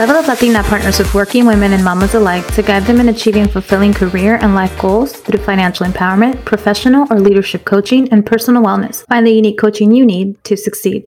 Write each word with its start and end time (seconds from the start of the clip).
Level 0.00 0.16
Up 0.16 0.28
Latina 0.28 0.62
partners 0.62 0.98
with 0.98 1.12
working 1.12 1.44
women 1.44 1.74
and 1.74 1.84
mamas 1.84 2.14
alike 2.14 2.46
to 2.54 2.62
guide 2.62 2.84
them 2.84 3.00
in 3.00 3.10
achieving 3.10 3.46
fulfilling 3.46 3.92
career 3.92 4.36
and 4.36 4.54
life 4.54 4.74
goals 4.80 5.12
through 5.12 5.40
financial 5.40 5.84
empowerment, 5.84 6.42
professional 6.46 7.06
or 7.10 7.20
leadership 7.20 7.66
coaching, 7.66 8.10
and 8.10 8.24
personal 8.24 8.62
wellness. 8.62 9.06
Find 9.08 9.26
the 9.26 9.30
unique 9.30 9.58
coaching 9.58 9.92
you 9.92 10.06
need 10.06 10.42
to 10.44 10.56
succeed. 10.56 11.04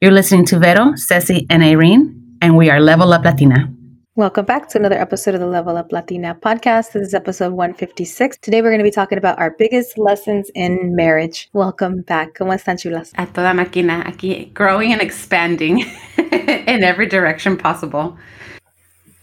You're 0.00 0.12
listening 0.12 0.44
to 0.46 0.60
Vero, 0.60 0.94
Ceci, 0.94 1.44
and 1.50 1.64
Irene, 1.64 2.38
and 2.40 2.56
we 2.56 2.70
are 2.70 2.78
Level 2.78 3.12
Up 3.12 3.24
Latina. 3.24 3.68
Welcome 4.14 4.44
back 4.44 4.68
to 4.68 4.78
another 4.78 5.00
episode 5.00 5.34
of 5.34 5.40
the 5.40 5.48
Level 5.48 5.76
Up 5.76 5.90
Latina 5.90 6.36
podcast. 6.40 6.92
This 6.92 7.08
is 7.08 7.14
episode 7.14 7.52
156. 7.54 8.38
Today 8.38 8.62
we're 8.62 8.70
going 8.70 8.78
to 8.78 8.84
be 8.84 8.92
talking 8.92 9.18
about 9.18 9.40
our 9.40 9.56
biggest 9.58 9.98
lessons 9.98 10.52
in 10.54 10.94
marriage. 10.94 11.48
Welcome 11.52 12.02
back. 12.02 12.34
¿Cómo 12.38 12.54
están, 12.54 12.76
chulas? 12.76 13.12
A 13.16 13.26
toda 13.26 13.52
máquina, 13.54 14.04
aquí 14.06 14.54
growing 14.54 14.92
and 14.92 15.02
expanding 15.02 15.84
in 16.70 16.84
every 16.84 17.06
direction 17.06 17.56
possible. 17.56 18.16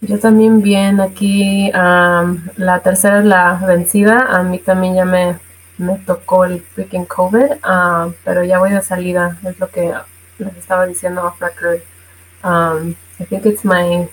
Yo 0.00 0.18
también 0.18 0.62
bien, 0.62 1.00
aquí 1.00 1.72
um, 1.74 2.48
la 2.56 2.80
tercera 2.80 3.18
es 3.18 3.24
la 3.24 3.54
vencida. 3.66 4.26
A 4.28 4.42
mí 4.44 4.58
también 4.58 4.94
ya 4.94 5.04
me, 5.04 5.38
me 5.78 5.98
tocó 5.98 6.44
el 6.44 6.60
freaking 6.60 7.04
COVID, 7.04 7.64
uh, 7.64 8.12
pero 8.24 8.44
ya 8.44 8.58
voy 8.58 8.70
de 8.70 8.82
salida, 8.82 9.38
es 9.44 9.58
lo 9.58 9.68
que 9.68 9.92
les 10.38 10.56
estaba 10.56 10.86
diciendo 10.86 11.24
off 11.24 11.40
record. 11.40 11.80
Um, 12.44 12.94
I 13.18 13.24
think 13.24 13.44
it's 13.44 13.64
my 13.64 14.08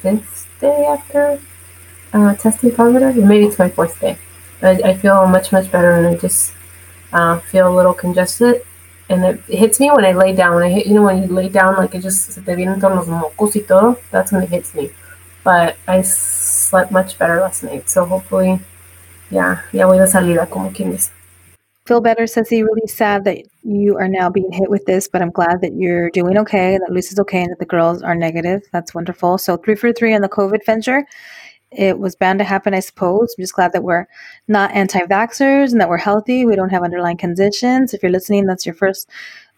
fifth 0.00 0.48
day 0.60 0.86
after 0.86 1.38
uh, 2.12 2.34
testing 2.34 2.72
positive, 2.72 3.16
maybe 3.16 3.46
it's 3.46 3.58
my 3.58 3.70
fourth 3.70 4.00
day. 4.00 4.18
I, 4.60 4.70
I 4.84 4.94
feel 4.96 5.26
much, 5.26 5.52
much 5.52 5.70
better, 5.70 5.92
and 5.92 6.06
I 6.06 6.16
just 6.16 6.52
uh, 7.12 7.38
feel 7.38 7.68
a 7.68 7.74
little 7.74 7.94
congested. 7.94 8.62
And 9.08 9.24
it, 9.24 9.42
it, 9.48 9.58
hits 9.58 9.80
me 9.80 9.90
when 9.90 10.04
I 10.04 10.12
lay 10.12 10.34
down. 10.34 10.54
When 10.54 10.64
I 10.64 10.70
hit, 10.70 10.86
you 10.86 10.94
know, 10.94 11.02
when 11.02 11.22
you 11.22 11.28
lay 11.28 11.48
down, 11.48 11.76
like 11.76 11.94
it 11.94 12.02
just 12.02 12.32
se 12.32 12.40
te 12.40 12.54
vienen 12.54 12.80
los 12.80 13.06
mocos 13.06 13.54
y 13.54 13.62
todo. 13.66 13.98
That's 14.10 14.32
when 14.32 14.42
it 14.42 14.50
hits 14.50 14.74
me. 14.74 14.90
But 15.42 15.76
I 15.86 16.02
slept 16.02 16.90
much 16.90 17.18
better 17.18 17.40
last 17.40 17.62
night, 17.62 17.90
so 17.90 18.06
hopefully, 18.06 18.60
yeah, 19.30 19.60
ya 19.72 19.86
voy 19.86 19.98
de 19.98 20.06
salida, 20.06 20.46
como 20.46 20.70
quien 20.70 20.92
dice 20.92 21.10
feel 21.86 22.00
better, 22.00 22.26
Ceci. 22.26 22.62
Really 22.62 22.86
sad 22.86 23.24
that 23.24 23.38
you 23.62 23.96
are 23.98 24.08
now 24.08 24.30
being 24.30 24.50
hit 24.52 24.70
with 24.70 24.84
this, 24.86 25.08
but 25.08 25.20
I'm 25.20 25.30
glad 25.30 25.60
that 25.60 25.74
you're 25.74 26.10
doing 26.10 26.38
okay, 26.38 26.78
that 26.78 26.90
Luis 26.90 27.12
is 27.12 27.18
okay, 27.20 27.42
and 27.42 27.50
that 27.50 27.58
the 27.58 27.66
girls 27.66 28.02
are 28.02 28.14
negative. 28.14 28.62
That's 28.72 28.94
wonderful. 28.94 29.38
So 29.38 29.56
three 29.56 29.74
for 29.74 29.92
three 29.92 30.14
on 30.14 30.22
the 30.22 30.28
COVID 30.28 30.64
venture. 30.64 31.04
It 31.76 31.98
was 31.98 32.16
bound 32.16 32.38
to 32.38 32.44
happen, 32.44 32.74
I 32.74 32.80
suppose. 32.80 33.34
I'm 33.36 33.42
just 33.42 33.54
glad 33.54 33.72
that 33.72 33.82
we're 33.82 34.06
not 34.48 34.70
anti-vaxxers 34.72 35.72
and 35.72 35.80
that 35.80 35.88
we're 35.88 35.96
healthy. 35.96 36.44
We 36.44 36.56
don't 36.56 36.70
have 36.70 36.82
underlying 36.82 37.16
conditions. 37.16 37.94
If 37.94 38.02
you're 38.02 38.12
listening, 38.12 38.46
that's 38.46 38.66
your 38.66 38.74
first 38.74 39.08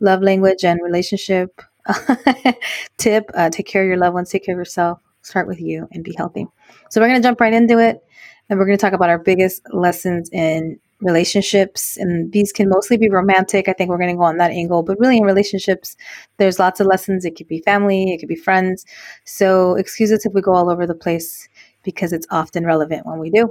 love 0.01 0.23
language 0.23 0.65
and 0.65 0.81
relationship 0.83 1.61
tip. 2.97 3.31
Uh, 3.35 3.51
take 3.51 3.67
care 3.67 3.83
of 3.83 3.89
your 3.89 3.97
loved 3.97 4.15
ones. 4.15 4.31
Take 4.31 4.45
care 4.45 4.55
of 4.55 4.59
yourself. 4.59 5.01
Start 5.23 5.47
with 5.47 5.61
you 5.61 5.89
and 5.93 6.05
be 6.05 6.15
healthy. 6.17 6.47
So 6.91 7.01
we're 7.01 7.09
going 7.09 7.21
to 7.21 7.27
jump 7.27 7.41
right 7.41 7.53
into 7.53 7.79
it. 7.79 8.03
And 8.49 8.59
we're 8.59 8.67
going 8.67 8.79
to 8.79 8.81
talk 8.81 8.93
about 8.93 9.11
our 9.11 9.19
biggest 9.19 9.63
lessons 9.73 10.31
in 10.33 10.79
relationships 11.01 11.99
and 11.99 12.33
these 12.33 12.53
can 12.53 12.71
mostly 12.71 12.97
be 12.97 13.11
romantic 13.11 13.69
i 13.69 13.73
think 13.75 13.91
we're 13.91 13.99
going 13.99 14.09
to 14.09 14.17
go 14.17 14.23
on 14.23 14.39
that 14.39 14.51
angle 14.51 14.83
but 14.83 14.99
really 14.99 15.19
in 15.19 15.25
relationships 15.25 15.95
there's 16.39 16.59
lots 16.59 16.81
of 16.81 16.87
lessons 16.87 17.27
it 17.27 17.37
could 17.37 17.47
be 17.49 17.61
family 17.61 18.15
it 18.15 18.19
could 18.19 18.31
be 18.31 18.35
friends 18.35 18.87
so 19.27 19.75
excuse 19.75 20.11
us 20.11 20.25
if 20.25 20.33
we 20.33 20.41
go 20.41 20.55
all 20.55 20.71
over 20.71 20.87
the 20.87 20.95
place 20.95 21.51
because 21.87 22.13
it's 22.13 22.27
often 22.31 22.67
relevant 22.67 23.07
when 23.07 23.19
we 23.19 23.31
do 23.31 23.51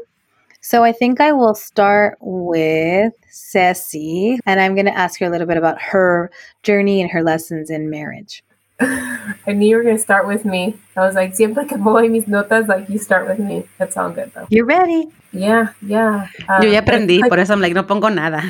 so 0.62 0.84
i 0.84 0.92
think 0.92 1.20
i 1.20 1.32
will 1.32 1.56
start 1.56 2.18
with 2.22 3.14
ceci 3.28 4.38
and 4.46 4.60
i'm 4.60 4.76
going 4.76 4.86
to 4.86 4.96
ask 4.96 5.20
her 5.20 5.26
a 5.26 5.30
little 5.30 5.48
bit 5.48 5.58
about 5.58 5.82
her 5.82 6.30
journey 6.62 7.02
and 7.02 7.10
her 7.10 7.24
lessons 7.24 7.72
in 7.72 7.90
marriage 7.90 8.44
I 8.78 9.54
knew 9.54 9.70
you 9.70 9.78
were 9.78 9.84
going 9.84 9.96
to 9.96 10.02
start 10.02 10.28
with 10.28 10.44
me. 10.44 10.76
I 10.98 11.00
was 11.00 11.16
like, 11.16 11.34
siempre 11.34 11.66
que 11.66 11.78
voy 11.78 12.10
mis 12.10 12.26
notas, 12.26 12.68
like, 12.68 12.90
you 12.90 13.00
start 13.00 13.26
with 13.26 13.40
me. 13.40 13.64
That's 13.78 13.96
all 13.96 14.10
good, 14.10 14.34
though. 14.36 14.48
You're 14.50 14.66
ready. 14.66 15.08
Yeah, 15.32 15.70
yeah. 15.82 16.28
Um, 16.50 16.62
Yo 16.62 16.70
ya 16.70 16.82
aprendí, 16.82 17.22
like, 17.22 17.30
por 17.30 17.40
eso 17.40 17.54
I'm 17.54 17.62
like, 17.62 17.74
no 17.74 17.84
pongo 17.84 18.10
nada. 18.10 18.44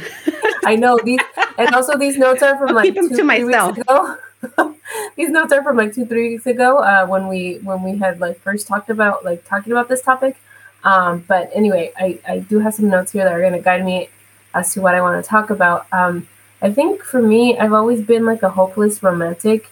I 0.66 0.76
know. 0.76 0.98
these, 1.04 1.20
And 1.58 1.74
also, 1.76 1.98
these 1.98 2.18
notes 2.18 2.42
are 2.42 2.58
from 2.58 2.76
like 2.76 2.94
two, 2.94 3.10
to 3.10 3.24
myself. 3.24 3.78
these 5.16 5.30
notes 5.30 5.54
are 5.54 5.64
from 5.64 5.78
like 5.78 5.94
two, 5.94 6.06
three 6.06 6.30
weeks 6.30 6.46
ago 6.46 6.78
uh, 6.78 7.06
when 7.06 7.28
we 7.28 7.60
when 7.64 7.84
we 7.84 7.98
had 7.98 8.20
like 8.20 8.40
first 8.40 8.68
talked 8.68 8.90
about 8.90 9.24
like 9.24 9.46
talking 9.48 9.72
about 9.72 9.90
this 9.90 10.02
topic. 10.02 10.38
Um, 10.84 11.26
but 11.28 11.50
anyway, 11.54 11.92
I, 11.98 12.20
I 12.28 12.40
do 12.40 12.60
have 12.60 12.76
some 12.76 12.90
notes 12.90 13.12
here 13.12 13.24
that 13.24 13.34
are 13.34 13.42
going 13.42 13.54
to 13.54 13.60
guide 13.60 13.84
me 13.84 14.10
as 14.54 14.74
to 14.74 14.82
what 14.82 14.94
I 14.94 15.02
want 15.02 15.24
to 15.24 15.28
talk 15.28 15.50
about. 15.50 15.88
Um, 15.92 16.28
I 16.62 16.72
think 16.72 17.04
for 17.04 17.22
me, 17.22 17.58
I've 17.58 17.74
always 17.74 18.02
been 18.02 18.24
like 18.26 18.44
a 18.44 18.50
hopeless 18.50 19.02
romantic 19.02 19.70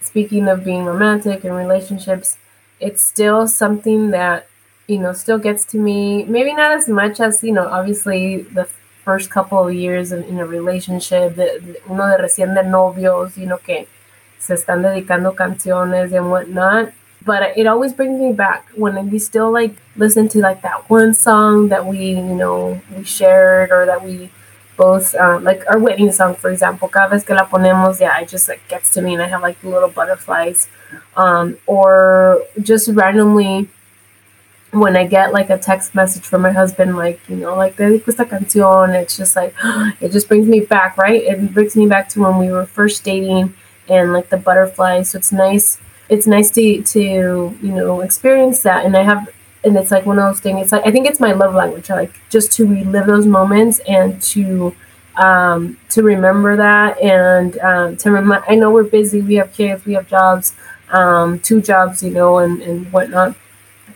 speaking 0.00 0.48
of 0.48 0.64
being 0.64 0.84
romantic 0.84 1.44
and 1.44 1.54
relationships, 1.54 2.38
it's 2.80 3.02
still 3.02 3.46
something 3.48 4.10
that, 4.10 4.48
you 4.86 4.98
know, 4.98 5.12
still 5.12 5.38
gets 5.38 5.64
to 5.66 5.78
me. 5.78 6.24
Maybe 6.24 6.54
not 6.54 6.72
as 6.72 6.88
much 6.88 7.20
as, 7.20 7.42
you 7.42 7.52
know, 7.52 7.66
obviously 7.68 8.42
the 8.42 8.64
first 9.04 9.30
couple 9.30 9.66
of 9.66 9.74
years 9.74 10.12
in, 10.12 10.22
in 10.24 10.38
a 10.38 10.46
relationship, 10.46 11.36
de, 11.36 11.60
de, 11.60 11.76
uno 11.88 12.06
de 12.08 12.22
recién 12.22 12.54
de 12.54 12.62
novios, 12.62 13.36
you 13.36 13.46
know, 13.46 13.58
que 13.58 13.86
se 14.38 14.54
están 14.54 14.82
dedicando 14.82 15.34
canciones 15.34 16.12
and 16.12 16.30
whatnot. 16.30 16.92
But 17.24 17.56
it 17.56 17.66
always 17.66 17.92
brings 17.92 18.20
me 18.20 18.32
back 18.32 18.68
when 18.76 19.10
we 19.10 19.18
still 19.18 19.50
like 19.50 19.74
listen 19.96 20.28
to 20.28 20.38
like 20.38 20.62
that 20.62 20.88
one 20.88 21.12
song 21.12 21.68
that 21.68 21.84
we, 21.84 22.10
you 22.10 22.22
know, 22.22 22.80
we 22.96 23.02
shared 23.02 23.72
or 23.72 23.84
that 23.86 24.04
we 24.04 24.30
both 24.76 25.14
um, 25.14 25.42
like 25.42 25.64
our 25.68 25.78
wedding 25.78 26.12
song 26.12 26.34
for 26.34 26.50
example 26.50 26.88
cada 26.88 27.08
vez 27.08 27.24
que 27.24 27.34
la 27.34 27.46
ponemos 27.46 28.00
yeah 28.00 28.18
it 28.20 28.28
just 28.28 28.48
like 28.48 28.60
gets 28.68 28.90
to 28.90 29.00
me 29.00 29.14
and 29.14 29.22
i 29.22 29.26
have 29.26 29.42
like 29.42 29.62
little 29.64 29.88
butterflies 29.88 30.68
um, 31.16 31.56
or 31.66 32.42
just 32.60 32.88
randomly 32.88 33.68
when 34.72 34.96
i 34.96 35.06
get 35.06 35.32
like 35.32 35.48
a 35.48 35.56
text 35.56 35.94
message 35.94 36.24
from 36.24 36.42
my 36.42 36.52
husband 36.52 36.96
like 36.96 37.20
you 37.28 37.36
know 37.36 37.56
like 37.56 37.76
dedico 37.76 38.08
esta 38.08 38.24
canción 38.24 38.94
it's 38.94 39.16
just 39.16 39.34
like 39.34 39.54
it 40.00 40.12
just 40.12 40.28
brings 40.28 40.46
me 40.46 40.60
back 40.60 40.96
right 40.98 41.22
it 41.22 41.54
brings 41.54 41.74
me 41.74 41.86
back 41.86 42.08
to 42.08 42.20
when 42.20 42.38
we 42.38 42.50
were 42.50 42.66
first 42.66 43.02
dating 43.02 43.54
and 43.88 44.12
like 44.12 44.28
the 44.30 44.36
butterflies 44.36 45.10
so 45.10 45.18
it's 45.18 45.32
nice 45.32 45.78
it's 46.08 46.26
nice 46.26 46.50
to 46.50 46.82
to 46.82 47.56
you 47.62 47.72
know 47.72 48.00
experience 48.00 48.62
that 48.62 48.84
and 48.84 48.96
i 48.96 49.02
have 49.02 49.28
and 49.66 49.76
it's 49.76 49.90
like 49.90 50.06
one 50.06 50.18
of 50.18 50.24
those 50.24 50.40
things. 50.40 50.62
It's 50.62 50.72
like 50.72 50.86
I 50.86 50.92
think 50.92 51.06
it's 51.06 51.20
my 51.20 51.32
love 51.32 51.54
language. 51.54 51.90
like 51.90 52.12
just 52.30 52.52
to 52.52 52.66
relive 52.66 53.06
those 53.06 53.26
moments 53.26 53.80
and 53.80 54.22
to 54.22 54.74
um, 55.16 55.78
to 55.90 56.02
remember 56.02 56.56
that 56.56 57.00
and 57.00 57.58
um, 57.58 57.96
to 57.98 58.12
remind. 58.12 58.44
I 58.48 58.54
know 58.54 58.70
we're 58.70 58.84
busy. 58.84 59.20
We 59.20 59.34
have 59.34 59.52
kids. 59.52 59.84
We 59.84 59.94
have 59.94 60.08
jobs, 60.08 60.54
um, 60.90 61.40
two 61.40 61.60
jobs, 61.60 62.02
you 62.02 62.10
know, 62.10 62.38
and 62.38 62.62
and 62.62 62.92
whatnot. 62.92 63.36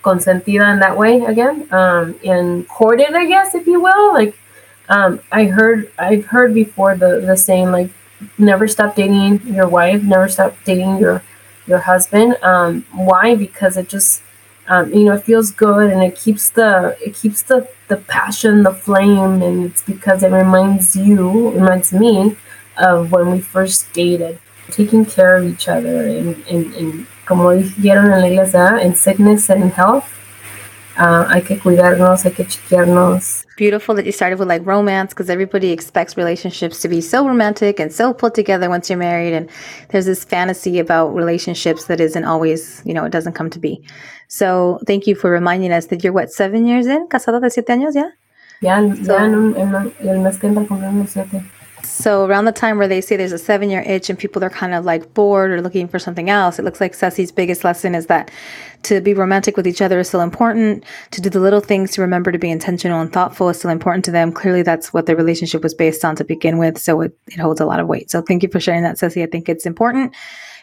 Consentida 0.03 0.73
in 0.73 0.79
that 0.79 0.97
way 0.97 1.21
again, 1.21 1.69
um, 1.73 2.19
and 2.25 2.67
courted, 2.69 3.15
I 3.15 3.27
guess, 3.27 3.55
if 3.55 3.67
you 3.67 3.83
will. 3.83 4.15
Like 4.15 4.35
um, 4.89 5.21
I 5.31 5.45
heard, 5.45 5.93
I've 5.99 6.25
heard 6.27 6.55
before 6.55 6.97
the 6.97 7.21
the 7.21 7.37
saying 7.37 7.71
like, 7.71 7.91
never 8.39 8.69
stop 8.69 8.97
dating 8.97 9.47
your 9.47 9.69
wife, 9.69 10.03
never 10.03 10.29
stop 10.29 10.57
dating 10.65 10.99
your 10.99 11.23
your 11.67 11.81
husband. 11.81 12.37
Um, 12.43 12.85
why? 12.93 13.35
Because 13.35 13.77
it 13.77 13.89
just 13.89 14.23
um, 14.71 14.93
you 14.95 15.05
know 15.05 15.15
it 15.15 15.25
feels 15.25 15.51
good 15.51 15.91
and 15.91 16.03
it 16.03 16.15
keeps 16.15 16.51
the 16.51 16.97
it 17.05 17.15
keeps 17.15 17.43
the 17.43 17.69
the 17.89 17.97
passion 17.97 18.63
the 18.63 18.73
flame 18.73 19.43
and 19.43 19.65
it's 19.65 19.83
because 19.83 20.23
it 20.23 20.31
reminds 20.31 20.95
you 20.95 21.51
reminds 21.51 21.93
me 21.93 22.37
of 22.79 23.11
when 23.11 23.31
we 23.33 23.41
first 23.41 23.93
dated 23.93 24.39
taking 24.71 25.05
care 25.05 25.37
of 25.37 25.45
each 25.45 25.67
other 25.67 26.07
and, 26.07 26.37
and, 26.47 26.73
and 26.75 27.07
como 27.27 27.51
dijeron 27.51 28.13
en 28.13 28.21
la 28.21 28.29
iglesia 28.29 28.79
in 28.81 28.95
sickness 28.95 29.51
and 29.51 29.65
in 29.65 29.71
health 29.71 30.20
uh, 31.01 31.25
hay 31.29 31.43
que 31.43 31.59
cuidarnos 31.59 32.25
hay 32.25 32.33
que 32.33 32.45
chequearnos 32.45 33.47
beautiful 33.61 33.95
that 33.95 34.07
you 34.07 34.13
started 34.13 34.39
with 34.39 34.49
like 34.49 34.65
romance 34.65 35.13
because 35.13 35.29
everybody 35.29 35.71
expects 35.71 36.17
relationships 36.17 36.81
to 36.81 36.89
be 36.89 37.03
so 37.03 37.29
romantic 37.29 37.79
and 37.79 37.93
so 37.93 38.15
put 38.15 38.33
together 38.35 38.71
once 38.71 38.89
you're 38.89 38.99
married. 38.99 39.35
And 39.35 39.51
there's 39.91 40.07
this 40.07 40.25
fantasy 40.25 40.79
about 40.79 41.15
relationships 41.15 41.85
that 41.85 42.01
isn't 42.01 42.25
always, 42.25 42.81
you 42.87 42.95
know, 42.95 43.05
it 43.05 43.13
doesn't 43.13 43.35
come 43.35 43.51
to 43.51 43.59
be. 43.59 43.85
So 44.29 44.81
thank 44.87 45.07
you 45.07 45.15
for 45.15 45.31
reminding 45.31 45.73
us 45.73 45.87
that 45.89 46.03
you're 46.03 46.15
what, 46.15 46.33
seven 46.33 46.67
years 46.67 46.87
in? 46.87 47.07
Casado 47.09 47.39
de 47.39 47.51
siete 47.51 47.69
años, 47.69 47.95
yeah? 47.95 48.11
Ya, 48.63 48.81
so, 49.05 49.13
ya 49.13 49.25
en, 49.27 49.55
en, 49.57 49.93
el 50.09 50.19
mes 50.21 50.39
que 50.39 50.49
entra 50.49 50.67
cumplimos 50.67 51.11
siete. 51.11 51.43
So 51.83 52.25
around 52.25 52.45
the 52.45 52.53
time 52.53 52.79
where 52.79 52.89
they 52.89 53.01
say 53.01 53.17
there's 53.17 53.33
a 53.33 53.39
seven 53.39 53.71
year 53.71 53.83
itch 53.83 54.11
and 54.11 54.19
people 54.19 54.43
are 54.45 54.51
kind 54.51 54.75
of 54.75 54.85
like 54.85 55.15
bored 55.15 55.51
or 55.51 55.61
looking 55.61 55.89
for 55.89 55.99
something 55.99 56.31
else, 56.31 56.59
it 56.59 56.65
looks 56.65 56.81
like 56.81 56.95
Ceci's 56.95 57.33
biggest 57.33 57.65
lesson 57.65 57.95
is 57.95 58.07
that 58.07 58.31
to 58.85 59.01
be 59.01 59.13
romantic 59.13 59.57
with 59.57 59.67
each 59.67 59.83
other 59.83 59.99
is 59.99 60.09
still 60.09 60.21
important. 60.21 60.85
To 61.13 61.21
do 61.21 61.29
the 61.29 61.41
little 61.41 61.61
things 61.61 61.93
to 61.93 62.01
remember 62.01 62.33
to 62.33 62.39
be 62.39 62.51
intentional 62.51 63.01
and 63.01 63.13
thoughtful 63.13 63.49
is 63.49 63.59
still 63.59 63.71
important 63.71 64.05
to 64.07 64.11
them. 64.11 64.33
Clearly 64.33 64.63
that's 64.63 64.93
what 64.93 65.07
their 65.07 65.17
relationship 65.17 65.63
was 65.63 65.75
based 65.75 66.05
on 66.05 66.17
to 66.17 66.25
begin 66.25 66.59
with. 66.59 66.79
So 66.79 67.01
it, 67.03 67.17
it 67.27 67.39
holds 67.39 67.61
a 67.61 67.67
lot 67.67 67.81
of 67.81 67.87
weight. 67.87 68.11
So 68.11 68.23
thank 68.23 68.43
you 68.43 68.49
for 68.49 68.61
sharing 68.61 68.83
that, 68.83 68.99
Ceci. 68.99 69.23
I 69.23 69.27
think 69.27 69.49
it's 69.49 69.67
important 69.67 70.15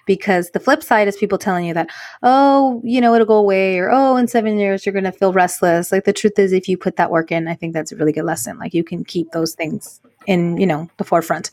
because 0.07 0.51
the 0.51 0.59
flip 0.59 0.81
side 0.81 1.07
is 1.07 1.17
people 1.17 1.37
telling 1.37 1.65
you 1.65 1.73
that, 1.75 1.89
oh, 2.23 2.81
you 2.83 2.99
know, 3.01 3.13
it'll 3.13 3.27
go 3.27 3.35
away 3.35 3.77
or, 3.77 3.91
oh, 3.91 4.15
in 4.15 4.27
seven 4.27 4.57
years, 4.57 4.85
you're 4.85 4.93
going 4.93 5.03
to 5.03 5.11
feel 5.11 5.33
restless. 5.33 5.91
Like 5.91 6.05
the 6.05 6.13
truth 6.13 6.39
is, 6.39 6.53
if 6.53 6.67
you 6.67 6.77
put 6.77 6.95
that 6.95 7.11
work 7.11 7.31
in, 7.31 7.47
I 7.47 7.53
think 7.53 7.73
that's 7.73 7.91
a 7.91 7.95
really 7.95 8.13
good 8.13 8.25
lesson. 8.25 8.57
Like 8.57 8.73
you 8.73 8.83
can 8.83 9.03
keep 9.03 9.31
those 9.31 9.53
things 9.53 10.01
in, 10.27 10.57
you 10.57 10.67
know, 10.67 10.89
the 10.97 11.03
forefront. 11.03 11.49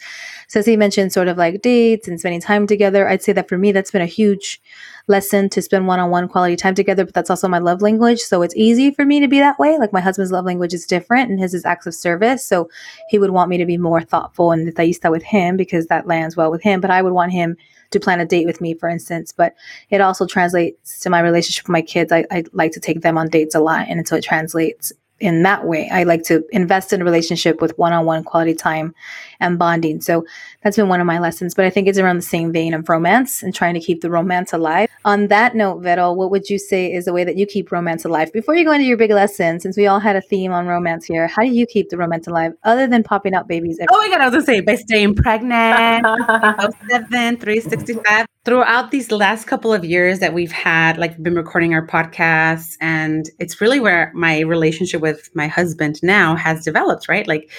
So 0.49 0.61
as 0.61 0.67
he 0.67 0.77
mentioned 0.77 1.13
sort 1.13 1.29
of 1.29 1.39
like 1.39 1.63
dates 1.63 2.07
and 2.07 2.19
spending 2.21 2.41
time 2.41 2.67
together, 2.67 3.09
I'd 3.09 3.23
say 3.23 3.33
that 3.33 3.49
for 3.49 3.57
me 3.57 3.73
that's 3.73 3.91
been 3.91 4.03
a 4.03 4.07
huge 4.07 4.61
lesson 5.07 5.49
to 5.51 5.63
spend 5.63 5.87
one-on-one 5.87 6.29
quality 6.29 6.57
time 6.57 6.75
together, 6.75 7.05
but 7.05 7.15
that's 7.15 7.31
also 7.31 7.47
my 7.47 7.59
love 7.59 7.83
language. 7.83 8.21
So 8.21 8.43
it's 8.43 8.57
easy 8.57 8.91
for 8.91 9.05
me 9.05 9.21
to 9.21 9.29
be 9.29 9.39
that 9.39 9.59
way. 9.59 9.79
Like 9.79 9.93
my 9.93 10.01
husband's 10.01 10.33
love 10.33 10.45
language 10.45 10.75
is 10.75 10.87
different 10.87 11.31
and 11.31 11.39
his 11.39 11.55
is 11.55 11.65
acts 11.65 11.87
of 11.87 11.95
service. 11.95 12.45
So 12.45 12.69
he 13.09 13.19
would 13.19 13.31
want 13.31 13.49
me 13.49 13.59
to 13.59 13.67
be 13.67 13.79
more 13.79 14.01
thoughtful 14.01 14.53
and 14.53 14.67
detallista 14.67 15.11
with 15.11 15.23
him 15.23 15.57
because 15.57 15.87
that 15.87 16.07
lands 16.07 16.37
well 16.37 16.51
with 16.51 16.63
him, 16.63 16.81
but 16.81 16.91
I 16.91 17.01
would 17.01 17.13
want 17.13 17.33
him 17.33 17.57
to 17.91 18.01
plan 18.01 18.21
a 18.21 18.27
date 18.27 18.47
with 18.47 18.61
me, 18.61 18.75
for 18.75 18.89
instance. 18.89 19.33
But 19.33 19.55
it 19.91 20.01
also 20.01 20.27
translates 20.27 21.01
to 21.01 21.11
my 21.11 21.21
relationship 21.21 21.65
with 21.65 21.73
my 21.73 21.83
kids. 21.83 22.11
I, 22.11 22.25
I 22.31 22.45
like 22.53 22.73
to 22.73 22.81
take 22.81 23.03
them 23.03 23.17
on 23.17 23.29
dates 23.29 23.55
a 23.55 23.61
lot. 23.61 23.87
And 23.89 24.07
so 24.09 24.17
it 24.17 24.25
translates 24.25 24.93
in 25.21 25.43
that 25.43 25.67
way. 25.67 25.89
I 25.91 26.03
like 26.05 26.23
to 26.25 26.45
invest 26.51 26.93
in 26.93 27.01
a 27.01 27.05
relationship 27.05 27.61
with 27.61 27.77
one 27.79 27.93
on 27.93 28.05
one 28.05 28.25
quality 28.25 28.55
time 28.55 28.95
and 29.41 29.59
bonding. 29.59 30.01
So 30.01 30.27
that's 30.65 30.77
been 30.77 30.89
one 30.89 31.01
of 31.01 31.07
my 31.07 31.19
lessons. 31.19 31.55
But 31.55 31.67
I 31.67 31.71
think 31.71 31.87
it's 31.87 31.99
around 31.99 32.17
the 32.17 32.23
same 32.23 32.51
vein 32.53 32.73
of 32.73 32.89
romance 32.89 33.43
and 33.43 33.55
trying 33.55 33.75
to 33.75 33.81
keep 33.81 34.01
the 34.01 34.11
romance 34.11 34.53
alive. 34.53 34.89
On 35.05 35.29
that 35.29 35.55
note, 35.55 35.81
Vero, 35.81 36.13
what 36.13 36.31
would 36.31 36.49
you 36.49 36.59
say 36.59 36.91
is 36.91 37.05
the 37.05 37.13
way 37.13 37.23
that 37.23 37.37
you 37.37 37.47
keep 37.47 37.71
romance 37.71 38.05
alive? 38.05 38.33
Before 38.33 38.55
you 38.55 38.65
go 38.65 38.73
into 38.73 38.87
your 38.87 38.97
big 38.97 39.11
lesson, 39.11 39.61
since 39.61 39.77
we 39.77 39.87
all 39.87 40.01
had 40.01 40.17
a 40.17 40.23
theme 40.23 40.53
on 40.53 40.67
romance 40.67 41.05
here, 41.05 41.29
how 41.29 41.43
do 41.43 41.49
you 41.49 41.67
keep 41.67 41.91
the 41.91 41.99
romance 41.99 42.27
alive 42.27 42.55
other 42.65 42.87
than 42.87 43.03
popping 43.03 43.35
out 43.35 43.47
babies? 43.47 43.79
Every- 43.79 43.89
oh 43.93 43.99
my 43.99 44.09
God, 44.09 44.23
I 44.23 44.29
was 44.29 44.33
going 44.33 44.47
to 44.47 44.53
say 44.53 44.61
by 44.61 44.75
staying 44.77 45.15
pregnant, 45.17 46.05
7, 46.91 47.11
365 47.11 48.27
throughout 48.47 48.91
these 48.91 49.11
last 49.11 49.47
couple 49.47 49.73
of 49.73 49.85
years 49.85 50.19
that 50.21 50.33
we've 50.33 50.53
had 50.53 50.99
like 50.99 51.23
been 51.23 51.35
recording 51.35 51.73
our 51.75 51.87
podcasts 51.87 52.77
and 52.81 53.31
it's 53.39 53.61
really 53.61 53.81
where 53.81 54.13
my 54.15 54.41
relationship 54.41 55.01
with 55.01 55.31
my 55.35 55.47
husband 55.47 55.99
now 56.03 56.37
has 56.37 56.63
developed 56.63 57.09
right 57.09 57.27
like 57.27 57.51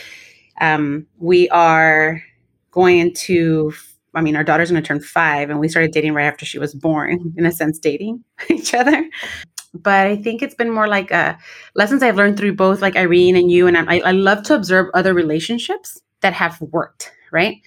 um, 0.61 1.05
we 1.17 1.49
are 1.49 2.21
going 2.75 3.13
to 3.13 3.73
i 4.13 4.21
mean 4.21 4.35
our 4.35 4.43
daughter's 4.43 4.69
going 4.69 4.81
to 4.81 4.87
turn 4.87 4.99
five 4.99 5.49
and 5.49 5.59
we 5.59 5.69
started 5.69 5.91
dating 5.91 6.13
right 6.13 6.25
after 6.25 6.45
she 6.45 6.59
was 6.59 6.75
born 6.75 7.33
in 7.37 7.45
a 7.45 7.51
sense 7.51 7.79
dating 7.79 8.23
each 8.49 8.73
other 8.73 9.09
but 9.73 10.07
i 10.07 10.15
think 10.15 10.41
it's 10.41 10.55
been 10.55 10.71
more 10.71 10.87
like 10.87 11.11
uh, 11.11 11.33
lessons 11.73 12.03
i've 12.03 12.17
learned 12.17 12.37
through 12.37 12.53
both 12.53 12.81
like 12.81 12.95
irene 12.95 13.35
and 13.35 13.49
you 13.49 13.67
and 13.67 13.77
I, 13.77 13.99
I 13.99 14.11
love 14.11 14.43
to 14.43 14.55
observe 14.55 14.87
other 14.93 15.13
relationships 15.13 16.01
that 16.21 16.33
have 16.33 16.61
worked 16.61 17.11
right? 17.31 17.57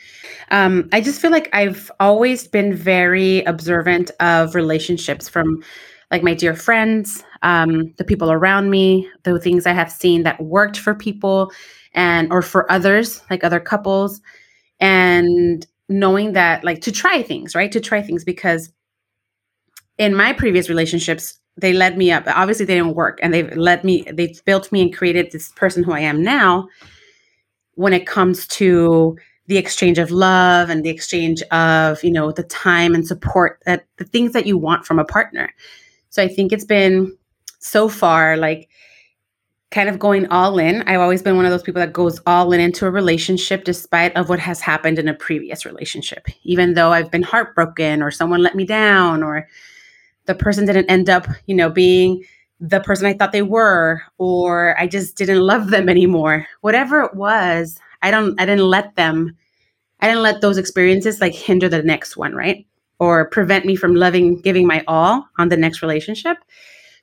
Um, 0.50 0.88
I 0.94 1.02
just 1.02 1.20
feel 1.20 1.30
like 1.30 1.50
I've 1.52 1.90
always 2.00 2.48
been 2.48 2.72
very 2.74 3.42
observant 3.42 4.10
of 4.18 4.54
relationships 4.54 5.28
from 5.28 5.62
like 6.10 6.22
my 6.22 6.32
dear 6.34 6.54
friends, 6.54 7.22
um, 7.42 7.92
the 7.98 8.04
people 8.04 8.32
around 8.32 8.70
me, 8.70 9.08
the 9.24 9.38
things 9.38 9.66
I 9.66 9.72
have 9.72 9.92
seen 9.92 10.22
that 10.22 10.42
worked 10.42 10.78
for 10.78 10.94
people 10.94 11.52
and 11.92 12.32
or 12.32 12.40
for 12.40 12.70
others, 12.72 13.22
like 13.28 13.44
other 13.44 13.60
couples, 13.60 14.20
and 14.80 15.66
knowing 15.88 16.32
that 16.32 16.64
like 16.64 16.80
to 16.82 16.92
try 16.92 17.22
things, 17.22 17.54
right? 17.54 17.72
To 17.72 17.80
try 17.80 18.02
things 18.02 18.24
because 18.24 18.70
in 19.96 20.14
my 20.14 20.32
previous 20.32 20.68
relationships, 20.68 21.38
they 21.56 21.72
led 21.72 21.98
me 21.98 22.12
up. 22.12 22.24
Obviously, 22.26 22.66
they 22.66 22.74
didn't 22.74 22.94
work, 22.94 23.18
and 23.20 23.34
they've 23.34 23.56
led 23.56 23.82
me. 23.82 24.04
They've 24.12 24.44
built 24.44 24.70
me 24.70 24.82
and 24.82 24.96
created 24.96 25.32
this 25.32 25.50
person 25.52 25.82
who 25.82 25.92
I 25.92 26.00
am 26.00 26.22
now. 26.22 26.68
When 27.74 27.92
it 27.92 28.06
comes 28.06 28.46
to 28.48 29.16
the 29.48 29.56
exchange 29.56 29.98
of 29.98 30.10
love 30.10 30.70
and 30.70 30.84
the 30.84 30.90
exchange 30.90 31.42
of 31.50 32.04
you 32.04 32.12
know 32.12 32.30
the 32.30 32.44
time 32.44 32.94
and 32.94 33.06
support 33.06 33.60
that 33.66 33.86
the 33.96 34.04
things 34.04 34.32
that 34.32 34.46
you 34.46 34.56
want 34.56 34.86
from 34.86 34.98
a 34.98 35.04
partner 35.04 35.52
so 36.10 36.22
i 36.22 36.28
think 36.28 36.52
it's 36.52 36.64
been 36.64 37.16
so 37.58 37.88
far 37.88 38.36
like 38.36 38.68
kind 39.70 39.88
of 39.88 39.98
going 39.98 40.26
all 40.28 40.58
in 40.58 40.82
i've 40.82 41.00
always 41.00 41.22
been 41.22 41.36
one 41.36 41.44
of 41.44 41.50
those 41.50 41.62
people 41.62 41.80
that 41.80 41.92
goes 41.92 42.20
all 42.26 42.52
in 42.52 42.60
into 42.60 42.86
a 42.86 42.90
relationship 42.90 43.64
despite 43.64 44.16
of 44.16 44.28
what 44.28 44.38
has 44.38 44.60
happened 44.60 44.98
in 44.98 45.08
a 45.08 45.14
previous 45.14 45.66
relationship 45.66 46.26
even 46.44 46.74
though 46.74 46.92
i've 46.92 47.10
been 47.10 47.22
heartbroken 47.22 48.02
or 48.02 48.10
someone 48.10 48.42
let 48.42 48.54
me 48.54 48.64
down 48.64 49.22
or 49.22 49.46
the 50.26 50.34
person 50.34 50.66
didn't 50.66 50.90
end 50.90 51.10
up 51.10 51.26
you 51.46 51.54
know 51.54 51.68
being 51.68 52.24
the 52.60 52.80
person 52.80 53.06
i 53.06 53.12
thought 53.12 53.32
they 53.32 53.42
were 53.42 54.02
or 54.16 54.78
i 54.78 54.86
just 54.86 55.16
didn't 55.16 55.40
love 55.40 55.70
them 55.70 55.88
anymore 55.88 56.46
whatever 56.60 57.02
it 57.02 57.14
was 57.14 57.78
I 58.02 58.10
don't 58.10 58.40
I 58.40 58.46
didn't 58.46 58.68
let 58.68 58.94
them 58.96 59.36
I 60.00 60.06
didn't 60.06 60.22
let 60.22 60.40
those 60.40 60.58
experiences 60.58 61.20
like 61.20 61.34
hinder 61.34 61.68
the 61.68 61.82
next 61.82 62.16
one, 62.16 62.34
right? 62.34 62.66
Or 63.00 63.28
prevent 63.28 63.64
me 63.64 63.76
from 63.76 63.94
loving 63.94 64.40
giving 64.40 64.66
my 64.66 64.84
all 64.86 65.26
on 65.38 65.48
the 65.48 65.56
next 65.56 65.82
relationship. 65.82 66.38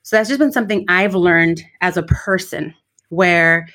So 0.05 0.15
that's 0.15 0.29
just 0.29 0.39
been 0.39 0.51
something 0.51 0.85
I've 0.87 1.15
learned 1.15 1.63
as 1.81 1.97
a 1.97 2.03
person 2.03 2.75
where 3.09 3.67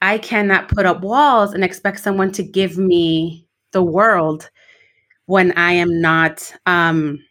I 0.00 0.16
cannot 0.16 0.68
put 0.68 0.86
up 0.86 1.02
walls 1.02 1.52
and 1.52 1.62
expect 1.62 2.00
someone 2.00 2.32
to 2.32 2.42
give 2.42 2.78
me 2.78 3.46
the 3.72 3.82
world 3.82 4.48
when 5.26 5.52
I 5.58 5.72
am 5.72 6.00
not 6.00 6.50
um, 6.64 7.22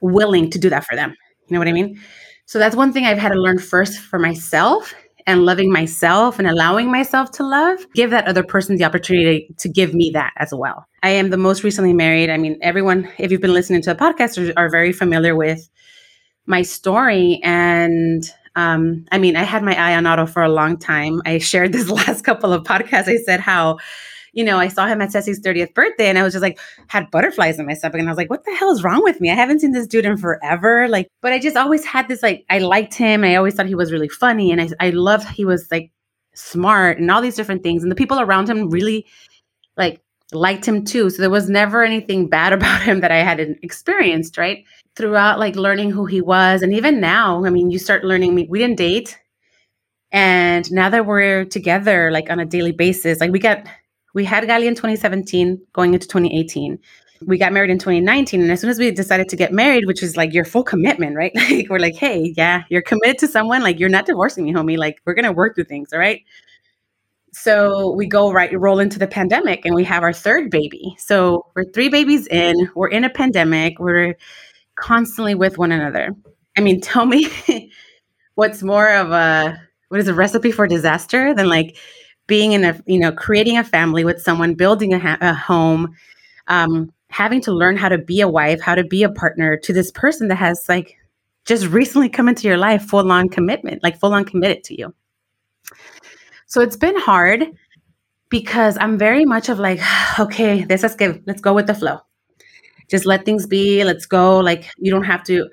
willing 0.00 0.48
to 0.48 0.58
do 0.58 0.70
that 0.70 0.86
for 0.86 0.96
them. 0.96 1.14
You 1.46 1.54
know 1.54 1.58
what 1.58 1.68
I 1.68 1.72
mean? 1.72 2.00
So 2.46 2.58
that's 2.58 2.74
one 2.74 2.94
thing 2.94 3.04
I've 3.04 3.18
had 3.18 3.32
to 3.32 3.38
learn 3.38 3.58
first 3.58 3.98
for 4.00 4.18
myself 4.18 4.94
and 5.26 5.44
loving 5.44 5.70
myself 5.70 6.38
and 6.38 6.48
allowing 6.48 6.90
myself 6.90 7.32
to 7.32 7.46
love, 7.46 7.84
give 7.94 8.12
that 8.12 8.26
other 8.26 8.44
person 8.44 8.76
the 8.76 8.84
opportunity 8.84 9.54
to 9.58 9.68
give 9.68 9.92
me 9.92 10.10
that 10.14 10.32
as 10.38 10.54
well. 10.54 10.86
I 11.02 11.10
am 11.10 11.28
the 11.28 11.36
most 11.36 11.64
recently 11.64 11.92
married. 11.92 12.30
I 12.30 12.38
mean, 12.38 12.56
everyone, 12.62 13.10
if 13.18 13.30
you've 13.30 13.42
been 13.42 13.52
listening 13.52 13.82
to 13.82 13.92
the 13.92 14.00
podcast, 14.00 14.38
are, 14.38 14.58
are 14.58 14.70
very 14.70 14.92
familiar 14.92 15.36
with 15.36 15.68
my 16.46 16.62
story. 16.62 17.40
And 17.42 18.24
um, 18.54 19.04
I 19.12 19.18
mean, 19.18 19.36
I 19.36 19.42
had 19.42 19.62
my 19.62 19.74
eye 19.74 19.96
on 19.96 20.06
Otto 20.06 20.26
for 20.26 20.42
a 20.42 20.48
long 20.48 20.78
time. 20.78 21.20
I 21.26 21.38
shared 21.38 21.72
this 21.72 21.90
last 21.90 22.24
couple 22.24 22.52
of 22.52 22.64
podcasts. 22.64 23.08
I 23.08 23.18
said 23.18 23.40
how 23.40 23.78
you 24.36 24.44
know, 24.44 24.58
I 24.58 24.68
saw 24.68 24.86
him 24.86 25.00
at 25.00 25.10
Ceci's 25.10 25.40
30th 25.40 25.72
birthday 25.72 26.08
and 26.08 26.18
I 26.18 26.22
was 26.22 26.34
just 26.34 26.42
like, 26.42 26.60
had 26.88 27.10
butterflies 27.10 27.58
in 27.58 27.64
my 27.64 27.72
stomach. 27.72 27.98
And 27.98 28.06
I 28.06 28.12
was 28.12 28.18
like, 28.18 28.28
what 28.28 28.44
the 28.44 28.54
hell 28.54 28.70
is 28.70 28.84
wrong 28.84 29.02
with 29.02 29.18
me? 29.18 29.30
I 29.30 29.34
haven't 29.34 29.60
seen 29.60 29.72
this 29.72 29.86
dude 29.86 30.04
in 30.04 30.18
forever. 30.18 30.88
Like, 30.88 31.08
but 31.22 31.32
I 31.32 31.38
just 31.38 31.56
always 31.56 31.86
had 31.86 32.06
this, 32.06 32.22
like, 32.22 32.44
I 32.50 32.58
liked 32.58 32.92
him. 32.92 33.24
I 33.24 33.36
always 33.36 33.54
thought 33.54 33.64
he 33.64 33.74
was 33.74 33.90
really 33.90 34.10
funny. 34.10 34.52
And 34.52 34.60
I, 34.60 34.68
I 34.78 34.90
loved 34.90 35.26
he 35.30 35.46
was 35.46 35.66
like 35.70 35.90
smart 36.34 36.98
and 36.98 37.10
all 37.10 37.22
these 37.22 37.34
different 37.34 37.62
things. 37.62 37.82
And 37.82 37.90
the 37.90 37.96
people 37.96 38.20
around 38.20 38.50
him 38.50 38.68
really 38.68 39.06
like 39.78 40.02
liked 40.32 40.66
him 40.66 40.84
too. 40.84 41.10
So 41.10 41.22
there 41.22 41.30
was 41.30 41.48
never 41.48 41.84
anything 41.84 42.28
bad 42.28 42.52
about 42.58 42.82
him 42.82 43.00
that 43.00 43.12
I 43.12 43.18
hadn't 43.18 43.58
experienced, 43.62 44.38
right? 44.38 44.64
Throughout 44.96 45.38
like 45.38 45.56
learning 45.56 45.90
who 45.90 46.06
he 46.06 46.20
was. 46.20 46.62
And 46.62 46.72
even 46.72 47.00
now, 47.00 47.44
I 47.44 47.50
mean, 47.50 47.70
you 47.70 47.78
start 47.78 48.04
learning 48.04 48.34
me. 48.34 48.46
We 48.48 48.58
didn't 48.58 48.78
date. 48.78 49.18
And 50.12 50.70
now 50.72 50.88
that 50.88 51.04
we're 51.06 51.44
together, 51.44 52.10
like 52.10 52.30
on 52.30 52.40
a 52.40 52.46
daily 52.46 52.72
basis, 52.72 53.20
like 53.20 53.32
we 53.32 53.38
got 53.38 53.66
we 54.14 54.24
had 54.24 54.44
Gali 54.44 54.66
in 54.66 54.74
2017 54.74 55.60
going 55.74 55.92
into 55.92 56.08
2018. 56.08 56.78
We 57.26 57.38
got 57.38 57.52
married 57.52 57.70
in 57.70 57.78
2019. 57.78 58.40
And 58.40 58.50
as 58.50 58.60
soon 58.60 58.70
as 58.70 58.78
we 58.78 58.90
decided 58.90 59.28
to 59.28 59.36
get 59.36 59.52
married, 59.52 59.86
which 59.86 60.02
is 60.02 60.16
like 60.16 60.32
your 60.32 60.44
full 60.44 60.64
commitment, 60.64 61.16
right? 61.16 61.32
Like 61.50 61.68
we're 61.68 61.78
like, 61.78 61.96
hey, 61.96 62.32
yeah, 62.36 62.62
you're 62.70 62.82
committed 62.82 63.18
to 63.18 63.28
someone. 63.28 63.62
Like 63.62 63.78
you're 63.78 63.90
not 63.90 64.06
divorcing 64.06 64.44
me, 64.44 64.54
homie. 64.54 64.78
Like 64.78 65.00
we're 65.04 65.14
gonna 65.14 65.32
work 65.32 65.54
through 65.54 65.64
things, 65.64 65.92
all 65.92 65.98
right? 65.98 66.22
So 67.46 67.92
we 67.92 68.08
go 68.08 68.32
right 68.32 68.50
roll 68.58 68.80
into 68.80 68.98
the 68.98 69.06
pandemic 69.06 69.64
and 69.64 69.72
we 69.72 69.84
have 69.84 70.02
our 70.02 70.12
third 70.12 70.50
baby. 70.50 70.96
So 70.98 71.46
we're 71.54 71.62
three 71.62 71.88
babies 71.88 72.26
in, 72.26 72.72
we're 72.74 72.88
in 72.88 73.04
a 73.04 73.08
pandemic, 73.08 73.78
we're 73.78 74.16
constantly 74.74 75.36
with 75.36 75.56
one 75.56 75.70
another. 75.70 76.10
I 76.58 76.60
mean, 76.60 76.80
tell 76.80 77.06
me 77.06 77.30
what's 78.34 78.64
more 78.64 78.92
of 78.92 79.12
a 79.12 79.62
what 79.90 80.00
is 80.00 80.08
a 80.08 80.14
recipe 80.14 80.50
for 80.50 80.66
disaster 80.66 81.34
than 81.34 81.48
like 81.48 81.76
being 82.26 82.50
in 82.50 82.64
a 82.64 82.82
you 82.84 82.98
know 82.98 83.12
creating 83.12 83.58
a 83.58 83.62
family 83.62 84.04
with 84.04 84.20
someone 84.20 84.54
building 84.54 84.92
a, 84.92 84.98
ha- 84.98 85.18
a 85.20 85.32
home 85.32 85.94
um, 86.48 86.92
having 87.10 87.40
to 87.42 87.52
learn 87.52 87.76
how 87.76 87.88
to 87.88 87.98
be 87.98 88.22
a 88.22 88.28
wife 88.28 88.60
how 88.60 88.74
to 88.74 88.82
be 88.82 89.04
a 89.04 89.08
partner 89.08 89.56
to 89.56 89.72
this 89.72 89.92
person 89.92 90.26
that 90.26 90.34
has 90.34 90.64
like 90.68 90.96
just 91.44 91.66
recently 91.66 92.08
come 92.08 92.28
into 92.28 92.48
your 92.48 92.58
life 92.58 92.82
full 92.82 93.12
on 93.12 93.28
commitment 93.28 93.84
like 93.84 94.00
full 94.00 94.12
on 94.12 94.24
committed 94.24 94.64
to 94.64 94.76
you 94.76 94.92
so 96.56 96.62
it's 96.62 96.76
been 96.76 96.98
hard 96.98 97.46
because 98.30 98.78
i'm 98.80 98.96
very 98.96 99.26
much 99.26 99.50
of 99.50 99.58
like 99.58 99.78
okay 100.18 100.64
this 100.64 100.82
is 100.82 100.94
good 100.94 101.22
let's 101.26 101.42
go 101.42 101.52
with 101.52 101.66
the 101.66 101.74
flow 101.74 101.98
just 102.88 103.04
let 103.04 103.26
things 103.26 103.46
be 103.46 103.84
let's 103.84 104.06
go 104.06 104.40
like 104.40 104.70
you 104.78 104.90
don't 104.90 105.04
have 105.04 105.22
to 105.22 105.50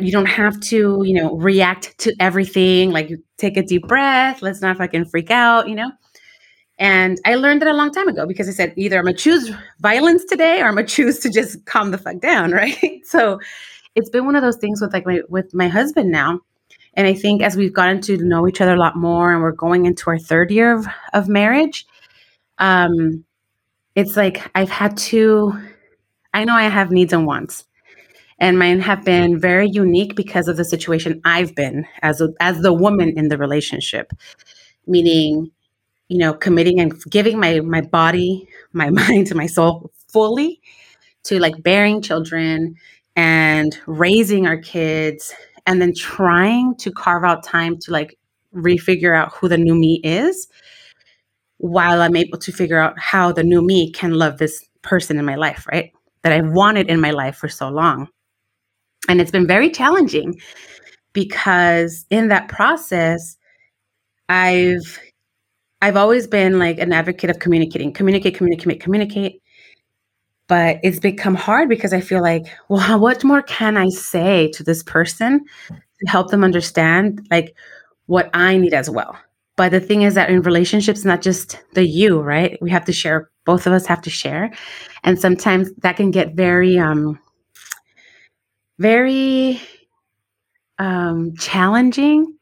you 0.00 0.12
don't 0.12 0.26
have 0.26 0.60
to, 0.60 1.02
you 1.04 1.14
know, 1.14 1.36
react 1.36 1.98
to 1.98 2.14
everything. 2.20 2.92
Like, 2.92 3.10
take 3.38 3.56
a 3.56 3.62
deep 3.62 3.88
breath. 3.88 4.42
Let's 4.42 4.60
not 4.60 4.76
fucking 4.76 5.06
freak 5.06 5.30
out, 5.30 5.68
you 5.68 5.74
know? 5.74 5.90
And 6.78 7.20
I 7.24 7.34
learned 7.34 7.62
that 7.62 7.68
a 7.68 7.74
long 7.74 7.92
time 7.92 8.08
ago 8.08 8.26
because 8.26 8.48
I 8.48 8.52
said 8.52 8.74
either 8.76 8.98
I'm 8.98 9.04
gonna 9.04 9.16
choose 9.16 9.50
violence 9.80 10.24
today 10.24 10.60
or 10.60 10.66
I'm 10.66 10.74
gonna 10.74 10.86
choose 10.98 11.18
to 11.20 11.30
just 11.30 11.64
calm 11.66 11.90
the 11.90 11.98
fuck 11.98 12.20
down, 12.20 12.52
right? 12.62 13.00
so 13.04 13.40
it's 13.94 14.08
been 14.08 14.24
one 14.24 14.36
of 14.36 14.42
those 14.42 14.56
things 14.56 14.80
with 14.80 14.92
like 14.92 15.06
my 15.06 15.20
with 15.28 15.52
my 15.52 15.68
husband 15.68 16.10
now. 16.10 16.40
And 16.94 17.06
I 17.06 17.14
think 17.14 17.42
as 17.42 17.56
we've 17.56 17.72
gotten 17.72 18.00
to 18.02 18.16
know 18.18 18.46
each 18.46 18.60
other 18.60 18.74
a 18.74 18.78
lot 18.78 18.96
more 18.96 19.32
and 19.32 19.42
we're 19.42 19.52
going 19.52 19.86
into 19.86 20.10
our 20.10 20.18
third 20.18 20.50
year 20.50 20.74
of, 20.74 20.86
of 21.14 21.28
marriage, 21.28 21.86
um, 22.58 23.24
it's 23.94 24.16
like 24.16 24.50
I've 24.54 24.70
had 24.70 24.96
to 24.96 25.58
I 26.34 26.44
know 26.44 26.54
I 26.54 26.62
have 26.64 26.90
needs 26.90 27.12
and 27.12 27.26
wants 27.26 27.64
and 28.42 28.58
mine 28.58 28.80
have 28.80 29.04
been 29.04 29.38
very 29.38 29.68
unique 29.70 30.16
because 30.16 30.48
of 30.48 30.56
the 30.56 30.64
situation 30.64 31.20
I've 31.24 31.54
been 31.54 31.86
as 32.02 32.20
a, 32.20 32.30
as 32.40 32.60
the 32.60 32.72
woman 32.72 33.16
in 33.16 33.28
the 33.28 33.38
relationship. 33.38 34.12
Meaning, 34.84 35.52
you 36.08 36.18
know, 36.18 36.34
committing 36.34 36.80
and 36.80 36.92
giving 37.04 37.38
my 37.38 37.60
my 37.60 37.82
body, 37.82 38.48
my 38.72 38.90
mind, 39.00 39.28
and 39.28 39.36
my 39.36 39.46
soul 39.46 39.92
fully 40.08 40.60
to 41.24 41.38
like 41.38 41.62
bearing 41.62 42.02
children 42.02 42.74
and 43.14 43.78
raising 43.86 44.48
our 44.48 44.56
kids 44.56 45.32
and 45.66 45.80
then 45.80 45.92
trying 45.94 46.74
to 46.76 46.90
carve 46.90 47.24
out 47.24 47.44
time 47.44 47.78
to 47.78 47.90
like 47.92 48.18
refigure 48.54 49.16
out 49.16 49.32
who 49.34 49.48
the 49.48 49.58
new 49.58 49.74
me 49.74 50.00
is 50.04 50.48
while 51.58 52.02
I'm 52.02 52.16
able 52.16 52.38
to 52.38 52.52
figure 52.52 52.78
out 52.78 52.98
how 52.98 53.32
the 53.32 53.44
new 53.44 53.62
me 53.62 53.92
can 53.92 54.14
love 54.14 54.38
this 54.38 54.64
person 54.82 55.18
in 55.18 55.24
my 55.24 55.36
life, 55.36 55.66
right? 55.70 55.92
That 56.22 56.32
I've 56.32 56.50
wanted 56.50 56.88
in 56.88 57.00
my 57.00 57.12
life 57.12 57.36
for 57.36 57.48
so 57.48 57.68
long. 57.68 58.08
And 59.08 59.20
it's 59.20 59.30
been 59.30 59.46
very 59.46 59.70
challenging 59.70 60.40
because 61.12 62.06
in 62.10 62.28
that 62.28 62.48
process, 62.48 63.36
I've 64.28 64.98
I've 65.82 65.96
always 65.96 66.28
been 66.28 66.58
like 66.60 66.78
an 66.78 66.92
advocate 66.92 67.28
of 67.28 67.40
communicating, 67.40 67.92
communicate, 67.92 68.36
communicate, 68.36 68.80
communicate. 68.80 69.41
But 70.52 70.80
it's 70.82 70.98
become 70.98 71.34
hard 71.34 71.70
because 71.70 71.94
I 71.94 72.02
feel 72.02 72.20
like, 72.20 72.44
well, 72.68 73.00
what 73.00 73.24
more 73.24 73.40
can 73.40 73.78
I 73.78 73.88
say 73.88 74.50
to 74.50 74.62
this 74.62 74.82
person 74.82 75.42
to 75.70 76.10
help 76.10 76.30
them 76.30 76.44
understand 76.44 77.26
like 77.30 77.56
what 78.04 78.28
I 78.34 78.58
need 78.58 78.74
as 78.74 78.90
well? 78.90 79.16
But 79.56 79.70
the 79.70 79.80
thing 79.80 80.02
is 80.02 80.12
that 80.14 80.28
in 80.28 80.42
relationships, 80.42 81.06
not 81.06 81.22
just 81.22 81.58
the 81.72 81.86
you, 81.86 82.20
right? 82.20 82.58
We 82.60 82.70
have 82.70 82.84
to 82.84 82.92
share, 82.92 83.30
both 83.46 83.66
of 83.66 83.72
us 83.72 83.86
have 83.86 84.02
to 84.02 84.10
share. 84.10 84.52
And 85.04 85.18
sometimes 85.18 85.72
that 85.78 85.96
can 85.96 86.10
get 86.10 86.34
very, 86.34 86.78
um, 86.78 87.18
very 88.78 89.58
um 90.78 91.34
challenging 91.38 92.36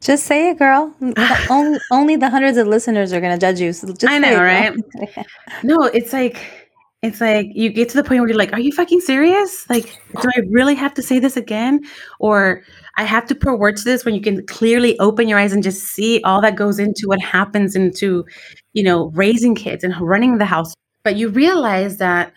just 0.00 0.24
say 0.24 0.50
it, 0.50 0.58
girl. 0.58 0.92
only, 1.48 1.78
only 1.92 2.16
the 2.16 2.28
hundreds 2.28 2.58
of 2.58 2.66
listeners 2.66 3.12
are 3.12 3.20
going 3.20 3.32
to 3.32 3.38
judge 3.38 3.60
you. 3.60 3.72
So 3.72 3.86
just 3.92 4.12
I 4.12 4.18
know, 4.18 4.42
right? 4.42 4.74
no, 5.62 5.84
it's 5.84 6.12
like 6.12 6.61
it's 7.02 7.20
like 7.20 7.48
you 7.52 7.70
get 7.70 7.88
to 7.90 7.96
the 7.96 8.04
point 8.04 8.20
where 8.20 8.28
you're 8.28 8.38
like, 8.38 8.52
"Are 8.52 8.60
you 8.60 8.72
fucking 8.72 9.00
serious? 9.00 9.68
Like, 9.68 10.00
do 10.20 10.28
I 10.36 10.40
really 10.50 10.76
have 10.76 10.94
to 10.94 11.02
say 11.02 11.18
this 11.18 11.36
again, 11.36 11.80
or 12.20 12.62
I 12.96 13.02
have 13.02 13.26
to 13.26 13.34
put 13.34 13.58
words 13.58 13.82
to 13.82 13.90
this 13.90 14.04
when 14.04 14.14
you 14.14 14.20
can 14.20 14.46
clearly 14.46 14.96
open 15.00 15.28
your 15.28 15.38
eyes 15.38 15.52
and 15.52 15.64
just 15.64 15.82
see 15.82 16.20
all 16.22 16.40
that 16.42 16.54
goes 16.54 16.78
into 16.78 17.02
what 17.06 17.20
happens 17.20 17.74
into, 17.74 18.24
you 18.72 18.84
know, 18.84 19.10
raising 19.14 19.56
kids 19.56 19.82
and 19.82 19.94
running 20.00 20.38
the 20.38 20.44
house. 20.44 20.74
But 21.02 21.16
you 21.16 21.28
realize 21.28 21.96
that 21.96 22.32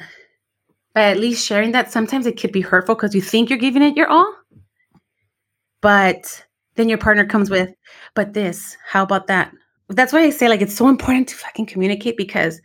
by 0.95 1.03
at 1.03 1.19
least 1.19 1.45
sharing 1.45 1.72
that, 1.74 1.91
sometimes 1.91 2.25
it 2.25 2.39
could 2.39 2.51
be 2.51 2.62
hurtful 2.62 2.95
because 2.95 3.13
you 3.13 3.22
think 3.22 3.50
you're 3.50 3.60
giving 3.60 3.84
it 3.84 3.95
your 3.95 4.07
all, 4.07 4.34
but 5.81 6.43
then 6.75 6.89
your 6.89 6.98
partner 6.98 7.25
comes 7.25 7.51
with, 7.51 7.69
but 8.15 8.34
this, 8.34 8.77
how 8.88 9.03
about 9.03 9.27
that? 9.27 9.51
That's 9.89 10.12
why 10.12 10.22
I 10.22 10.31
say 10.31 10.50
like 10.50 10.62
it's 10.62 10.75
so 10.75 10.88
important 10.88 11.27
to 11.27 11.36
fucking 11.36 11.67
communicate 11.67 12.17
because 12.17 12.60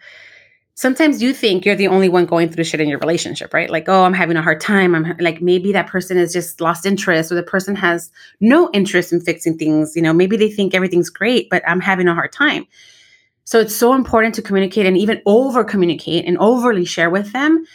sometimes 0.81 1.23
you 1.23 1.35
think 1.35 1.67
you're 1.67 1.77
the 1.77 1.89
only 1.89 2.09
one 2.09 2.25
going 2.25 2.49
through 2.49 2.65
shit 2.65 2.81
in 2.81 2.89
your 2.89 2.99
relationship, 3.01 3.53
right? 3.53 3.69
Like, 3.69 3.87
oh, 3.87 4.05
I'm 4.05 4.15
having 4.15 4.39
a 4.39 4.43
hard 4.43 4.63
time. 4.63 4.95
I'm 4.95 5.15
like, 5.21 5.43
maybe 5.43 5.73
that 5.73 5.89
person 5.89 6.17
has 6.17 6.33
just 6.33 6.59
lost 6.59 6.87
interest 6.87 7.31
or 7.31 7.35
the 7.35 7.43
person 7.43 7.77
has 7.77 8.11
no 8.41 8.71
interest 8.73 9.13
in 9.13 9.21
fixing 9.21 9.59
things. 9.59 9.95
You 9.95 10.01
know, 10.01 10.15
maybe 10.15 10.39
they 10.39 10.51
think 10.51 10.75
everything's 10.75 11.11
great, 11.11 11.51
but 11.51 11.63
I'm 11.69 11.83
having 11.83 12.09
a 12.09 12.15
hard 12.15 12.33
time. 12.33 12.67
So 13.45 13.61
it's 13.61 13.77
so 13.77 13.93
important 13.93 14.35
to 14.37 14.43
communicate 14.43 14.87
and 14.87 14.97
even 14.97 15.21
over 15.27 15.65
communicate 15.65 16.25
and 16.25 16.39
overly 16.39 16.87
share 16.87 17.11
with 17.11 17.31
them 17.35 17.67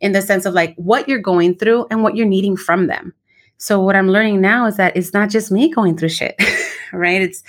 in 0.00 0.12
the 0.12 0.20
sense 0.20 0.44
of 0.44 0.52
like 0.52 0.74
what 0.76 1.08
you're 1.08 1.18
going 1.18 1.54
through 1.54 1.86
and 1.90 2.02
what 2.02 2.14
you're 2.14 2.26
needing 2.26 2.58
from 2.58 2.88
them. 2.88 3.14
So 3.56 3.80
what 3.80 3.96
I'm 3.96 4.08
learning 4.08 4.42
now 4.42 4.66
is 4.66 4.76
that 4.76 4.94
it's 4.98 5.14
not 5.14 5.30
just 5.30 5.50
me 5.50 5.70
going 5.70 5.96
through 5.96 6.10
shit, 6.10 6.38
right? 6.92 7.22
It's 7.22 7.42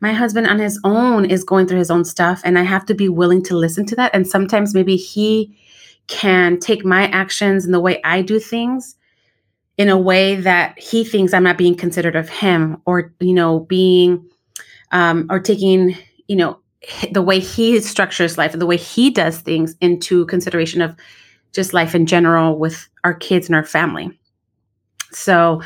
my 0.00 0.12
husband 0.12 0.46
on 0.46 0.58
his 0.58 0.80
own 0.84 1.24
is 1.24 1.44
going 1.44 1.66
through 1.66 1.78
his 1.78 1.90
own 1.90 2.04
stuff 2.04 2.40
and 2.44 2.58
I 2.58 2.62
have 2.62 2.86
to 2.86 2.94
be 2.94 3.08
willing 3.08 3.42
to 3.44 3.56
listen 3.56 3.86
to 3.86 3.96
that 3.96 4.14
and 4.14 4.26
sometimes 4.26 4.74
maybe 4.74 4.96
he 4.96 5.56
can 6.06 6.58
take 6.58 6.84
my 6.84 7.06
actions 7.08 7.64
and 7.64 7.72
the 7.72 7.80
way 7.80 8.00
I 8.02 8.22
do 8.22 8.40
things 8.40 8.96
in 9.76 9.88
a 9.88 9.98
way 9.98 10.36
that 10.36 10.78
he 10.78 11.04
thinks 11.04 11.32
I'm 11.32 11.44
not 11.44 11.58
being 11.58 11.74
considerate 11.74 12.16
of 12.16 12.28
him 12.28 12.80
or 12.84 13.12
you 13.20 13.34
know 13.34 13.60
being 13.60 14.28
um 14.92 15.26
or 15.30 15.38
taking 15.38 15.96
you 16.28 16.36
know 16.36 16.58
the 17.12 17.22
way 17.22 17.38
he 17.38 17.80
structures 17.80 18.38
life 18.38 18.52
and 18.52 18.62
the 18.62 18.66
way 18.66 18.76
he 18.76 19.10
does 19.10 19.38
things 19.38 19.74
into 19.80 20.24
consideration 20.26 20.80
of 20.80 20.96
just 21.52 21.74
life 21.74 21.94
in 21.94 22.06
general 22.06 22.58
with 22.58 22.88
our 23.04 23.14
kids 23.14 23.48
and 23.48 23.56
our 23.56 23.64
family. 23.64 24.18
So 25.12 25.62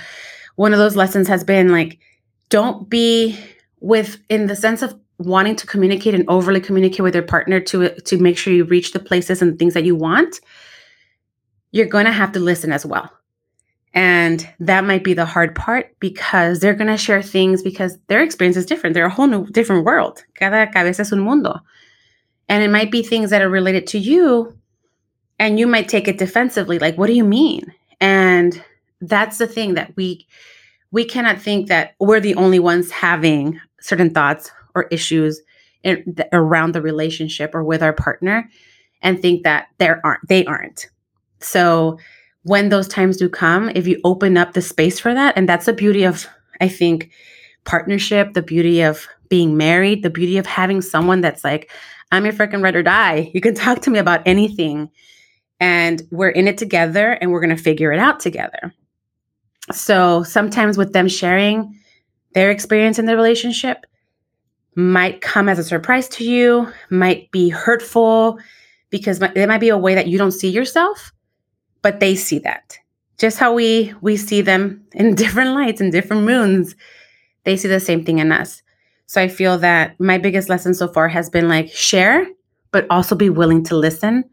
one 0.56 0.72
of 0.72 0.78
those 0.78 0.96
lessons 0.96 1.28
has 1.28 1.44
been 1.44 1.70
like, 1.70 1.98
don't 2.48 2.88
be 2.88 3.38
with 3.84 4.18
in 4.28 4.46
the 4.46 4.56
sense 4.56 4.82
of 4.82 4.98
wanting 5.18 5.54
to 5.56 5.66
communicate 5.66 6.14
and 6.14 6.24
overly 6.28 6.60
communicate 6.60 7.02
with 7.02 7.14
your 7.14 7.22
partner 7.22 7.60
to 7.60 7.90
to 8.00 8.18
make 8.18 8.36
sure 8.38 8.52
you 8.52 8.64
reach 8.64 8.92
the 8.92 8.98
places 8.98 9.42
and 9.42 9.58
things 9.58 9.74
that 9.74 9.84
you 9.84 9.94
want 9.94 10.40
you're 11.74 11.86
going 11.86 12.04
to 12.04 12.12
have 12.12 12.30
to 12.30 12.38
listen 12.38 12.70
as 12.70 12.86
well. 12.86 13.10
And 13.94 14.48
that 14.60 14.84
might 14.84 15.02
be 15.02 15.12
the 15.12 15.24
hard 15.24 15.56
part 15.56 15.98
because 15.98 16.60
they're 16.60 16.74
going 16.74 16.90
to 16.90 16.96
share 16.96 17.20
things 17.20 17.64
because 17.64 17.98
their 18.06 18.22
experience 18.22 18.56
is 18.56 18.64
different. 18.64 18.94
They're 18.94 19.06
a 19.06 19.10
whole 19.10 19.26
new 19.26 19.46
different 19.48 19.84
world. 19.84 20.22
Cada 20.34 20.70
cabeza 20.72 21.02
es 21.02 21.12
un 21.12 21.18
mundo. 21.18 21.58
And 22.48 22.62
it 22.62 22.70
might 22.70 22.92
be 22.92 23.02
things 23.02 23.30
that 23.30 23.42
are 23.42 23.48
related 23.48 23.88
to 23.88 23.98
you 23.98 24.56
and 25.40 25.58
you 25.58 25.66
might 25.66 25.88
take 25.88 26.06
it 26.06 26.16
defensively 26.16 26.78
like 26.78 26.96
what 26.96 27.08
do 27.08 27.12
you 27.12 27.24
mean? 27.24 27.74
And 28.00 28.62
that's 29.00 29.38
the 29.38 29.48
thing 29.48 29.74
that 29.74 29.96
we 29.96 30.28
we 30.92 31.04
cannot 31.04 31.42
think 31.42 31.66
that 31.68 31.96
we're 31.98 32.20
the 32.20 32.36
only 32.36 32.60
ones 32.60 32.92
having 32.92 33.60
certain 33.84 34.10
thoughts 34.10 34.50
or 34.74 34.84
issues 34.84 35.42
in, 35.82 36.16
around 36.32 36.72
the 36.72 36.80
relationship 36.80 37.54
or 37.54 37.62
with 37.62 37.82
our 37.82 37.92
partner 37.92 38.48
and 39.02 39.20
think 39.20 39.44
that 39.44 39.66
there 39.78 40.00
aren't 40.04 40.26
they 40.28 40.44
aren't. 40.46 40.88
So 41.40 41.98
when 42.44 42.70
those 42.70 42.88
times 42.88 43.18
do 43.18 43.28
come 43.28 43.70
if 43.74 43.86
you 43.86 44.00
open 44.04 44.36
up 44.36 44.52
the 44.52 44.62
space 44.62 44.98
for 44.98 45.12
that 45.12 45.36
and 45.36 45.48
that's 45.48 45.66
the 45.66 45.72
beauty 45.72 46.04
of 46.04 46.26
i 46.60 46.68
think 46.68 47.10
partnership 47.64 48.34
the 48.34 48.42
beauty 48.42 48.82
of 48.82 49.06
being 49.30 49.56
married 49.56 50.02
the 50.02 50.10
beauty 50.10 50.36
of 50.36 50.44
having 50.44 50.82
someone 50.82 51.22
that's 51.22 51.42
like 51.42 51.70
i'm 52.12 52.24
your 52.24 52.34
freaking 52.34 52.62
ride 52.62 52.76
or 52.76 52.82
die. 52.82 53.30
You 53.34 53.40
can 53.40 53.54
talk 53.54 53.80
to 53.82 53.90
me 53.90 53.98
about 53.98 54.22
anything. 54.26 54.90
And 55.60 56.02
we're 56.10 56.30
in 56.30 56.48
it 56.48 56.58
together 56.58 57.12
and 57.12 57.30
we're 57.30 57.40
going 57.40 57.56
to 57.56 57.62
figure 57.62 57.92
it 57.92 57.98
out 57.98 58.20
together. 58.20 58.74
So 59.72 60.22
sometimes 60.24 60.76
with 60.76 60.92
them 60.92 61.08
sharing 61.08 61.78
their 62.34 62.50
experience 62.50 62.98
in 62.98 63.06
the 63.06 63.16
relationship 63.16 63.86
might 64.76 65.20
come 65.20 65.48
as 65.48 65.58
a 65.58 65.64
surprise 65.64 66.08
to 66.08 66.24
you, 66.24 66.72
might 66.90 67.30
be 67.30 67.48
hurtful 67.48 68.38
because 68.90 69.18
there 69.18 69.46
might 69.46 69.60
be 69.60 69.68
a 69.68 69.78
way 69.78 69.94
that 69.94 70.08
you 70.08 70.18
don't 70.18 70.32
see 70.32 70.48
yourself, 70.48 71.12
but 71.82 72.00
they 72.00 72.14
see 72.14 72.38
that. 72.40 72.78
Just 73.18 73.38
how 73.38 73.54
we 73.54 73.94
we 74.00 74.16
see 74.16 74.40
them 74.40 74.84
in 74.92 75.14
different 75.14 75.52
lights 75.52 75.80
and 75.80 75.92
different 75.92 76.24
moons, 76.24 76.74
they 77.44 77.56
see 77.56 77.68
the 77.68 77.80
same 77.80 78.04
thing 78.04 78.18
in 78.18 78.32
us. 78.32 78.62
So 79.06 79.20
I 79.20 79.28
feel 79.28 79.58
that 79.58 79.98
my 80.00 80.18
biggest 80.18 80.48
lesson 80.48 80.74
so 80.74 80.88
far 80.88 81.08
has 81.08 81.30
been 81.30 81.48
like 81.48 81.70
share, 81.70 82.26
but 82.72 82.86
also 82.90 83.14
be 83.14 83.30
willing 83.30 83.62
to 83.64 83.76
listen 83.76 84.24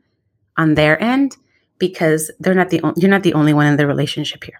on 0.57 0.73
their 0.75 1.01
end 1.01 1.37
because 1.77 2.31
they're 2.39 2.55
not 2.55 2.69
the 2.69 2.81
you're 2.95 3.11
not 3.11 3.23
the 3.23 3.33
only 3.33 3.53
one 3.53 3.67
in 3.67 3.77
the 3.77 3.85
relationship 3.85 4.43
here. 4.43 4.59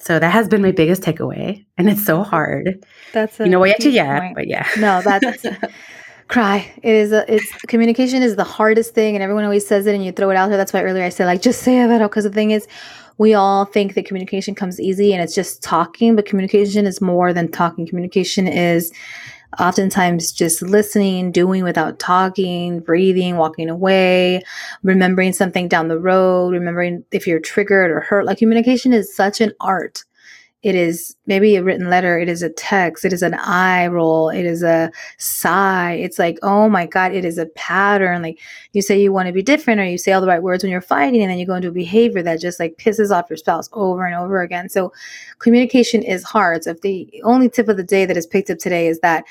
So 0.00 0.18
that 0.18 0.30
has 0.30 0.48
been 0.48 0.62
my 0.62 0.72
biggest 0.72 1.02
takeaway, 1.02 1.64
and 1.76 1.88
it's 1.90 2.04
so 2.04 2.22
hard. 2.22 2.84
That's 3.12 3.38
a 3.38 3.44
you 3.44 3.50
know, 3.50 3.64
a 3.64 3.74
chillar, 3.78 4.32
but 4.34 4.46
yeah. 4.46 4.66
No, 4.78 5.02
that's 5.02 5.44
cry. 6.28 6.72
It 6.82 6.94
is 6.94 7.12
a, 7.12 7.32
it's 7.32 7.52
communication 7.62 8.22
is 8.22 8.36
the 8.36 8.44
hardest 8.44 8.94
thing, 8.94 9.14
and 9.14 9.22
everyone 9.22 9.44
always 9.44 9.66
says 9.66 9.86
it, 9.86 9.94
and 9.94 10.04
you 10.04 10.12
throw 10.12 10.30
it 10.30 10.36
out 10.36 10.48
there. 10.48 10.56
That's 10.56 10.72
why 10.72 10.82
earlier 10.82 11.04
I 11.04 11.10
said 11.10 11.26
like 11.26 11.42
just 11.42 11.62
say 11.62 11.80
it, 11.80 11.98
because 11.98 12.24
the 12.24 12.30
thing 12.30 12.50
is, 12.50 12.66
we 13.18 13.34
all 13.34 13.66
think 13.66 13.94
that 13.94 14.06
communication 14.06 14.54
comes 14.54 14.80
easy, 14.80 15.12
and 15.12 15.22
it's 15.22 15.34
just 15.34 15.62
talking, 15.62 16.16
but 16.16 16.24
communication 16.24 16.86
is 16.86 17.02
more 17.02 17.34
than 17.34 17.50
talking. 17.50 17.86
Communication 17.86 18.48
is 18.48 18.92
oftentimes 19.58 20.32
just 20.32 20.62
listening, 20.62 21.32
doing 21.32 21.64
without 21.64 21.98
talking, 21.98 22.80
breathing, 22.80 23.36
walking 23.36 23.68
away, 23.68 24.42
remembering 24.82 25.32
something 25.32 25.68
down 25.68 25.88
the 25.88 25.98
road, 25.98 26.52
remembering 26.52 27.04
if 27.10 27.26
you're 27.26 27.40
triggered 27.40 27.90
or 27.90 28.00
hurt. 28.00 28.26
Like 28.26 28.38
communication 28.38 28.92
is 28.92 29.14
such 29.14 29.40
an 29.40 29.52
art. 29.60 30.04
It 30.62 30.74
is 30.74 31.16
maybe 31.26 31.56
a 31.56 31.62
written 31.62 31.88
letter. 31.88 32.18
It 32.18 32.28
is 32.28 32.42
a 32.42 32.50
text. 32.50 33.06
It 33.06 33.14
is 33.14 33.22
an 33.22 33.32
eye 33.34 33.86
roll. 33.86 34.28
It 34.28 34.44
is 34.44 34.62
a 34.62 34.92
sigh. 35.16 35.94
It's 35.94 36.18
like, 36.18 36.38
oh 36.42 36.68
my 36.68 36.84
God, 36.84 37.14
it 37.14 37.24
is 37.24 37.38
a 37.38 37.46
pattern. 37.46 38.20
Like 38.20 38.38
you 38.72 38.82
say 38.82 39.00
you 39.00 39.10
want 39.10 39.26
to 39.28 39.32
be 39.32 39.42
different 39.42 39.80
or 39.80 39.84
you 39.84 39.96
say 39.96 40.12
all 40.12 40.20
the 40.20 40.26
right 40.26 40.42
words 40.42 40.62
when 40.62 40.70
you're 40.70 40.82
fighting 40.82 41.22
and 41.22 41.30
then 41.30 41.38
you 41.38 41.46
go 41.46 41.54
into 41.54 41.68
a 41.68 41.72
behavior 41.72 42.22
that 42.22 42.40
just 42.40 42.60
like 42.60 42.76
pisses 42.76 43.10
off 43.10 43.30
your 43.30 43.38
spouse 43.38 43.70
over 43.72 44.04
and 44.04 44.14
over 44.14 44.42
again. 44.42 44.68
So 44.68 44.92
communication 45.38 46.02
is 46.02 46.24
hard. 46.24 46.64
So 46.64 46.70
if 46.70 46.82
the 46.82 47.08
only 47.24 47.48
tip 47.48 47.68
of 47.68 47.78
the 47.78 47.82
day 47.82 48.04
that 48.04 48.18
is 48.18 48.26
picked 48.26 48.50
up 48.50 48.58
today 48.58 48.86
is 48.86 49.00
that 49.00 49.24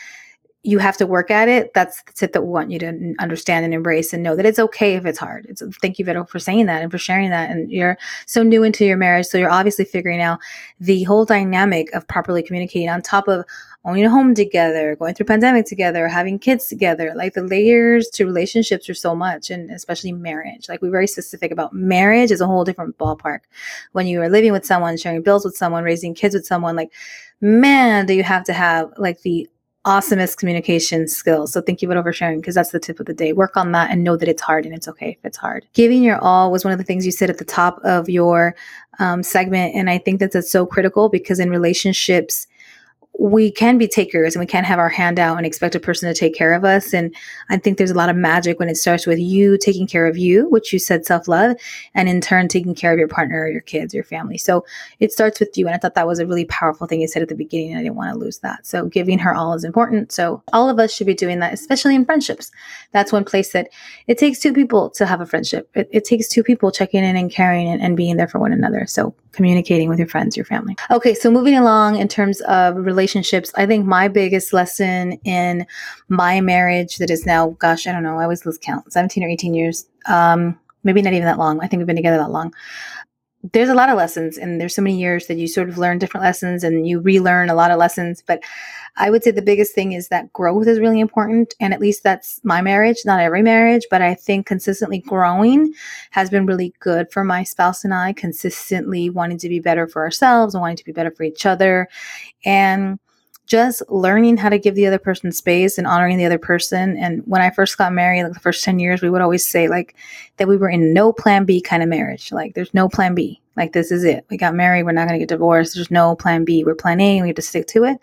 you 0.64 0.78
have 0.78 0.98
to 0.98 1.08
work 1.08 1.32
at 1.32 1.48
it. 1.48 1.74
That's 1.74 2.04
the 2.04 2.12
tip 2.12 2.34
that 2.34 2.42
we 2.42 2.50
want 2.50 2.70
you 2.70 2.80
to 2.80 3.16
understand 3.20 3.64
and 3.64 3.74
embrace 3.74 4.12
and 4.12 4.22
know 4.22 4.36
that 4.36 4.46
it's 4.46 4.60
okay 4.60 4.96
if 4.96 5.06
it's 5.06 5.18
hard. 5.18 5.46
It's 5.48 5.64
thank 5.82 5.98
you, 5.98 6.06
Vero, 6.06 6.26
for 6.26 6.40
saying 6.40 6.66
that 6.66 6.82
and 6.82 6.92
for 6.92 6.98
sharing 6.98 7.30
that. 7.30 7.50
And 7.50 7.72
you're 7.72 7.98
so 8.26 8.44
new 8.44 8.64
into 8.64 8.86
your 8.86 8.98
marriage, 8.98 9.28
so 9.28 9.38
you're 9.38 9.50
obviously 9.50 9.86
figuring 9.86 10.22
out 10.22 10.40
the 10.80 11.04
whole 11.04 11.24
dynamic 11.24 11.94
of 11.94 12.08
properly 12.10 12.44
communicating 12.44 12.90
on 12.90 13.02
top 13.02 13.30
of 13.30 13.46
owning 13.86 14.04
a 14.04 14.10
home 14.10 14.36
together, 14.36 14.98
going 14.98 15.14
through 15.14 15.28
pandemic 15.28 15.66
together, 15.66 16.10
having 16.10 16.38
kids 16.38 16.68
together. 16.68 17.14
Like 17.16 17.36
the 17.36 17.44
layers 17.44 18.10
to 18.10 18.26
relationships 18.26 18.90
are 18.90 18.94
so 18.94 19.16
much, 19.16 19.50
and 19.50 19.72
especially 19.72 20.12
marriage. 20.12 20.68
Like 20.68 20.82
we're 20.82 20.92
very 20.92 21.08
specific 21.08 21.52
about 21.52 21.72
marriage 21.74 22.32
is 22.32 22.42
a 22.42 22.48
whole 22.48 22.66
different 22.66 22.98
ballpark. 22.98 23.40
When 23.94 24.08
you 24.08 24.22
are 24.22 24.30
living 24.30 24.52
with 24.52 24.66
someone, 24.66 24.98
sharing 24.98 25.22
bills 25.22 25.46
with 25.46 25.56
someone, 25.56 25.86
raising 25.86 26.14
kids 26.14 26.36
with 26.36 26.46
someone, 26.46 26.76
like 26.76 26.92
man, 27.42 28.06
do 28.06 28.14
you 28.14 28.24
have 28.24 28.44
to 28.44 28.52
have 28.52 28.92
like 28.98 29.22
the 29.22 29.50
awesomest 29.86 30.38
communication 30.38 31.08
skills. 31.08 31.54
So 31.54 31.62
thank 31.62 31.82
you 31.82 31.90
for 31.90 32.14
sharing 32.14 32.42
because 32.42 32.56
that's 32.56 32.72
the 32.72 32.80
tip 32.80 33.00
of 33.00 33.06
the 33.06 33.14
day. 33.14 33.34
Work 33.34 33.56
on 33.56 33.72
that 33.72 33.92
and 33.92 34.04
know 34.04 34.18
that 34.18 34.28
it's 34.28 34.42
hard 34.42 34.66
and 34.66 34.76
it's 34.76 34.88
okay 34.88 35.12
if 35.12 35.26
it's 35.26 35.38
hard. 35.38 35.66
Giving 35.74 36.04
your 36.04 36.18
all 36.18 36.52
was 36.52 36.64
one 36.64 36.74
of 36.74 36.78
the 36.78 36.84
things 36.84 37.06
you 37.06 37.12
said 37.12 37.30
at 37.30 37.38
the 37.38 37.46
top 37.46 37.80
of 37.84 38.10
your 38.10 38.56
um, 39.00 39.24
segment. 39.24 39.76
And 39.76 39.90
I 39.90 39.98
think 39.98 40.20
that 40.20 40.34
that's 40.34 40.52
so 40.52 40.66
critical 40.66 41.08
because 41.10 41.40
in 41.40 41.50
relationships, 41.50 42.46
we 43.20 43.52
can 43.52 43.78
be 43.78 43.88
takers 43.88 44.34
and 44.34 44.40
we 44.40 44.46
can't 44.46 44.66
have 44.66 44.80
our 44.80 44.88
hand 44.88 45.20
out 45.20 45.36
and 45.36 45.46
expect 45.46 45.76
a 45.76 45.80
person 45.80 46.08
to 46.08 46.18
take 46.18 46.34
care 46.34 46.54
of 46.54 46.64
us. 46.64 46.94
And 46.94 47.14
I 47.50 47.58
think 47.58 47.78
there's 47.78 47.92
a 47.92 47.96
lot 47.96 48.10
of 48.10 48.16
magic 48.16 48.60
when 48.60 48.70
it 48.70 48.78
starts 48.78 49.06
with 49.06 49.20
you 49.20 49.58
taking 49.58 49.88
care 49.88 50.08
of 50.08 50.18
you, 50.18 50.48
which 50.50 50.72
you 50.72 50.80
said 50.80 51.06
self 51.06 51.28
love, 51.28 51.58
and 51.94 52.08
in 52.08 52.22
turn 52.22 52.48
taking 52.48 52.74
care 52.74 52.94
of 52.94 53.00
your 53.00 53.10
partner, 53.10 53.48
your 53.50 53.62
kids, 53.62 53.94
your 53.94 54.06
family. 54.06 54.38
So 54.38 54.66
it 55.02 55.12
starts 55.12 55.40
with 55.40 55.58
you. 55.58 55.68
And 55.68 55.76
I 55.76 55.78
thought 55.78 55.96
that 55.96 56.08
was 56.08 56.20
a 56.20 56.26
really 56.26 56.46
powerful 56.46 56.88
thing 56.88 57.02
you 57.02 57.10
said 57.10 57.22
at 57.22 57.28
the 57.28 57.36
beginning. 57.36 57.76
I 57.76 57.84
didn't 57.84 57.96
want 57.96 58.14
to 58.14 58.18
lose 58.18 58.40
that. 58.40 58.66
So 58.66 58.86
giving 58.86 59.20
her 59.20 59.36
all 59.36 59.54
is 59.54 59.66
important. 59.66 60.14
So 60.14 60.42
all 60.54 60.70
of 60.70 60.80
us 60.80 60.94
should 60.94 61.08
be 61.08 61.14
doing 61.14 61.40
that, 61.40 61.54
especially 61.54 61.96
in 61.96 62.06
friendships. 62.06 62.52
That's 62.94 63.12
one 63.12 63.26
place 63.26 63.52
that 63.52 63.70
it 64.08 64.18
takes 64.18 64.40
two 64.40 64.54
people 64.54 64.90
to 64.92 65.06
have 65.06 65.20
a 65.20 65.26
friendship. 65.26 65.70
It, 65.76 65.90
it 65.92 66.06
takes 66.06 66.30
two 66.30 66.44
people 66.44 66.72
checking 66.72 67.04
in 67.04 67.18
and 67.18 67.30
caring 67.30 67.68
and, 67.68 67.82
and 67.82 67.98
being 67.98 68.16
there 68.16 68.30
for 68.30 68.40
one 68.40 68.54
another. 68.54 68.86
So 68.88 69.14
communicating 69.32 69.90
with 69.90 70.00
your 70.00 70.08
friends, 70.08 70.36
your 70.36 70.46
family. 70.46 70.76
Okay. 70.92 71.14
So 71.14 71.30
moving 71.30 71.56
along 71.56 71.98
in 71.98 72.08
terms 72.08 72.42
of 72.42 72.76
relationships 72.76 73.52
I 73.56 73.66
think 73.66 73.86
my 73.86 74.08
biggest 74.08 74.54
lesson 74.54 75.14
in 75.24 75.66
my 76.08 76.42
marriage 76.42 76.98
that 76.98 77.10
is 77.10 77.26
now, 77.26 77.50
gosh, 77.60 77.88
I 77.88 77.92
don't 77.92 78.04
know, 78.04 78.18
I 78.18 78.24
always 78.24 78.46
lose 78.46 78.58
count, 78.58 78.92
17 78.92 79.24
or 79.24 79.30
18 79.30 79.54
years, 79.54 79.88
um, 80.08 80.58
maybe 80.84 81.02
not 81.02 81.14
even 81.14 81.26
that 81.26 81.38
long. 81.38 81.60
I 81.62 81.68
think 81.68 81.80
we've 81.80 81.88
been 81.88 81.96
together 81.96 82.18
that 82.18 82.32
long. 82.32 82.54
There's 83.54 83.70
a 83.70 83.74
lot 83.74 83.90
of 83.90 83.96
lessons, 83.96 84.38
and 84.38 84.60
there's 84.60 84.76
so 84.76 84.82
many 84.82 85.00
years 85.00 85.28
that 85.28 85.38
you 85.38 85.48
sort 85.48 85.70
of 85.70 85.78
learn 85.78 85.98
different 85.98 86.26
lessons 86.26 86.62
and 86.64 86.86
you 86.86 87.00
relearn 87.00 87.50
a 87.50 87.56
lot 87.56 87.72
of 87.72 87.78
lessons. 87.78 88.22
But 88.26 88.44
I 88.98 89.10
would 89.10 89.24
say 89.24 89.32
the 89.32 89.42
biggest 89.42 89.74
thing 89.74 89.94
is 89.94 90.10
that 90.10 90.34
growth 90.34 90.68
is 90.68 90.80
really 90.80 91.00
important. 91.00 91.54
And 91.62 91.74
at 91.74 91.80
least 91.80 92.04
that's 92.04 92.42
my 92.44 92.62
marriage, 92.62 92.98
not 93.06 93.22
every 93.22 93.42
marriage, 93.42 93.86
but 93.90 94.02
I 94.02 94.14
think 94.14 94.46
consistently 94.46 95.00
growing 95.00 95.74
has 96.12 96.30
been 96.30 96.46
really 96.46 96.74
good 96.80 97.12
for 97.14 97.24
my 97.24 97.44
spouse 97.44 97.86
and 97.86 97.94
I, 97.94 98.12
consistently 98.12 99.10
wanting 99.10 99.38
to 99.38 99.48
be 99.48 99.62
better 99.62 99.88
for 99.88 100.04
ourselves 100.04 100.54
and 100.54 100.62
wanting 100.62 100.78
to 100.78 100.86
be 100.86 100.92
better 100.92 101.12
for 101.12 101.24
each 101.24 101.46
other. 101.46 101.88
And 102.44 103.00
just 103.50 103.82
learning 103.90 104.38
how 104.38 104.48
to 104.48 104.60
give 104.60 104.76
the 104.76 104.86
other 104.86 105.00
person 105.00 105.32
space 105.32 105.80
and 105.80 105.88
honoring 105.88 106.18
the 106.18 106.26
other 106.26 106.38
person. 106.38 106.96
And 106.98 107.24
when 107.26 107.42
I 107.42 107.50
first 107.50 107.80
got 107.80 107.92
married, 107.92 108.24
like 108.24 108.34
the 108.34 108.40
first 108.40 108.64
10 108.64 108.78
years, 108.78 109.02
we 109.02 109.10
would 109.10 109.22
always 109.22 109.46
say 109.46 109.68
like 109.68 109.96
that 110.38 110.48
we 110.48 110.56
were 110.56 110.70
in 110.70 110.94
no 110.94 111.12
plan 111.12 111.46
B 111.46 111.60
kind 111.60 111.82
of 111.82 111.90
marriage. 111.90 112.32
Like 112.32 112.54
there's 112.54 112.74
no 112.76 112.88
plan 112.88 113.16
B. 113.16 113.42
Like 113.58 113.74
this 113.74 113.92
is 113.92 114.04
it. 114.04 114.24
We 114.30 114.38
got 114.38 114.54
married. 114.54 114.84
We're 114.84 114.92
not 114.92 115.08
going 115.08 115.20
to 115.20 115.26
get 115.26 115.30
divorced. 115.30 115.74
There's 115.74 115.90
no 115.90 116.16
plan 116.16 116.46
B. 116.46 116.64
We're 116.64 116.76
plan 116.76 117.02
A 117.02 117.18
and 117.18 117.24
we 117.24 117.30
have 117.30 117.36
to 117.38 117.42
stick 117.42 117.66
to 117.68 117.86
it. 117.86 117.98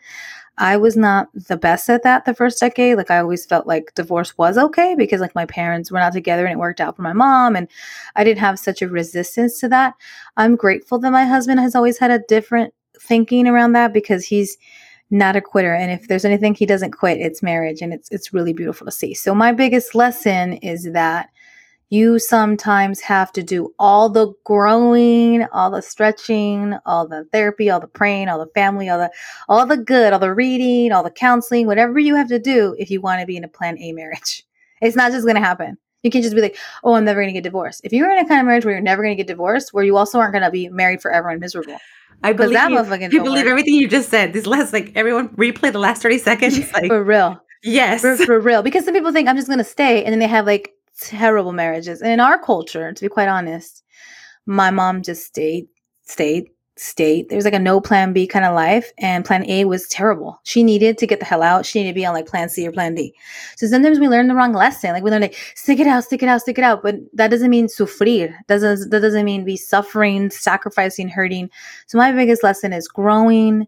I 0.59 0.79
was 0.79 0.97
not 0.97 1.29
the 1.33 1.57
best 1.57 1.89
at 1.91 2.03
that 2.03 2.25
the 2.25 2.35
first 2.35 2.59
decade. 2.59 2.97
Like 2.97 3.11
I 3.13 3.19
always 3.19 3.47
felt 3.47 3.69
like 3.69 3.95
divorce 3.95 4.37
was 4.37 4.59
okay 4.59 4.97
because 4.97 5.21
like 5.21 5.35
my 5.35 5.47
parents 5.47 5.93
were 5.93 6.01
not 6.01 6.13
together 6.13 6.45
and 6.45 6.55
it 6.55 6.59
worked 6.59 6.81
out 6.81 6.97
for 6.97 7.03
my 7.03 7.13
mom 7.13 7.55
and 7.55 7.69
I 8.17 8.25
didn't 8.25 8.41
have 8.41 8.59
such 8.59 8.83
a 8.83 8.89
resistance 8.89 9.61
to 9.61 9.69
that. 9.69 9.95
I'm 10.37 10.57
grateful 10.57 10.99
that 11.01 11.13
my 11.13 11.25
husband 11.25 11.61
has 11.61 11.75
always 11.77 11.99
had 11.99 12.11
a 12.11 12.25
different 12.27 12.75
thinking 12.99 13.47
around 13.47 13.73
that 13.73 13.93
because 13.93 14.25
he's 14.25 14.57
not 15.11 15.37
a 15.37 15.41
quitter. 15.41 15.75
And 15.75 15.91
if 15.91 16.09
there's 16.09 16.25
anything 16.25 16.55
he 16.55 16.67
doesn't 16.67 16.93
quit, 16.93 17.19
it's 17.19 17.43
marriage. 17.43 17.81
And 17.83 17.93
it's 17.93 18.11
it's 18.11 18.33
really 18.33 18.53
beautiful 18.53 18.85
to 18.87 18.91
see. 18.91 19.15
So 19.15 19.35
my 19.35 19.53
biggest 19.53 19.95
lesson 19.95 20.55
is 20.55 20.91
that 20.93 21.31
you 21.89 22.19
sometimes 22.19 23.01
have 23.01 23.33
to 23.33 23.43
do 23.43 23.73
all 23.79 24.09
the 24.09 24.33
growing, 24.45 25.45
all 25.53 25.71
the 25.71 25.83
stretching, 25.83 26.75
all 26.85 27.07
the 27.07 27.25
therapy, 27.33 27.71
all 27.71 27.79
the 27.79 27.87
praying, 27.87 28.29
all 28.29 28.41
the 28.41 28.51
family, 28.55 28.89
all 28.89 28.99
the 28.99 29.11
all 29.49 29.65
the 29.67 29.77
good, 29.77 30.13
all 30.13 30.19
the 30.19 30.35
reading, 30.35 30.93
all 30.93 31.05
the 31.05 31.11
counseling, 31.11 31.67
whatever 31.67 31.99
you 31.99 32.17
have 32.17 32.29
to 32.29 32.41
do 32.41 32.75
if 32.79 32.91
you 32.91 33.01
want 33.01 33.21
to 33.21 33.27
be 33.27 33.37
in 33.37 33.45
a 33.45 33.49
plan 33.49 33.79
A 33.79 33.93
marriage. 33.93 34.45
It's 34.83 34.95
not 34.95 35.11
just 35.11 35.25
going 35.25 35.37
to 35.37 35.41
happen. 35.41 35.79
You 36.03 36.11
can't 36.11 36.23
just 36.23 36.37
be 36.37 36.43
like, 36.43 36.59
"Oh, 36.85 36.93
I'm 36.93 37.07
never 37.07 37.23
going 37.23 37.33
to 37.33 37.33
get 37.33 37.45
divorced." 37.45 37.81
If 37.83 37.95
you're 37.95 38.11
in 38.11 38.19
a 38.19 38.29
kind 38.29 38.41
of 38.41 38.47
marriage 38.47 38.67
where 38.67 38.75
you're 38.75 38.83
never 38.83 39.03
going 39.03 39.17
to 39.17 39.21
get 39.21 39.27
divorced, 39.27 39.73
where 39.73 39.85
you 39.85 39.97
also 39.97 40.19
aren't 40.19 40.35
going 40.35 40.45
to 40.45 40.51
be 40.51 40.69
married 40.69 41.01
forever 41.01 41.31
and 41.31 41.41
miserable, 41.41 41.79
I 42.23 42.33
believe 42.33 42.55
that 42.55 42.71
you, 43.01 43.09
you 43.11 43.23
believe 43.23 43.45
work. 43.45 43.51
everything 43.51 43.75
you 43.75 43.89
just 43.89 44.09
said. 44.11 44.33
This 44.33 44.47
last 44.47 44.73
like 44.73 44.93
everyone 44.95 45.29
replay 45.31 45.73
the 45.73 45.79
last 45.79 46.03
30 46.03 46.19
seconds. 46.19 46.59
Like 46.73 46.89
for 46.89 47.03
real. 47.03 47.41
Yes. 47.63 48.01
For, 48.01 48.17
for 48.17 48.41
real. 48.41 48.63
Because 48.63 48.85
some 48.85 48.95
people 48.95 49.13
think 49.13 49.29
I'm 49.29 49.37
just 49.37 49.49
gonna 49.49 49.65
stay 49.65 50.05
and 50.05 50.13
then 50.13 50.19
they 50.19 50.27
have 50.27 50.47
like 50.47 50.73
terrible 51.01 51.53
marriages. 51.53 52.01
And 52.01 52.11
in 52.11 52.21
our 52.21 52.39
culture, 52.39 52.93
to 52.93 53.01
be 53.01 53.09
quite 53.09 53.29
honest, 53.29 53.83
my 54.47 54.71
mom 54.71 55.03
just 55.03 55.27
stayed, 55.27 55.67
stayed, 56.05 56.49
state. 56.77 57.29
There's 57.29 57.45
like 57.45 57.55
a 57.55 57.59
no 57.59 57.81
plan 57.81 58.13
B 58.13 58.27
kind 58.27 58.45
of 58.45 58.55
life, 58.55 58.93
and 58.99 59.25
plan 59.25 59.49
A 59.49 59.65
was 59.65 59.89
terrible. 59.89 60.41
She 60.45 60.63
needed 60.63 60.99
to 60.99 61.07
get 61.07 61.19
the 61.19 61.25
hell 61.25 61.43
out. 61.43 61.67
She 61.67 61.81
needed 61.81 61.93
to 61.93 61.95
be 61.95 62.07
on 62.07 62.15
like 62.15 62.27
plan 62.27 62.49
C 62.49 62.67
or 62.67 62.73
plan 62.73 62.95
D. 62.95 63.15
So 63.57 63.67
sometimes 63.67 63.99
we 63.99 64.09
learn 64.09 64.29
the 64.29 64.35
wrong 64.35 64.53
lesson. 64.53 64.93
Like 64.93 65.03
we 65.03 65.11
learn 65.11 65.23
like 65.23 65.37
stick 65.55 65.81
it 65.81 65.87
out, 65.87 66.05
stick 66.05 66.23
it 66.23 66.29
out, 66.29 66.43
stick 66.43 66.59
it 66.59 66.65
out. 66.65 66.83
But 66.83 66.97
that 67.15 67.31
doesn't 67.31 67.51
mean 67.51 67.69
sufrir. 67.69 68.35
Doesn't 68.47 68.91
that 68.91 69.01
doesn't 69.01 69.25
mean 69.25 69.45
be 69.45 69.57
suffering, 69.57 70.31
sacrificing, 70.31 71.09
hurting. 71.09 71.51
So 71.87 71.99
my 71.99 72.13
biggest 72.13 72.43
lesson 72.43 72.73
is 72.73 72.89
growing 72.89 73.67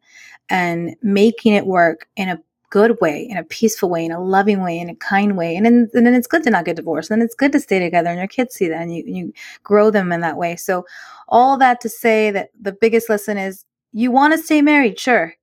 and 0.51 0.97
making 1.03 1.55
it 1.55 1.67
work 1.67 2.09
in 2.17 2.29
a 2.29 2.39
good 2.71 3.01
way, 3.01 3.23
in 3.23 3.37
a 3.37 3.45
peaceful 3.45 3.89
way, 3.89 4.05
in 4.05 4.13
a 4.13 4.23
loving 4.23 4.63
way, 4.63 4.79
in 4.79 4.91
a 4.91 4.95
kind 4.97 5.37
way. 5.37 5.57
And 5.57 5.65
then, 5.65 5.91
and 5.95 6.07
then 6.07 6.15
it's 6.15 6.27
good 6.27 6.43
to 6.45 6.51
not 6.51 6.65
get 6.65 6.77
divorced. 6.77 7.11
And 7.11 7.23
it's 7.23 7.35
good 7.35 7.53
to 7.53 7.61
stay 7.61 7.79
together 7.79 8.11
and 8.11 8.19
your 8.19 8.29
kids 8.29 8.55
see 8.55 8.69
that 8.69 8.83
and 8.83 8.95
you, 8.95 9.05
you 9.07 9.33
grow 9.63 9.91
them 9.91 10.13
in 10.13 10.21
that 10.21 10.37
way. 10.37 10.57
So 10.57 10.85
all 11.29 11.57
that 11.59 11.81
to 11.83 11.89
say 11.89 12.31
that 12.31 12.51
the 12.61 12.73
biggest 12.73 13.09
lesson 13.09 13.39
is 13.39 13.65
you 13.93 14.11
want 14.11 14.35
to 14.35 14.39
stay 14.39 14.63
married, 14.63 14.99
sure. 14.99 15.35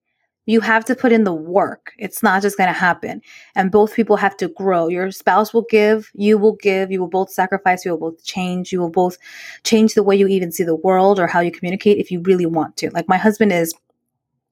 You 0.48 0.62
have 0.62 0.86
to 0.86 0.96
put 0.96 1.12
in 1.12 1.24
the 1.24 1.34
work. 1.34 1.94
It's 1.98 2.22
not 2.22 2.44
just 2.44 2.56
going 2.56 2.68
to 2.68 2.74
happen. 2.74 3.20
And 3.56 3.72
both 3.72 3.96
people 3.96 4.16
have 4.18 4.38
to 4.38 4.50
grow. 4.50 4.88
Your 4.90 5.10
spouse 5.10 5.56
will 5.56 5.66
give, 5.72 6.12
you 6.14 6.38
will 6.38 6.56
give, 6.58 6.92
you 6.92 7.00
will 7.00 7.08
both 7.08 7.32
sacrifice, 7.32 7.84
you 7.84 7.90
will 7.92 8.12
both 8.12 8.24
change, 8.24 8.72
you 8.72 8.80
will 8.80 8.92
both 8.92 9.18
change 9.64 9.96
the 9.96 10.04
way 10.04 10.16
you 10.16 10.28
even 10.28 10.52
see 10.52 10.64
the 10.64 10.76
world 10.76 11.20
or 11.20 11.26
how 11.26 11.40
you 11.40 11.52
communicate 11.52 11.98
if 11.98 12.12
you 12.12 12.22
really 12.22 12.46
want 12.46 12.78
to. 12.78 12.92
Like 12.92 13.10
my 13.10 13.18
husband 13.18 13.52
is 13.52 13.74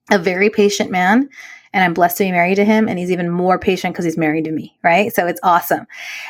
a 0.09 0.17
very 0.17 0.49
patient 0.49 0.89
man 0.89 1.29
and 1.73 1.83
I'm 1.83 1.93
blessed 1.93 2.17
to 2.17 2.23
be 2.23 2.31
married 2.31 2.55
to 2.55 2.65
him. 2.65 2.87
And 2.87 2.99
he's 2.99 3.11
even 3.11 3.29
more 3.29 3.59
patient 3.59 3.93
because 3.93 4.05
he's 4.05 4.17
married 4.17 4.45
to 4.45 4.51
me, 4.51 4.77
right? 4.83 5.13
So 5.13 5.27
it's 5.27 5.39
awesome. 5.43 5.87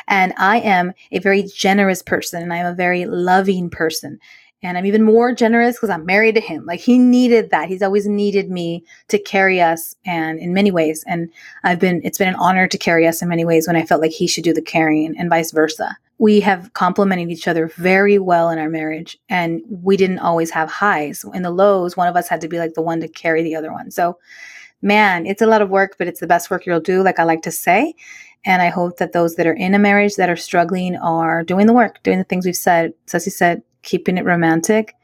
And 0.08 0.32
I 0.38 0.58
am 0.60 0.92
a 1.12 1.18
very 1.20 1.42
generous 1.42 2.02
person 2.02 2.42
and 2.42 2.52
I'm 2.52 2.66
a 2.66 2.74
very 2.74 3.04
loving 3.04 3.70
person. 3.70 4.18
And 4.62 4.78
I'm 4.78 4.86
even 4.86 5.02
more 5.02 5.34
generous 5.34 5.76
because 5.76 5.90
I'm 5.90 6.06
married 6.06 6.36
to 6.36 6.40
him. 6.40 6.64
Like 6.64 6.80
he 6.80 6.98
needed 6.98 7.50
that. 7.50 7.68
He's 7.68 7.82
always 7.82 8.06
needed 8.06 8.50
me 8.50 8.82
to 9.08 9.18
carry 9.18 9.60
us 9.60 9.94
and 10.06 10.38
in 10.38 10.54
many 10.54 10.70
ways. 10.70 11.04
And 11.06 11.30
I've 11.64 11.78
been, 11.78 12.00
it's 12.02 12.16
been 12.16 12.28
an 12.28 12.34
honor 12.36 12.66
to 12.66 12.78
carry 12.78 13.06
us 13.06 13.20
in 13.20 13.28
many 13.28 13.44
ways 13.44 13.66
when 13.66 13.76
I 13.76 13.84
felt 13.84 14.00
like 14.00 14.12
he 14.12 14.26
should 14.26 14.44
do 14.44 14.54
the 14.54 14.62
carrying 14.62 15.18
and 15.18 15.28
vice 15.28 15.52
versa. 15.52 15.98
We 16.16 16.40
have 16.40 16.72
complemented 16.72 17.30
each 17.30 17.46
other 17.46 17.68
very 17.76 18.18
well 18.18 18.48
in 18.48 18.58
our 18.58 18.70
marriage 18.70 19.18
and 19.28 19.60
we 19.68 19.98
didn't 19.98 20.20
always 20.20 20.50
have 20.52 20.70
highs. 20.70 21.26
In 21.34 21.42
the 21.42 21.50
lows, 21.50 21.94
one 21.94 22.08
of 22.08 22.16
us 22.16 22.28
had 22.28 22.40
to 22.40 22.48
be 22.48 22.58
like 22.58 22.72
the 22.72 22.80
one 22.80 23.00
to 23.00 23.08
carry 23.08 23.42
the 23.42 23.56
other 23.56 23.70
one. 23.70 23.90
So 23.90 24.16
man, 24.84 25.26
it's 25.26 25.42
a 25.42 25.46
lot 25.46 25.62
of 25.62 25.70
work, 25.70 25.96
but 25.98 26.06
it's 26.06 26.20
the 26.20 26.26
best 26.26 26.50
work 26.50 26.66
you'll 26.66 26.78
do, 26.78 27.02
like 27.02 27.18
I 27.18 27.24
like 27.24 27.42
to 27.42 27.50
say. 27.50 27.94
And 28.44 28.60
I 28.60 28.68
hope 28.68 28.98
that 28.98 29.12
those 29.12 29.36
that 29.36 29.46
are 29.46 29.54
in 29.54 29.74
a 29.74 29.78
marriage 29.78 30.16
that 30.16 30.28
are 30.28 30.36
struggling 30.36 30.96
are 30.96 31.42
doing 31.42 31.66
the 31.66 31.72
work, 31.72 32.02
doing 32.02 32.18
the 32.18 32.24
things 32.24 32.44
we've 32.44 32.54
said. 32.54 32.92
Ceci 33.06 33.30
said, 33.30 33.62
keeping 33.82 34.18
it 34.18 34.24
romantic. 34.24 34.94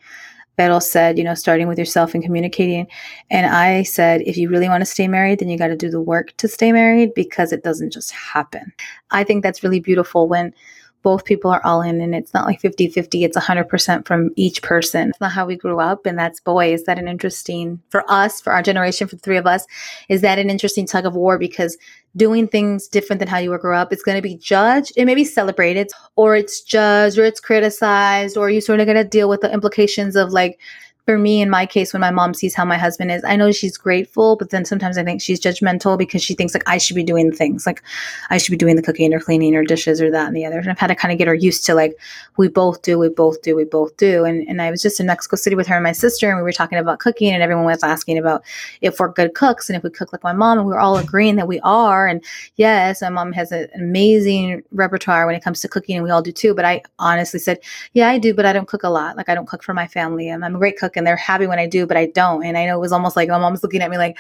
Vero 0.58 0.78
said, 0.78 1.16
you 1.16 1.24
know, 1.24 1.32
starting 1.32 1.68
with 1.68 1.78
yourself 1.78 2.12
and 2.12 2.22
communicating. 2.22 2.86
And 3.30 3.46
I 3.46 3.82
said, 3.82 4.20
if 4.26 4.36
you 4.36 4.50
really 4.50 4.68
want 4.68 4.82
to 4.82 4.86
stay 4.86 5.08
married, 5.08 5.38
then 5.38 5.48
you 5.48 5.56
got 5.56 5.68
to 5.68 5.76
do 5.76 5.88
the 5.88 6.02
work 6.02 6.36
to 6.36 6.48
stay 6.48 6.70
married 6.70 7.14
because 7.14 7.50
it 7.50 7.64
doesn't 7.64 7.94
just 7.94 8.10
happen. 8.10 8.70
I 9.10 9.24
think 9.24 9.42
that's 9.42 9.62
really 9.62 9.80
beautiful 9.80 10.28
when 10.28 10.52
both 11.02 11.24
people 11.24 11.50
are 11.50 11.64
all 11.64 11.82
in 11.82 12.00
and 12.00 12.14
it's 12.14 12.34
not 12.34 12.46
like 12.46 12.60
50 12.60 12.88
50 12.88 13.24
it's 13.24 13.36
100% 13.36 14.06
from 14.06 14.30
each 14.36 14.62
person. 14.62 15.10
It's 15.10 15.20
not 15.20 15.32
how 15.32 15.46
we 15.46 15.56
grew 15.56 15.80
up 15.80 16.06
and 16.06 16.18
that's 16.18 16.40
boy 16.40 16.72
is 16.72 16.84
that 16.84 16.98
an 16.98 17.08
interesting 17.08 17.80
for 17.88 18.04
us 18.10 18.40
for 18.40 18.52
our 18.52 18.62
generation 18.62 19.08
for 19.08 19.16
the 19.16 19.22
three 19.22 19.36
of 19.36 19.46
us 19.46 19.66
is 20.08 20.20
that 20.20 20.38
an 20.38 20.50
interesting 20.50 20.86
tug 20.86 21.06
of 21.06 21.14
war 21.14 21.38
because 21.38 21.76
doing 22.16 22.48
things 22.48 22.88
different 22.88 23.20
than 23.20 23.28
how 23.28 23.38
you 23.38 23.50
were 23.50 23.58
grew 23.58 23.74
up 23.74 23.92
it's 23.92 24.02
going 24.02 24.16
to 24.16 24.22
be 24.22 24.36
judged 24.36 24.92
it 24.96 25.04
may 25.04 25.14
be 25.14 25.24
celebrated 25.24 25.90
or 26.16 26.34
it's 26.34 26.60
judged 26.60 27.18
or 27.18 27.24
it's 27.24 27.40
criticized 27.40 28.36
or 28.36 28.50
you 28.50 28.60
sort 28.60 28.80
of 28.80 28.86
going 28.86 28.96
to 28.96 29.04
deal 29.04 29.28
with 29.28 29.40
the 29.40 29.52
implications 29.52 30.16
of 30.16 30.30
like 30.30 30.58
for 31.06 31.18
me, 31.18 31.40
in 31.40 31.50
my 31.50 31.66
case, 31.66 31.92
when 31.92 32.00
my 32.00 32.10
mom 32.10 32.34
sees 32.34 32.54
how 32.54 32.64
my 32.64 32.76
husband 32.76 33.10
is, 33.10 33.24
I 33.24 33.36
know 33.36 33.52
she's 33.52 33.76
grateful, 33.76 34.36
but 34.36 34.50
then 34.50 34.64
sometimes 34.64 34.98
I 34.98 35.04
think 35.04 35.20
she's 35.20 35.40
judgmental 35.40 35.98
because 35.98 36.22
she 36.22 36.34
thinks 36.34 36.54
like 36.54 36.68
I 36.68 36.78
should 36.78 36.96
be 36.96 37.02
doing 37.02 37.32
things 37.32 37.66
like 37.66 37.82
I 38.30 38.38
should 38.38 38.50
be 38.50 38.56
doing 38.56 38.76
the 38.76 38.82
cooking 38.82 39.12
or 39.12 39.20
cleaning 39.20 39.54
or 39.56 39.64
dishes 39.64 40.00
or 40.00 40.10
that 40.10 40.26
and 40.26 40.36
the 40.36 40.44
other. 40.44 40.58
And 40.58 40.70
I've 40.70 40.78
had 40.78 40.88
to 40.88 40.94
kind 40.94 41.10
of 41.10 41.18
get 41.18 41.26
her 41.28 41.34
used 41.34 41.64
to 41.66 41.74
like 41.74 41.96
we 42.36 42.48
both 42.48 42.82
do, 42.82 42.98
we 42.98 43.08
both 43.08 43.42
do, 43.42 43.56
we 43.56 43.64
both 43.64 43.96
do. 43.96 44.24
And 44.24 44.46
and 44.48 44.60
I 44.62 44.70
was 44.70 44.82
just 44.82 45.00
in 45.00 45.06
Mexico 45.06 45.36
City 45.36 45.56
with 45.56 45.66
her 45.66 45.76
and 45.76 45.84
my 45.84 45.92
sister, 45.92 46.28
and 46.28 46.36
we 46.36 46.42
were 46.42 46.52
talking 46.52 46.78
about 46.78 46.98
cooking, 46.98 47.32
and 47.32 47.42
everyone 47.42 47.64
was 47.64 47.82
asking 47.82 48.18
about 48.18 48.44
if 48.80 49.00
we're 49.00 49.08
good 49.08 49.34
cooks 49.34 49.68
and 49.68 49.76
if 49.76 49.82
we 49.82 49.90
cook 49.90 50.12
like 50.12 50.22
my 50.22 50.32
mom, 50.32 50.58
and 50.58 50.66
we 50.66 50.72
were 50.72 50.80
all 50.80 50.96
agreeing 50.96 51.36
that 51.36 51.48
we 51.48 51.60
are. 51.60 52.06
And 52.06 52.22
yes, 52.56 53.02
my 53.02 53.08
mom 53.08 53.32
has 53.32 53.52
an 53.52 53.68
amazing 53.74 54.62
repertoire 54.70 55.26
when 55.26 55.34
it 55.34 55.42
comes 55.42 55.60
to 55.62 55.68
cooking, 55.68 55.96
and 55.96 56.04
we 56.04 56.10
all 56.10 56.22
do 56.22 56.32
too. 56.32 56.54
But 56.54 56.64
I 56.64 56.82
honestly 56.98 57.40
said, 57.40 57.58
yeah, 57.94 58.08
I 58.08 58.18
do, 58.18 58.34
but 58.34 58.46
I 58.46 58.52
don't 58.52 58.68
cook 58.68 58.82
a 58.82 58.90
lot. 58.90 59.16
Like 59.16 59.28
I 59.28 59.34
don't 59.34 59.48
cook 59.48 59.62
for 59.62 59.74
my 59.74 59.86
family. 59.86 60.28
I'm, 60.28 60.44
I'm 60.44 60.54
a 60.54 60.58
great 60.58 60.78
cook 60.78 60.89
and 60.96 61.06
they're 61.06 61.16
happy 61.16 61.46
when 61.46 61.58
I 61.58 61.66
do, 61.66 61.86
but 61.86 61.96
I 61.96 62.06
don't. 62.06 62.44
And 62.44 62.56
I 62.56 62.66
know 62.66 62.76
it 62.76 62.80
was 62.80 62.92
almost 62.92 63.16
like 63.16 63.28
my 63.28 63.38
mom's 63.38 63.62
looking 63.62 63.82
at 63.82 63.90
me 63.90 63.98
like, 63.98 64.16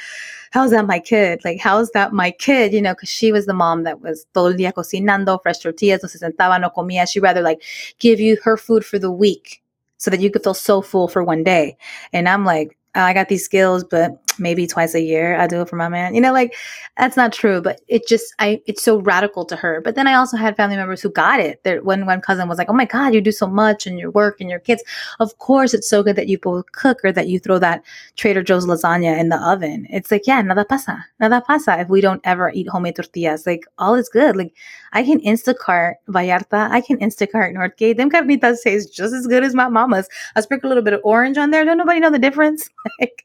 how's 0.50 0.70
that 0.72 0.86
my 0.86 0.98
kid? 0.98 1.40
Like, 1.44 1.60
how's 1.60 1.90
that 1.90 2.12
my 2.12 2.30
kid? 2.30 2.72
You 2.72 2.82
know, 2.82 2.94
because 2.94 3.08
she 3.08 3.32
was 3.32 3.46
the 3.46 3.54
mom 3.54 3.84
that 3.84 4.00
was 4.00 4.26
todo 4.34 4.46
el 4.50 4.54
día 4.54 4.72
cocinando, 4.72 5.40
fresh 5.42 5.58
tortillas, 5.58 6.02
no 6.02 6.08
se 6.08 6.18
sentaba, 6.18 6.60
no 6.60 6.70
comía. 6.70 7.08
She'd 7.08 7.20
rather 7.20 7.42
like 7.42 7.62
give 7.98 8.20
you 8.20 8.36
her 8.44 8.56
food 8.56 8.84
for 8.84 8.98
the 8.98 9.10
week 9.10 9.62
so 9.96 10.10
that 10.10 10.20
you 10.20 10.30
could 10.30 10.42
feel 10.42 10.54
so 10.54 10.80
full 10.80 11.08
for 11.08 11.22
one 11.22 11.44
day. 11.44 11.76
And 12.12 12.28
I'm 12.28 12.44
like, 12.44 12.76
I 12.94 13.12
got 13.12 13.28
these 13.28 13.44
skills, 13.44 13.84
but 13.84 14.20
maybe 14.40 14.66
twice 14.66 14.94
a 14.94 15.00
year 15.00 15.38
I 15.38 15.46
do 15.46 15.60
it 15.62 15.68
for 15.68 15.76
my 15.76 15.88
man. 15.88 16.14
You 16.14 16.20
know, 16.20 16.32
like 16.32 16.54
that's 16.96 17.16
not 17.16 17.32
true, 17.32 17.60
but 17.60 17.80
it 17.88 18.06
just 18.08 18.34
I 18.38 18.60
it's 18.66 18.82
so 18.82 18.98
radical 19.00 19.44
to 19.46 19.56
her. 19.56 19.80
But 19.80 19.94
then 19.94 20.06
I 20.06 20.14
also 20.14 20.36
had 20.36 20.56
family 20.56 20.76
members 20.76 21.02
who 21.02 21.10
got 21.10 21.40
it. 21.40 21.62
That 21.64 21.84
when 21.84 22.06
one 22.06 22.20
cousin 22.20 22.48
was 22.48 22.58
like, 22.58 22.70
"Oh 22.70 22.74
my 22.74 22.84
god, 22.84 23.14
you 23.14 23.20
do 23.20 23.32
so 23.32 23.46
much 23.46 23.86
and 23.86 23.98
your 23.98 24.10
work 24.10 24.40
and 24.40 24.50
your 24.50 24.58
kids." 24.60 24.82
Of 25.20 25.38
course, 25.38 25.74
it's 25.74 25.88
so 25.88 26.02
good 26.02 26.16
that 26.16 26.28
you 26.28 26.38
both 26.38 26.72
cook 26.72 26.98
or 27.04 27.12
that 27.12 27.28
you 27.28 27.38
throw 27.38 27.58
that 27.58 27.82
Trader 28.16 28.42
Joe's 28.42 28.66
lasagna 28.66 29.18
in 29.18 29.28
the 29.28 29.36
oven. 29.36 29.86
It's 29.90 30.10
like, 30.10 30.26
yeah, 30.26 30.40
nada 30.42 30.64
pasa, 30.64 31.04
nada 31.18 31.40
pasa. 31.40 31.80
If 31.80 31.88
we 31.88 32.00
don't 32.00 32.20
ever 32.24 32.50
eat 32.54 32.68
homemade 32.68 32.96
tortillas, 32.96 33.46
like 33.46 33.66
all 33.78 33.94
is 33.94 34.08
good. 34.08 34.36
Like 34.36 34.54
I 34.92 35.02
can 35.02 35.20
Instacart 35.20 35.94
Vallarta, 36.08 36.70
I 36.70 36.80
can 36.80 36.98
Instacart 36.98 37.54
Northgate. 37.54 37.96
Them 37.96 38.10
carnitas 38.10 38.62
taste 38.62 38.94
just 38.94 39.14
as 39.14 39.26
good 39.26 39.44
as 39.44 39.54
my 39.54 39.68
mama's. 39.68 40.08
I 40.36 40.40
sprinkle 40.40 40.68
a 40.68 40.70
little 40.70 40.84
bit 40.84 40.94
of 40.94 41.00
orange 41.04 41.38
on 41.38 41.50
there. 41.50 41.64
Don't 41.64 41.78
nobody 41.78 42.00
know 42.00 42.10
the 42.10 42.18
difference? 42.18 42.68
like 43.00 43.24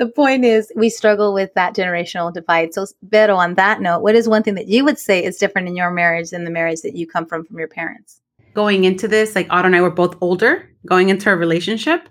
the 0.00 0.08
point 0.08 0.46
is 0.46 0.72
we 0.74 0.88
struggle 0.88 1.34
with 1.34 1.52
that 1.52 1.76
generational 1.76 2.32
divide. 2.32 2.72
So, 2.72 2.86
Vero, 3.02 3.36
on 3.36 3.54
that 3.56 3.82
note, 3.82 4.00
what 4.00 4.14
is 4.14 4.26
one 4.26 4.42
thing 4.42 4.54
that 4.54 4.66
you 4.66 4.82
would 4.82 4.98
say 4.98 5.22
is 5.22 5.36
different 5.36 5.68
in 5.68 5.76
your 5.76 5.90
marriage 5.90 6.30
than 6.30 6.44
the 6.44 6.50
marriage 6.50 6.80
that 6.80 6.96
you 6.96 7.06
come 7.06 7.26
from 7.26 7.44
from 7.44 7.58
your 7.58 7.68
parents? 7.68 8.18
Going 8.54 8.84
into 8.84 9.06
this, 9.06 9.34
like 9.34 9.46
Otto 9.50 9.66
and 9.66 9.76
I 9.76 9.82
were 9.82 9.90
both 9.90 10.16
older 10.22 10.66
going 10.86 11.10
into 11.10 11.28
our 11.28 11.36
relationship. 11.36 12.08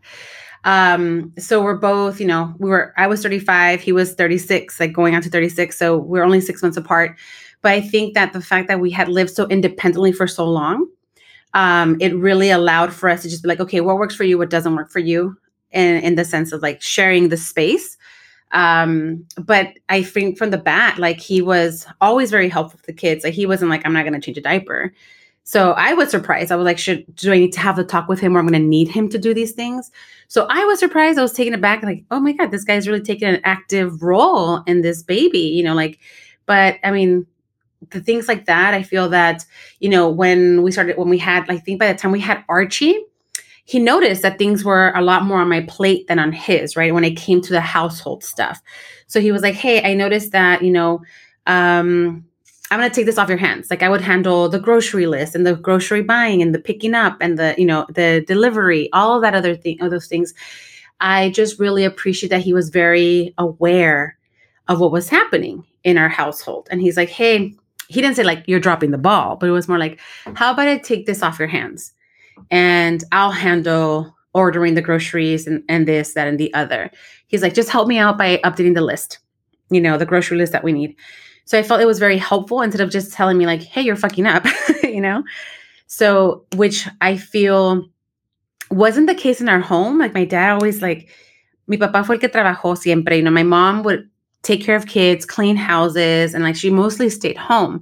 Um, 0.65 1.33
so 1.39 1.63
we're 1.63 1.77
both, 1.77 2.21
you 2.21 2.27
know, 2.27 2.53
we 2.59 2.69
were, 2.69 2.93
I 2.95 3.07
was 3.07 3.23
35, 3.23 3.81
he 3.81 3.91
was 3.91 4.13
36, 4.13 4.79
like 4.79 4.93
going 4.93 5.15
on 5.15 5.23
to 5.23 5.29
36. 5.29 5.75
So 5.75 5.97
we're 5.97 6.23
only 6.23 6.41
six 6.41 6.61
months 6.61 6.77
apart. 6.77 7.17
But 7.63 7.71
I 7.71 7.81
think 7.81 8.13
that 8.13 8.33
the 8.33 8.41
fact 8.41 8.67
that 8.67 8.79
we 8.79 8.91
had 8.91 9.07
lived 9.07 9.31
so 9.31 9.47
independently 9.47 10.11
for 10.11 10.27
so 10.27 10.47
long, 10.47 10.87
um, 11.55 11.97
it 11.99 12.15
really 12.15 12.51
allowed 12.51 12.93
for 12.93 13.09
us 13.09 13.23
to 13.23 13.29
just 13.29 13.41
be 13.41 13.49
like, 13.49 13.59
okay, 13.59 13.81
what 13.81 13.95
works 13.95 14.13
for 14.13 14.25
you, 14.25 14.37
what 14.37 14.51
doesn't 14.51 14.75
work 14.75 14.91
for 14.91 14.99
you, 14.99 15.35
in 15.71 15.97
in 15.97 16.15
the 16.15 16.25
sense 16.25 16.51
of 16.51 16.61
like 16.61 16.81
sharing 16.81 17.29
the 17.29 17.37
space. 17.37 17.97
Um, 18.51 19.25
but 19.37 19.73
I 19.89 20.01
think 20.01 20.37
from 20.37 20.49
the 20.49 20.57
bat, 20.57 20.97
like 20.97 21.19
he 21.19 21.41
was 21.41 21.85
always 22.01 22.31
very 22.31 22.49
helpful 22.49 22.77
with 22.77 22.87
the 22.87 22.93
kids. 22.93 23.23
Like 23.23 23.33
he 23.33 23.45
wasn't 23.45 23.69
like, 23.69 23.85
I'm 23.85 23.93
not 23.93 24.05
gonna 24.05 24.19
change 24.19 24.37
a 24.37 24.41
diaper. 24.41 24.93
So 25.43 25.71
I 25.71 25.93
was 25.93 26.11
surprised. 26.11 26.51
I 26.51 26.55
was 26.55 26.65
like, 26.65 26.77
should 26.77 27.15
do 27.15 27.31
I 27.31 27.37
need 27.37 27.53
to 27.53 27.59
have 27.59 27.75
the 27.75 27.83
talk 27.83 28.07
with 28.07 28.19
him 28.19 28.35
or 28.35 28.39
I'm 28.39 28.45
gonna 28.45 28.59
need 28.59 28.87
him 28.87 29.09
to 29.09 29.17
do 29.17 29.33
these 29.33 29.53
things? 29.53 29.91
So 30.27 30.45
I 30.49 30.63
was 30.65 30.79
surprised. 30.79 31.17
I 31.17 31.23
was 31.23 31.33
taken 31.33 31.53
aback, 31.53 31.81
like, 31.83 32.05
oh 32.11 32.19
my 32.19 32.33
God, 32.33 32.51
this 32.51 32.63
guy's 32.63 32.87
really 32.87 33.01
taking 33.01 33.27
an 33.27 33.41
active 33.43 34.03
role 34.03 34.61
in 34.67 34.81
this 34.81 35.01
baby, 35.01 35.39
you 35.39 35.63
know, 35.63 35.73
like, 35.73 35.99
but 36.45 36.77
I 36.83 36.91
mean, 36.91 37.25
the 37.91 38.01
things 38.01 38.27
like 38.27 38.45
that, 38.45 38.73
I 38.73 38.83
feel 38.83 39.09
that, 39.09 39.45
you 39.79 39.89
know, 39.89 40.09
when 40.09 40.61
we 40.61 40.71
started, 40.71 40.97
when 40.97 41.09
we 41.09 41.17
had, 41.17 41.49
I 41.49 41.57
think 41.57 41.79
by 41.79 41.91
the 41.91 41.97
time 41.97 42.11
we 42.11 42.19
had 42.19 42.43
Archie, 42.49 42.99
he 43.69 43.77
noticed 43.77 44.23
that 44.23 44.39
things 44.39 44.65
were 44.65 44.91
a 44.95 45.01
lot 45.03 45.25
more 45.25 45.39
on 45.39 45.47
my 45.47 45.61
plate 45.61 46.07
than 46.07 46.17
on 46.17 46.31
his, 46.31 46.75
right? 46.75 46.91
When 46.91 47.03
it 47.03 47.15
came 47.15 47.39
to 47.39 47.53
the 47.53 47.61
household 47.61 48.23
stuff. 48.23 48.63
So 49.05 49.21
he 49.21 49.31
was 49.31 49.43
like, 49.43 49.53
Hey, 49.53 49.83
I 49.83 49.93
noticed 49.93 50.31
that, 50.31 50.63
you 50.63 50.71
know, 50.71 51.03
um, 51.45 52.25
I'm 52.71 52.79
going 52.79 52.89
to 52.89 52.95
take 52.95 53.05
this 53.05 53.19
off 53.19 53.29
your 53.29 53.37
hands. 53.37 53.69
Like 53.69 53.83
I 53.83 53.89
would 53.89 54.01
handle 54.01 54.49
the 54.49 54.57
grocery 54.57 55.05
list 55.05 55.35
and 55.35 55.45
the 55.45 55.53
grocery 55.53 56.01
buying 56.01 56.41
and 56.41 56.51
the 56.53 56.57
picking 56.57 56.95
up 56.95 57.17
and 57.21 57.37
the, 57.37 57.53
you 57.59 57.65
know, 57.67 57.85
the 57.93 58.25
delivery, 58.25 58.89
all 58.91 59.21
that 59.21 59.35
other 59.35 59.55
thing, 59.55 59.77
all 59.83 59.89
those 59.91 60.07
things. 60.07 60.33
I 60.99 61.29
just 61.29 61.59
really 61.59 61.85
appreciate 61.85 62.29
that 62.29 62.41
he 62.41 62.53
was 62.53 62.69
very 62.69 63.35
aware 63.37 64.17
of 64.67 64.79
what 64.79 64.91
was 64.91 65.09
happening 65.09 65.63
in 65.83 65.99
our 65.99 66.09
household. 66.09 66.67
And 66.71 66.81
he's 66.81 66.97
like, 66.97 67.09
Hey, 67.09 67.53
he 67.87 68.01
didn't 68.01 68.15
say 68.15 68.23
like 68.23 68.45
you're 68.47 68.59
dropping 68.59 68.89
the 68.89 68.97
ball, 68.97 69.35
but 69.35 69.47
it 69.47 69.51
was 69.51 69.67
more 69.67 69.77
like, 69.77 69.99
how 70.33 70.53
about 70.53 70.67
I 70.67 70.79
take 70.79 71.05
this 71.05 71.21
off 71.21 71.37
your 71.37 71.47
hands 71.47 71.93
and 72.51 73.03
I'll 73.11 73.31
handle 73.31 74.15
ordering 74.33 74.75
the 74.75 74.81
groceries 74.81 75.47
and, 75.47 75.63
and 75.69 75.87
this, 75.87 76.13
that, 76.13 76.27
and 76.27 76.39
the 76.39 76.53
other. 76.53 76.91
He's 77.27 77.41
like, 77.41 77.53
just 77.53 77.69
help 77.69 77.87
me 77.87 77.97
out 77.97 78.17
by 78.17 78.37
updating 78.43 78.75
the 78.75 78.81
list, 78.81 79.19
you 79.69 79.81
know, 79.81 79.97
the 79.97 80.05
grocery 80.05 80.37
list 80.37 80.51
that 80.51 80.63
we 80.63 80.71
need. 80.71 80.95
So 81.45 81.57
I 81.57 81.63
felt 81.63 81.81
it 81.81 81.85
was 81.85 81.99
very 81.99 82.17
helpful 82.17 82.61
instead 82.61 82.81
of 82.81 82.91
just 82.91 83.11
telling 83.11 83.37
me 83.37 83.45
like, 83.45 83.63
hey, 83.63 83.81
you're 83.81 83.95
fucking 83.95 84.27
up, 84.27 84.45
you 84.83 85.01
know? 85.01 85.23
So, 85.87 86.45
which 86.55 86.87
I 87.01 87.17
feel 87.17 87.89
wasn't 88.69 89.07
the 89.07 89.15
case 89.15 89.41
in 89.41 89.49
our 89.49 89.59
home. 89.59 89.97
Like 89.97 90.13
my 90.13 90.25
dad 90.25 90.51
always 90.51 90.81
like, 90.81 91.09
mi 91.67 91.77
papá 91.77 92.05
fue 92.05 92.15
el 92.15 92.19
que 92.19 92.29
trabajó 92.29 92.77
siempre. 92.77 93.17
You 93.17 93.23
know, 93.23 93.31
my 93.31 93.43
mom 93.43 93.83
would 93.83 94.07
take 94.43 94.63
care 94.63 94.75
of 94.75 94.85
kids, 94.85 95.25
clean 95.25 95.55
houses, 95.55 96.33
and 96.33 96.43
like 96.43 96.55
she 96.55 96.69
mostly 96.69 97.09
stayed 97.09 97.37
home. 97.37 97.81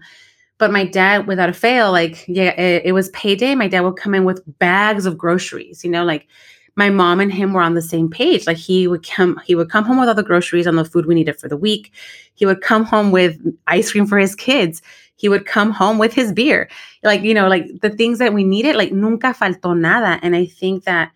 But 0.57 0.71
my 0.71 0.85
dad, 0.85 1.27
without 1.27 1.49
a 1.49 1.53
fail, 1.53 1.91
like, 1.91 2.25
yeah, 2.27 2.59
it, 2.59 2.83
it, 2.85 2.91
was 2.91 3.09
payday. 3.09 3.53
My 3.53 3.67
dad 3.67 3.81
would 3.81 3.95
come 3.95 4.15
in 4.15 4.23
with 4.23 4.41
bags 4.57 5.05
of 5.05 5.17
groceries, 5.17 5.83
you 5.83 5.91
know, 5.91 6.03
like 6.03 6.27
my 6.75 6.89
mom 6.89 7.19
and 7.19 7.31
him 7.31 7.53
were 7.53 7.61
on 7.61 7.75
the 7.75 7.81
same 7.81 8.09
page. 8.09 8.47
Like 8.47 8.57
he 8.57 8.87
would 8.87 9.07
come, 9.07 9.39
he 9.45 9.55
would 9.55 9.69
come 9.69 9.83
home 9.83 9.99
with 9.99 10.09
all 10.09 10.15
the 10.15 10.23
groceries 10.23 10.65
and 10.65 10.77
the 10.77 10.85
food 10.85 11.05
we 11.05 11.15
needed 11.15 11.39
for 11.39 11.47
the 11.47 11.57
week. 11.57 11.91
He 12.35 12.45
would 12.45 12.61
come 12.61 12.85
home 12.85 13.11
with 13.11 13.39
ice 13.67 13.91
cream 13.91 14.07
for 14.07 14.17
his 14.17 14.35
kids. 14.35 14.81
He 15.15 15.27
would 15.27 15.45
come 15.45 15.71
home 15.71 15.97
with 15.97 16.13
his 16.13 16.31
beer. 16.31 16.69
Like, 17.03 17.21
you 17.21 17.33
know, 17.33 17.47
like 17.47 17.81
the 17.81 17.89
things 17.89 18.19
that 18.19 18.33
we 18.33 18.43
needed, 18.43 18.75
like 18.75 18.91
nunca 18.91 19.33
faltó 19.33 19.77
nada. 19.77 20.19
And 20.21 20.35
I 20.35 20.45
think 20.45 20.83
that 20.83 21.11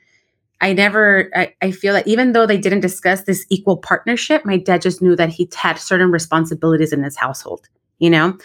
I 0.62 0.74
never, 0.74 1.30
I, 1.36 1.54
I, 1.62 1.72
feel 1.72 1.94
that 1.94 2.08
even 2.08 2.34
though 2.34 2.46
they 2.46 2.58
didn't 2.58 2.82
discuss 2.82 3.24
this 3.24 3.46
equal 3.50 3.78
partnership, 3.78 4.46
my 4.46 4.58
dad 4.58 4.84
just 4.84 5.02
knew 5.02 5.16
that 5.16 5.30
he 5.30 5.50
had 5.56 5.80
certain 5.80 6.12
responsibilities 6.12 6.94
in 6.94 7.04
his 7.04 7.18
household, 7.18 7.68
you 7.98 8.12
know? 8.12 8.38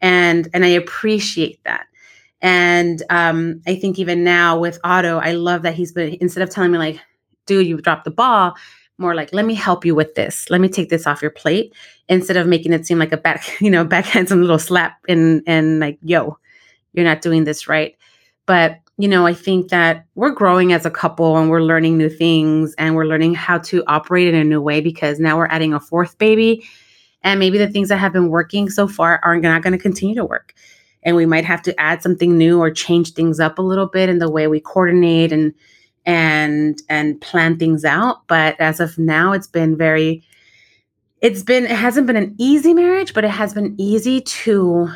And, 0.00 0.48
and 0.52 0.64
I 0.64 0.68
appreciate 0.68 1.62
that. 1.64 1.86
And 2.40 3.02
um, 3.10 3.62
I 3.66 3.74
think 3.74 3.98
even 3.98 4.22
now 4.22 4.58
with 4.58 4.78
Otto, 4.84 5.18
I 5.18 5.32
love 5.32 5.62
that 5.62 5.74
he's 5.74 5.92
been, 5.92 6.16
instead 6.20 6.42
of 6.42 6.50
telling 6.50 6.70
me 6.70 6.78
like, 6.78 7.00
dude, 7.46 7.66
you 7.66 7.78
dropped 7.78 8.04
the 8.04 8.10
ball, 8.10 8.54
more 8.98 9.14
like, 9.14 9.32
let 9.32 9.44
me 9.44 9.54
help 9.54 9.84
you 9.84 9.94
with 9.94 10.14
this. 10.14 10.48
Let 10.50 10.60
me 10.60 10.68
take 10.68 10.88
this 10.88 11.06
off 11.06 11.22
your 11.22 11.30
plate 11.30 11.74
instead 12.08 12.36
of 12.36 12.46
making 12.46 12.72
it 12.72 12.86
seem 12.86 12.98
like 12.98 13.12
a 13.12 13.16
back, 13.16 13.48
you 13.60 13.70
know, 13.70 13.84
backhand 13.84 14.28
some 14.28 14.40
little 14.40 14.58
slap 14.58 14.98
and, 15.08 15.42
and 15.46 15.80
like, 15.80 15.98
yo, 16.02 16.38
you're 16.92 17.04
not 17.04 17.22
doing 17.22 17.44
this 17.44 17.68
right. 17.68 17.96
But 18.46 18.78
you 19.00 19.06
know, 19.06 19.26
I 19.26 19.32
think 19.32 19.68
that 19.68 20.06
we're 20.16 20.32
growing 20.32 20.72
as 20.72 20.84
a 20.84 20.90
couple 20.90 21.38
and 21.38 21.48
we're 21.48 21.62
learning 21.62 21.96
new 21.96 22.08
things 22.08 22.74
and 22.78 22.96
we're 22.96 23.06
learning 23.06 23.34
how 23.34 23.58
to 23.58 23.84
operate 23.86 24.26
in 24.26 24.34
a 24.34 24.42
new 24.42 24.60
way 24.60 24.80
because 24.80 25.20
now 25.20 25.36
we're 25.38 25.46
adding 25.46 25.72
a 25.72 25.78
fourth 25.78 26.18
baby. 26.18 26.64
And 27.28 27.38
maybe 27.38 27.58
the 27.58 27.68
things 27.68 27.90
that 27.90 27.98
have 27.98 28.14
been 28.14 28.30
working 28.30 28.70
so 28.70 28.88
far 28.88 29.20
are 29.22 29.38
not 29.38 29.62
going 29.62 29.72
to 29.72 29.78
continue 29.78 30.14
to 30.14 30.24
work. 30.24 30.54
And 31.02 31.14
we 31.14 31.26
might 31.26 31.44
have 31.44 31.60
to 31.64 31.78
add 31.78 32.02
something 32.02 32.38
new 32.38 32.58
or 32.58 32.70
change 32.70 33.12
things 33.12 33.38
up 33.38 33.58
a 33.58 33.62
little 33.62 33.86
bit 33.86 34.08
in 34.08 34.18
the 34.18 34.30
way 34.30 34.46
we 34.46 34.60
coordinate 34.60 35.30
and 35.30 35.52
and 36.06 36.80
and 36.88 37.20
plan 37.20 37.58
things 37.58 37.84
out. 37.84 38.26
But 38.28 38.58
as 38.58 38.80
of 38.80 38.96
now, 38.96 39.32
it's 39.32 39.46
been 39.46 39.76
very 39.76 40.24
it's 41.20 41.42
been 41.42 41.64
it 41.64 41.76
hasn't 41.76 42.06
been 42.06 42.16
an 42.16 42.34
easy 42.38 42.72
marriage, 42.72 43.12
but 43.12 43.26
it 43.26 43.30
has 43.30 43.52
been 43.52 43.74
easy 43.76 44.22
to 44.22 44.90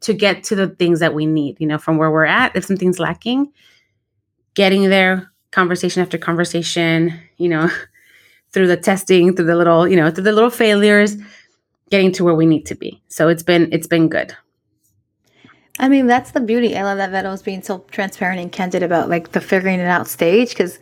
to 0.00 0.12
get 0.12 0.44
to 0.44 0.54
the 0.54 0.68
things 0.68 1.00
that 1.00 1.14
we 1.14 1.24
need, 1.24 1.58
you 1.58 1.66
know, 1.66 1.78
from 1.78 1.96
where 1.96 2.10
we're 2.10 2.26
at. 2.26 2.54
If 2.54 2.66
something's 2.66 2.98
lacking, 2.98 3.50
getting 4.52 4.90
there, 4.90 5.32
conversation 5.52 6.02
after 6.02 6.18
conversation, 6.18 7.18
you 7.38 7.48
know, 7.48 7.70
through 8.52 8.66
the 8.66 8.76
testing, 8.76 9.34
through 9.34 9.46
the 9.46 9.56
little, 9.56 9.88
you 9.88 9.96
know, 9.96 10.10
through 10.10 10.24
the 10.24 10.32
little 10.32 10.50
failures, 10.50 11.16
getting 11.92 12.10
to 12.10 12.24
where 12.24 12.34
we 12.34 12.46
need 12.46 12.64
to 12.64 12.74
be. 12.74 13.02
So 13.08 13.28
it's 13.28 13.42
been 13.42 13.68
it's 13.70 13.86
been 13.86 14.08
good. 14.08 14.34
I 15.78 15.90
mean, 15.90 16.06
that's 16.06 16.30
the 16.30 16.40
beauty. 16.40 16.74
I 16.74 16.84
love 16.84 16.96
that 16.96 17.10
Vero's 17.10 17.42
being 17.42 17.62
so 17.62 17.84
transparent 17.90 18.40
and 18.40 18.50
candid 18.50 18.82
about 18.82 19.10
like 19.10 19.32
the 19.32 19.42
figuring 19.42 19.78
it 19.78 19.86
out 19.86 20.08
stage 20.08 20.48
because 20.48 20.78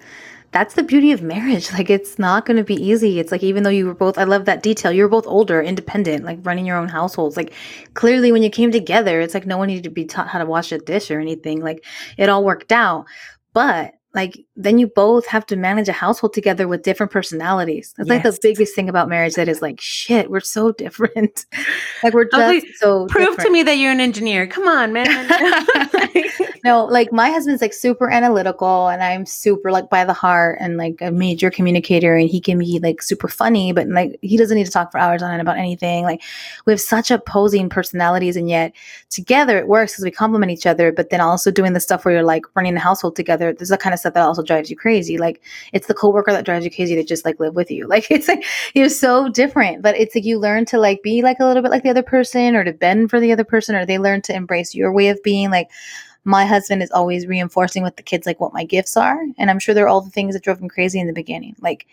that's 0.53 0.75
the 0.75 0.85
beauty 0.85 1.11
of 1.11 1.21
marriage. 1.21 1.73
Like 1.79 1.91
it's 1.91 2.17
not 2.17 2.47
going 2.47 2.59
to 2.59 2.65
be 2.65 2.77
easy. 2.77 3.19
It's 3.19 3.33
like 3.33 3.43
even 3.43 3.65
though 3.65 3.71
you 3.71 3.87
were 3.87 3.95
both 3.95 4.19
I 4.19 4.25
love 4.25 4.45
that 4.45 4.63
detail. 4.63 4.93
You 4.93 5.03
were 5.03 5.09
both 5.09 5.27
older, 5.27 5.61
independent, 5.61 6.25
like 6.25 6.39
running 6.45 6.65
your 6.65 6.77
own 6.77 6.89
households. 6.89 7.37
Like 7.37 7.55
clearly 7.95 8.31
when 8.31 8.45
you 8.45 8.51
came 8.51 8.71
together, 8.71 9.21
it's 9.21 9.35
like 9.35 9.47
no 9.47 9.59
one 9.59 9.67
needed 9.67 9.85
to 9.85 9.91
be 9.91 10.05
taught 10.05 10.29
how 10.29 10.39
to 10.39 10.47
wash 10.47 10.71
a 10.71 10.79
dish 10.79 11.11
or 11.11 11.19
anything. 11.19 11.61
Like 11.61 11.85
it 12.17 12.29
all 12.29 12.45
worked 12.45 12.71
out. 12.71 13.07
But 13.53 13.95
like 14.13 14.45
then 14.57 14.79
you 14.79 14.89
both 14.89 15.25
have 15.27 15.47
to 15.47 15.57
manage 15.57 15.89
a 15.89 15.93
household 15.93 16.33
together 16.33 16.67
with 16.67 16.83
different 16.83 17.13
personalities. 17.13 17.95
That's 17.97 18.09
yes. 18.09 18.25
like 18.25 18.35
the 18.35 18.39
biggest 18.43 18.75
thing 18.75 18.89
about 18.89 19.09
marriage 19.09 19.35
that 19.35 19.49
is 19.49 19.63
like 19.63 19.81
shit, 19.81 20.31
we're 20.31 20.41
so 20.41 20.73
different. 20.73 21.47
like 22.03 22.13
we're 22.13 22.25
just 22.25 22.37
like, 22.37 22.65
so 22.75 23.07
prove 23.07 23.29
different. 23.29 23.47
to 23.47 23.53
me 23.53 23.63
that 23.63 23.75
you're 23.75 23.93
an 23.93 24.01
engineer. 24.01 24.49
Come 24.49 24.67
on, 24.67 24.93
man. 24.93 25.07
no, 26.65 26.87
like 26.87 27.13
my 27.13 27.31
husband's 27.31 27.63
like 27.63 27.73
super 27.73 28.11
analytical 28.11 28.89
and 28.89 29.01
I'm 29.01 29.27
super 29.27 29.71
like 29.71 29.89
by 29.89 30.05
the 30.05 30.13
heart 30.13 30.59
and 30.61 30.77
like 30.77 31.01
a 31.01 31.13
major 31.13 31.49
communicator 31.49 32.17
and 32.17 32.29
he 32.29 32.41
can 32.41 32.59
be 32.59 32.81
like 32.83 33.03
super 33.03 33.29
funny, 33.29 33.73
but 33.73 33.87
like 33.87 34.19
he 34.23 34.37
doesn't 34.37 34.57
need 34.57 34.67
to 34.67 34.73
talk 34.73 34.91
for 34.91 34.99
hours 34.99 35.23
on 35.23 35.31
end 35.31 35.41
about 35.41 35.57
anything. 35.57 36.03
Like 36.03 36.21
we 36.67 36.73
have 36.73 36.81
such 36.81 37.13
opposing 37.13 37.69
personalities 37.69 38.37
and 38.37 38.49
yet 38.49 38.73
together 39.09 39.57
it 39.57 39.69
works 39.69 39.93
because 39.93 40.05
we 40.05 40.11
complement 40.11 40.51
each 40.51 40.67
other, 40.67 40.91
but 40.91 41.11
then 41.11 41.21
also 41.21 41.53
doing 41.53 41.75
the 41.75 41.81
stuff 41.81 42.05
where 42.05 42.15
you're 42.15 42.25
like 42.25 42.45
running 42.57 42.75
the 42.75 42.81
household 42.81 43.15
together. 43.15 43.53
There's 43.53 43.69
the 43.69 43.79
kind 43.79 43.95
of 43.95 44.00
stuff 44.01 44.15
that 44.15 44.27
also 44.27 44.43
drives 44.43 44.71
you 44.71 44.77
crazy. 44.77 45.19
Like 45.19 45.43
it's 45.73 45.87
the 45.87 45.95
coworker 45.95 46.33
that 46.33 46.45
drives 46.45 46.65
you 46.65 46.71
crazy 46.71 46.95
to 46.95 47.05
just 47.05 47.25
like 47.25 47.39
live 47.41 47.55
with 47.55 47.71
you. 47.71 47.87
Like 47.91 48.09
it's 48.09 48.29
like 48.29 48.45
you're 48.75 48.89
so 48.89 49.29
different, 49.29 49.83
but 49.83 49.97
it's 49.97 50.15
like 50.15 50.25
you 50.25 50.39
learn 50.39 50.65
to 50.67 50.79
like 50.79 51.03
be 51.03 51.23
like 51.23 51.39
a 51.41 51.45
little 51.45 51.61
bit 51.61 51.73
like 51.73 51.83
the 51.83 51.91
other 51.91 52.05
person 52.05 52.55
or 52.55 52.63
to 52.63 52.73
bend 52.73 53.11
for 53.11 53.19
the 53.19 53.33
other 53.33 53.43
person 53.43 53.75
or 53.75 53.85
they 53.85 53.99
learn 53.99 54.23
to 54.23 54.35
embrace 54.35 54.77
your 54.77 54.93
way 54.93 55.09
of 55.09 55.21
being 55.25 55.51
like 55.51 55.69
my 56.25 56.45
husband 56.47 56.83
is 56.83 56.91
always 56.93 57.27
reinforcing 57.27 57.83
with 57.83 57.97
the 57.97 58.03
kids 58.03 58.27
like 58.27 58.41
what 58.41 58.53
my 58.53 58.65
gifts 58.65 58.97
are 58.97 59.21
and 59.39 59.51
i'm 59.51 59.59
sure 59.59 59.75
they're 59.75 59.89
all 59.89 60.03
the 60.03 60.11
things 60.11 60.35
that 60.35 60.43
drove 60.43 60.61
him 60.61 60.69
crazy 60.69 61.01
in 61.01 61.07
the 61.07 61.13
beginning 61.13 61.57
like 61.61 61.87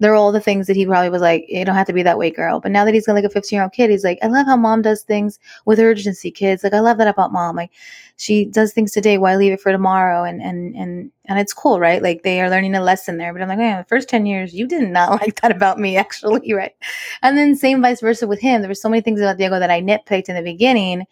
they're 0.00 0.14
all 0.14 0.32
the 0.32 0.40
things 0.40 0.66
that 0.66 0.76
he 0.76 0.86
probably 0.86 1.10
was 1.10 1.20
like, 1.20 1.44
you 1.46 1.62
don't 1.62 1.74
have 1.74 1.86
to 1.86 1.92
be 1.92 2.02
that 2.02 2.18
way, 2.18 2.30
girl. 2.30 2.58
But 2.58 2.72
now 2.72 2.86
that 2.86 2.94
he's 2.94 3.06
like 3.06 3.22
a 3.22 3.28
15 3.28 3.54
year 3.54 3.62
old 3.62 3.72
kid, 3.72 3.90
he's 3.90 4.02
like, 4.02 4.18
I 4.22 4.28
love 4.28 4.46
how 4.46 4.56
mom 4.56 4.80
does 4.80 5.02
things 5.02 5.38
with 5.66 5.78
urgency, 5.78 6.30
kids. 6.30 6.64
Like, 6.64 6.72
I 6.72 6.80
love 6.80 6.96
that 6.98 7.06
about 7.06 7.32
mom. 7.32 7.56
Like, 7.56 7.70
she 8.16 8.46
does 8.46 8.72
things 8.72 8.92
today. 8.92 9.18
Why 9.18 9.36
leave 9.36 9.52
it 9.52 9.60
for 9.60 9.72
tomorrow? 9.72 10.24
And, 10.24 10.40
and, 10.40 10.74
and, 10.74 11.10
and 11.26 11.38
it's 11.38 11.52
cool, 11.52 11.78
right? 11.78 12.02
Like, 12.02 12.22
they 12.22 12.40
are 12.40 12.48
learning 12.48 12.74
a 12.74 12.82
lesson 12.82 13.18
there. 13.18 13.32
But 13.34 13.42
I'm 13.42 13.48
like, 13.48 13.58
man, 13.58 13.76
the 13.76 13.84
first 13.84 14.08
10 14.08 14.24
years, 14.24 14.54
you 14.54 14.66
did 14.66 14.88
not 14.88 15.10
like 15.20 15.38
that 15.42 15.50
about 15.50 15.78
me, 15.78 15.98
actually, 15.98 16.52
right? 16.54 16.74
And 17.20 17.36
then 17.36 17.54
same 17.54 17.82
vice 17.82 18.00
versa 18.00 18.26
with 18.26 18.40
him. 18.40 18.62
There 18.62 18.70
were 18.70 18.74
so 18.74 18.88
many 18.88 19.02
things 19.02 19.20
about 19.20 19.36
Diego 19.36 19.58
that 19.58 19.70
I 19.70 19.82
nitpicked 19.82 20.30
in 20.30 20.34
the 20.34 20.42
beginning. 20.42 21.04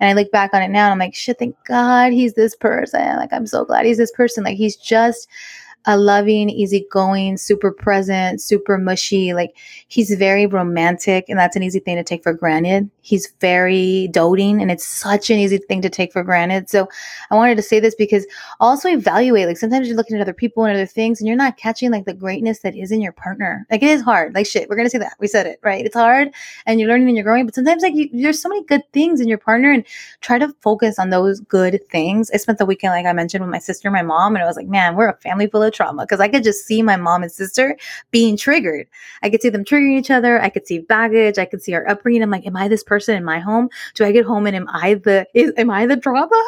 And 0.00 0.10
I 0.10 0.12
look 0.12 0.30
back 0.30 0.52
on 0.52 0.62
it 0.62 0.68
now 0.68 0.84
and 0.84 0.92
I'm 0.92 0.98
like, 0.98 1.14
shit, 1.14 1.38
thank 1.38 1.56
God 1.64 2.12
he's 2.12 2.34
this 2.34 2.54
person. 2.54 3.16
Like, 3.16 3.32
I'm 3.32 3.46
so 3.46 3.64
glad 3.64 3.86
he's 3.86 3.96
this 3.96 4.12
person. 4.12 4.44
Like, 4.44 4.58
he's 4.58 4.76
just, 4.76 5.28
a 5.86 5.98
loving, 5.98 6.48
easygoing, 6.48 7.36
super 7.36 7.70
present, 7.70 8.40
super 8.40 8.78
mushy. 8.78 9.34
Like 9.34 9.54
he's 9.88 10.14
very 10.14 10.46
romantic, 10.46 11.26
and 11.28 11.38
that's 11.38 11.56
an 11.56 11.62
easy 11.62 11.78
thing 11.78 11.96
to 11.96 12.04
take 12.04 12.22
for 12.22 12.32
granted. 12.32 12.90
He's 13.02 13.32
very 13.40 14.08
doting, 14.08 14.62
and 14.62 14.70
it's 14.70 14.86
such 14.86 15.28
an 15.30 15.38
easy 15.38 15.58
thing 15.58 15.82
to 15.82 15.90
take 15.90 16.12
for 16.12 16.22
granted. 16.22 16.70
So 16.70 16.88
I 17.30 17.34
wanted 17.34 17.56
to 17.56 17.62
say 17.62 17.80
this 17.80 17.94
because 17.94 18.26
also 18.60 18.88
evaluate. 18.88 19.46
Like 19.46 19.58
sometimes 19.58 19.86
you're 19.86 19.96
looking 19.96 20.16
at 20.16 20.22
other 20.22 20.32
people 20.32 20.64
and 20.64 20.74
other 20.74 20.86
things, 20.86 21.20
and 21.20 21.28
you're 21.28 21.36
not 21.36 21.56
catching 21.56 21.90
like 21.90 22.06
the 22.06 22.14
greatness 22.14 22.60
that 22.60 22.74
is 22.74 22.90
in 22.90 23.02
your 23.02 23.12
partner. 23.12 23.66
Like 23.70 23.82
it 23.82 23.90
is 23.90 24.02
hard. 24.02 24.34
Like 24.34 24.46
shit, 24.46 24.68
we're 24.68 24.76
gonna 24.76 24.90
say 24.90 24.98
that. 24.98 25.16
We 25.20 25.26
said 25.26 25.46
it 25.46 25.60
right. 25.62 25.84
It's 25.84 25.96
hard, 25.96 26.30
and 26.66 26.80
you're 26.80 26.88
learning 26.88 27.08
and 27.08 27.16
you're 27.16 27.24
growing. 27.24 27.44
But 27.44 27.54
sometimes 27.54 27.82
like 27.82 27.94
you, 27.94 28.08
there's 28.12 28.40
so 28.40 28.48
many 28.48 28.64
good 28.64 28.82
things 28.92 29.20
in 29.20 29.28
your 29.28 29.38
partner, 29.38 29.70
and 29.70 29.84
try 30.22 30.38
to 30.38 30.54
focus 30.60 30.98
on 30.98 31.10
those 31.10 31.40
good 31.40 31.80
things. 31.90 32.30
I 32.32 32.38
spent 32.38 32.58
the 32.58 32.66
weekend, 32.66 32.92
like 32.92 33.06
I 33.06 33.12
mentioned, 33.12 33.42
with 33.42 33.50
my 33.50 33.58
sister, 33.58 33.88
and 33.88 33.94
my 33.94 34.02
mom, 34.02 34.34
and 34.34 34.42
I 34.42 34.46
was 34.46 34.56
like, 34.56 34.66
man, 34.66 34.96
we're 34.96 35.08
a 35.08 35.16
family 35.18 35.46
trauma 35.74 36.02
because 36.02 36.20
I 36.20 36.28
could 36.28 36.44
just 36.44 36.66
see 36.66 36.82
my 36.82 36.96
mom 36.96 37.22
and 37.22 37.30
sister 37.30 37.76
being 38.10 38.36
triggered. 38.36 38.86
I 39.22 39.30
could 39.30 39.42
see 39.42 39.50
them 39.50 39.64
triggering 39.64 39.98
each 39.98 40.10
other. 40.10 40.40
I 40.40 40.48
could 40.48 40.66
see 40.66 40.78
baggage. 40.78 41.38
I 41.38 41.44
could 41.44 41.62
see 41.62 41.74
our 41.74 41.86
upbringing. 41.88 42.22
I'm 42.22 42.30
like, 42.30 42.46
am 42.46 42.56
I 42.56 42.68
this 42.68 42.82
person 42.82 43.16
in 43.16 43.24
my 43.24 43.38
home? 43.38 43.68
Do 43.94 44.04
I 44.04 44.12
get 44.12 44.24
home 44.24 44.46
and 44.46 44.56
am 44.56 44.68
I 44.68 44.94
the 44.94 45.26
is, 45.34 45.52
am 45.56 45.70
I 45.70 45.86
the 45.86 45.96
drama? 45.96 46.42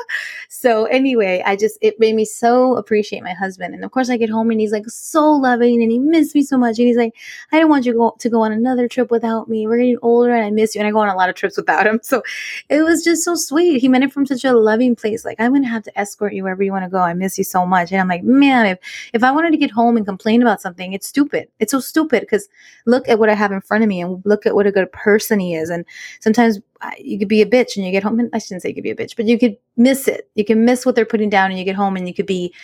So 0.48 0.86
anyway, 0.86 1.42
I 1.44 1.56
just 1.56 1.78
it 1.82 1.98
made 2.00 2.14
me 2.14 2.24
so 2.24 2.76
appreciate 2.76 3.22
my 3.22 3.34
husband. 3.34 3.74
And 3.74 3.84
of 3.84 3.90
course, 3.90 4.10
I 4.10 4.16
get 4.16 4.30
home 4.30 4.50
and 4.50 4.60
he's 4.60 4.72
like 4.72 4.88
so 4.88 5.32
loving 5.32 5.82
and 5.82 5.90
he 5.90 5.98
missed 5.98 6.34
me 6.34 6.42
so 6.42 6.56
much. 6.56 6.78
And 6.78 6.86
he's 6.86 6.96
like, 6.96 7.14
I 7.52 7.58
don't 7.58 7.68
want 7.68 7.84
you 7.86 7.92
to 7.92 7.98
go, 7.98 8.16
to 8.18 8.30
go 8.30 8.42
on 8.42 8.52
another 8.52 8.88
trip 8.88 9.10
without 9.10 9.48
me. 9.48 9.66
We're 9.66 9.78
getting 9.78 9.98
older 10.02 10.34
and 10.34 10.44
I 10.44 10.50
miss 10.50 10.74
you. 10.74 10.80
And 10.80 10.88
I 10.88 10.90
go 10.90 10.98
on 10.98 11.08
a 11.08 11.16
lot 11.16 11.28
of 11.28 11.34
trips 11.34 11.56
without 11.56 11.86
him. 11.86 12.00
So 12.02 12.22
it 12.68 12.82
was 12.82 13.02
just 13.04 13.24
so 13.24 13.34
sweet. 13.34 13.80
He 13.80 13.88
meant 13.88 14.04
it 14.04 14.12
from 14.12 14.26
such 14.26 14.44
a 14.44 14.52
loving 14.52 14.94
place. 14.96 15.24
Like 15.24 15.40
I'm 15.40 15.52
gonna 15.52 15.68
have 15.68 15.84
to 15.84 15.98
escort 15.98 16.34
you 16.34 16.42
wherever 16.42 16.62
you 16.62 16.72
want 16.72 16.84
to 16.84 16.90
go. 16.90 16.98
I 16.98 17.14
miss 17.14 17.38
you 17.38 17.44
so 17.44 17.66
much. 17.66 17.92
And 17.92 18.00
I'm 18.00 18.08
like, 18.08 18.22
man, 18.22 18.78
if 19.12 19.15
if 19.16 19.24
I 19.24 19.33
wanted 19.33 19.50
to 19.50 19.57
get 19.57 19.70
home 19.70 19.96
and 19.96 20.07
complain 20.07 20.42
about 20.42 20.61
something, 20.61 20.92
it's 20.92 21.09
stupid. 21.09 21.48
It's 21.59 21.72
so 21.72 21.81
stupid 21.81 22.20
because 22.20 22.48
look 22.85 23.09
at 23.09 23.18
what 23.18 23.31
I 23.31 23.35
have 23.35 23.50
in 23.50 23.61
front 23.61 23.83
of 23.83 23.88
me 23.88 24.00
and 24.00 24.22
look 24.24 24.46
at 24.46 24.55
what 24.55 24.66
a 24.66 24.72
good 24.72 24.92
person 24.92 25.40
he 25.40 25.55
is. 25.55 25.70
And 25.70 25.85
sometimes 26.20 26.61
you 26.98 27.18
could 27.18 27.29
be 27.29 27.42
a 27.42 27.46
bitch 27.46 27.76
and 27.76 27.85
you 27.85 27.90
get 27.90 28.02
home. 28.02 28.20
And 28.20 28.31
I 28.33 28.38
shouldn't 28.38 28.62
say 28.62 28.68
you 28.68 28.74
could 28.74 28.85
be 28.85 28.90
a 28.90 28.96
bitch, 28.96 29.16
but 29.16 29.26
you 29.26 29.38
could 29.38 29.57
miss 29.76 30.07
it. 30.07 30.29
You 30.35 30.44
can 30.44 30.64
miss 30.64 30.85
what 30.85 30.94
they're 30.94 31.07
putting 31.07 31.31
down 31.31 31.50
and 31.50 31.59
you 31.59 31.64
get 31.64 31.76
home 31.76 31.96
and 31.96 32.07
you 32.07 32.14
could 32.14 32.26
be, 32.26 32.55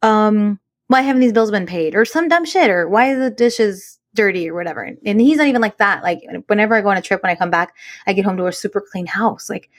um, 0.00 0.58
why 0.88 1.02
haven't 1.02 1.20
these 1.20 1.32
bills 1.32 1.50
been 1.50 1.66
paid 1.66 1.94
or 1.94 2.04
some 2.04 2.28
dumb 2.28 2.44
shit 2.44 2.70
or 2.70 2.88
why 2.88 3.10
are 3.10 3.18
the 3.18 3.30
dishes 3.30 3.98
dirty 4.14 4.48
or 4.48 4.54
whatever. 4.54 4.90
And 5.06 5.20
he's 5.20 5.38
not 5.38 5.46
even 5.46 5.62
like 5.62 5.78
that. 5.78 6.02
Like 6.02 6.22
whenever 6.46 6.74
I 6.74 6.80
go 6.80 6.88
on 6.88 6.96
a 6.96 7.02
trip, 7.02 7.22
when 7.22 7.30
I 7.30 7.34
come 7.34 7.50
back, 7.50 7.74
I 8.06 8.12
get 8.12 8.24
home 8.24 8.36
to 8.36 8.46
a 8.46 8.52
super 8.52 8.80
clean 8.80 9.06
house. 9.06 9.48
Like 9.48 9.70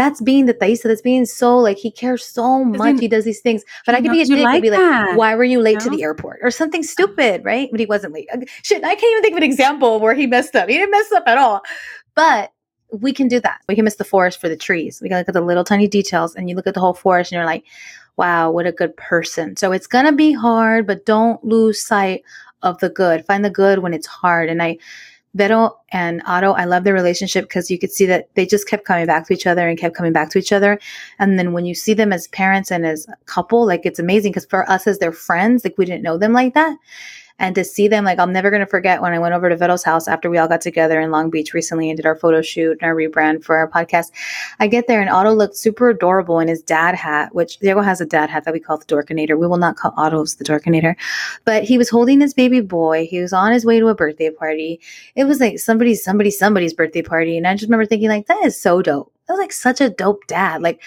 that's 0.00 0.20
being 0.22 0.46
the 0.46 0.54
Thaisa, 0.54 0.88
that's 0.88 1.02
being 1.02 1.26
so 1.26 1.58
like 1.58 1.76
he 1.76 1.90
cares 1.90 2.24
so 2.24 2.64
much. 2.64 2.96
He, 2.96 3.02
he 3.02 3.08
does 3.08 3.24
these 3.24 3.40
things. 3.40 3.62
But 3.84 3.94
I 3.94 4.00
could 4.00 4.10
be 4.10 4.22
a 4.22 4.24
dick 4.24 4.42
like 4.42 4.62
be 4.62 4.70
like, 4.70 5.16
why 5.16 5.34
were 5.34 5.44
you 5.44 5.60
late 5.60 5.78
to 5.80 5.90
the 5.90 6.02
airport? 6.02 6.40
Or 6.42 6.50
something 6.50 6.82
stupid, 6.82 7.44
right? 7.44 7.68
But 7.70 7.80
he 7.80 7.86
wasn't 7.86 8.14
late. 8.14 8.28
Shit, 8.62 8.82
I 8.82 8.94
can't 8.94 9.12
even 9.12 9.22
think 9.22 9.32
of 9.34 9.38
an 9.38 9.42
example 9.42 10.00
where 10.00 10.14
he 10.14 10.26
messed 10.26 10.56
up. 10.56 10.68
He 10.68 10.76
didn't 10.76 10.90
mess 10.90 11.12
up 11.12 11.24
at 11.26 11.36
all. 11.36 11.60
But 12.14 12.52
we 12.92 13.12
can 13.12 13.28
do 13.28 13.40
that. 13.40 13.60
We 13.68 13.74
can 13.74 13.84
miss 13.84 13.96
the 13.96 14.04
forest 14.04 14.40
for 14.40 14.48
the 14.48 14.56
trees. 14.56 15.00
We 15.02 15.08
can 15.08 15.18
look 15.18 15.28
at 15.28 15.34
the 15.34 15.40
little 15.40 15.64
tiny 15.64 15.86
details 15.86 16.34
and 16.34 16.48
you 16.48 16.56
look 16.56 16.66
at 16.66 16.74
the 16.74 16.80
whole 16.80 16.94
forest 16.94 17.30
and 17.30 17.36
you're 17.36 17.46
like, 17.46 17.64
wow, 18.16 18.50
what 18.50 18.66
a 18.66 18.72
good 18.72 18.96
person. 18.96 19.56
So 19.56 19.70
it's 19.72 19.86
gonna 19.86 20.12
be 20.12 20.32
hard, 20.32 20.86
but 20.86 21.06
don't 21.06 21.42
lose 21.44 21.80
sight 21.80 22.22
of 22.62 22.78
the 22.78 22.90
good. 22.90 23.24
Find 23.26 23.44
the 23.44 23.50
good 23.50 23.78
when 23.80 23.94
it's 23.94 24.06
hard. 24.06 24.48
And 24.48 24.62
I 24.62 24.78
Vero 25.34 25.78
and 25.92 26.22
Otto, 26.26 26.52
I 26.52 26.64
love 26.64 26.84
their 26.84 26.94
relationship 26.94 27.44
because 27.44 27.70
you 27.70 27.78
could 27.78 27.92
see 27.92 28.06
that 28.06 28.28
they 28.34 28.46
just 28.46 28.66
kept 28.66 28.84
coming 28.84 29.06
back 29.06 29.26
to 29.26 29.32
each 29.32 29.46
other 29.46 29.68
and 29.68 29.78
kept 29.78 29.94
coming 29.94 30.12
back 30.12 30.30
to 30.30 30.38
each 30.38 30.52
other. 30.52 30.78
And 31.18 31.38
then 31.38 31.52
when 31.52 31.64
you 31.64 31.74
see 31.74 31.94
them 31.94 32.12
as 32.12 32.26
parents 32.28 32.70
and 32.72 32.84
as 32.84 33.06
a 33.08 33.16
couple, 33.26 33.64
like 33.64 33.86
it's 33.86 34.00
amazing 34.00 34.32
because 34.32 34.46
for 34.46 34.68
us 34.68 34.86
as 34.86 34.98
their 34.98 35.12
friends, 35.12 35.64
like 35.64 35.78
we 35.78 35.84
didn't 35.84 36.02
know 36.02 36.18
them 36.18 36.32
like 36.32 36.54
that 36.54 36.76
and 37.40 37.56
to 37.56 37.64
see 37.64 37.88
them 37.88 38.04
like 38.04 38.20
i'm 38.20 38.32
never 38.32 38.50
going 38.50 38.60
to 38.60 38.66
forget 38.66 39.02
when 39.02 39.12
i 39.12 39.18
went 39.18 39.34
over 39.34 39.48
to 39.48 39.56
Vero's 39.56 39.82
house 39.82 40.06
after 40.06 40.30
we 40.30 40.38
all 40.38 40.46
got 40.46 40.60
together 40.60 41.00
in 41.00 41.10
long 41.10 41.30
beach 41.30 41.52
recently 41.52 41.90
and 41.90 41.96
did 41.96 42.06
our 42.06 42.14
photo 42.14 42.40
shoot 42.40 42.78
and 42.80 42.82
our 42.82 42.94
rebrand 42.94 43.42
for 43.42 43.56
our 43.56 43.68
podcast. 43.68 44.12
I 44.60 44.68
get 44.68 44.86
there 44.86 45.00
and 45.00 45.10
otto 45.10 45.32
looked 45.32 45.56
super 45.56 45.88
adorable 45.90 46.38
in 46.38 46.46
his 46.46 46.62
dad 46.62 46.94
hat 46.94 47.34
which 47.34 47.58
diego 47.58 47.80
has 47.80 48.00
a 48.00 48.06
dad 48.06 48.30
hat 48.30 48.44
that 48.44 48.54
we 48.54 48.60
call 48.60 48.78
the 48.78 48.84
dorkinator 48.84 49.36
we 49.36 49.48
will 49.48 49.56
not 49.56 49.76
call 49.76 49.92
otto's 49.96 50.36
the 50.36 50.44
dorkinator 50.44 50.94
but 51.44 51.64
he 51.64 51.78
was 51.78 51.88
holding 51.88 52.20
his 52.20 52.34
baby 52.34 52.60
boy. 52.60 53.06
He 53.06 53.20
was 53.20 53.32
on 53.32 53.52
his 53.52 53.64
way 53.64 53.80
to 53.80 53.88
a 53.88 53.94
birthday 53.94 54.30
party. 54.30 54.80
It 55.16 55.24
was 55.24 55.40
like 55.40 55.58
somebody's 55.58 56.04
somebody 56.04 56.30
somebody's 56.30 56.74
birthday 56.74 57.02
party. 57.02 57.36
And 57.36 57.46
i 57.46 57.54
just 57.54 57.64
remember 57.64 57.86
thinking 57.86 58.08
like 58.08 58.26
that 58.26 58.44
is 58.44 58.60
so 58.60 58.82
dope. 58.82 59.12
That 59.26 59.34
was 59.34 59.40
like 59.40 59.52
such 59.52 59.80
a 59.80 59.90
dope 59.90 60.26
dad. 60.26 60.62
Like 60.62 60.82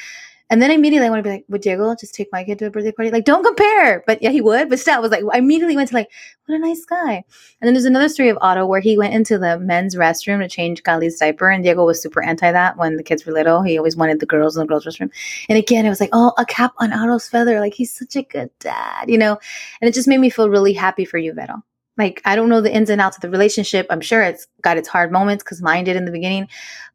and 0.53 0.61
then 0.61 0.69
immediately 0.69 1.07
I 1.07 1.09
want 1.09 1.23
to 1.23 1.27
be 1.27 1.33
like, 1.33 1.45
would 1.49 1.61
Diego 1.61 1.95
just 1.95 2.13
take 2.13 2.29
my 2.31 2.43
kid 2.43 2.59
to 2.59 2.67
a 2.67 2.69
birthday 2.69 2.91
party? 2.91 3.09
Like, 3.09 3.25
don't 3.25 3.43
compare. 3.43 4.03
But 4.05 4.21
yeah, 4.21 4.29
he 4.29 4.39
would. 4.39 4.69
But 4.69 4.79
still, 4.79 4.93
I 4.93 4.99
was 4.99 5.09
like, 5.09 5.23
I 5.33 5.39
immediately 5.39 5.75
went 5.75 5.89
to 5.89 5.95
like, 5.95 6.11
what 6.45 6.53
a 6.53 6.59
nice 6.59 6.85
guy. 6.85 7.15
And 7.15 7.23
then 7.67 7.73
there's 7.73 7.85
another 7.85 8.07
story 8.07 8.29
of 8.29 8.37
Otto 8.39 8.67
where 8.67 8.79
he 8.79 8.95
went 8.95 9.15
into 9.15 9.39
the 9.39 9.57
men's 9.57 9.95
restroom 9.95 10.41
to 10.41 10.47
change 10.47 10.83
Kali's 10.83 11.17
diaper. 11.17 11.49
And 11.49 11.63
Diego 11.63 11.83
was 11.83 11.99
super 11.99 12.21
anti 12.21 12.51
that 12.51 12.77
when 12.77 12.97
the 12.97 13.03
kids 13.03 13.25
were 13.25 13.33
little. 13.33 13.63
He 13.63 13.79
always 13.79 13.95
wanted 13.95 14.19
the 14.19 14.27
girls 14.27 14.55
in 14.55 14.59
the 14.59 14.67
girls' 14.67 14.85
restroom. 14.85 15.09
And 15.49 15.57
again, 15.57 15.87
it 15.87 15.89
was 15.89 15.99
like, 15.99 16.11
oh, 16.13 16.33
a 16.37 16.45
cap 16.45 16.73
on 16.77 16.93
Otto's 16.93 17.27
feather. 17.27 17.59
Like, 17.59 17.73
he's 17.73 17.91
such 17.91 18.15
a 18.15 18.21
good 18.21 18.51
dad, 18.59 19.09
you 19.09 19.17
know? 19.17 19.39
And 19.81 19.89
it 19.89 19.95
just 19.95 20.07
made 20.07 20.19
me 20.19 20.29
feel 20.29 20.51
really 20.51 20.73
happy 20.73 21.03
for 21.03 21.17
you, 21.17 21.33
Vero. 21.33 21.63
Like, 21.97 22.21
I 22.25 22.35
don't 22.35 22.49
know 22.49 22.61
the 22.61 22.73
ins 22.73 22.89
and 22.89 22.99
outs 22.99 23.17
of 23.17 23.21
the 23.21 23.29
relationship. 23.29 23.85
I'm 23.89 24.01
sure 24.01 24.23
it's 24.23 24.47
got 24.61 24.77
its 24.77 24.87
hard 24.87 25.11
moments 25.11 25.43
because 25.43 25.61
mine 25.61 25.83
did 25.83 25.95
in 25.95 26.05
the 26.05 26.11
beginning, 26.11 26.47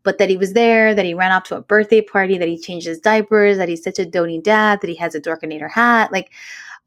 but 0.02 0.18
that 0.18 0.28
he 0.28 0.36
was 0.36 0.54
there, 0.54 0.92
that 0.94 1.04
he 1.04 1.14
ran 1.14 1.30
off 1.30 1.44
to 1.44 1.56
a 1.56 1.62
birthday 1.62 2.00
party, 2.00 2.36
that 2.36 2.48
he 2.48 2.58
changed 2.58 2.86
his 2.86 2.98
diapers, 2.98 3.58
that 3.58 3.68
he's 3.68 3.84
such 3.84 4.00
a 4.00 4.04
doting 4.04 4.42
dad, 4.42 4.80
that 4.80 4.90
he 4.90 4.96
has 4.96 5.14
a 5.14 5.20
Dorkinator 5.20 5.70
hat. 5.70 6.10
Like, 6.10 6.32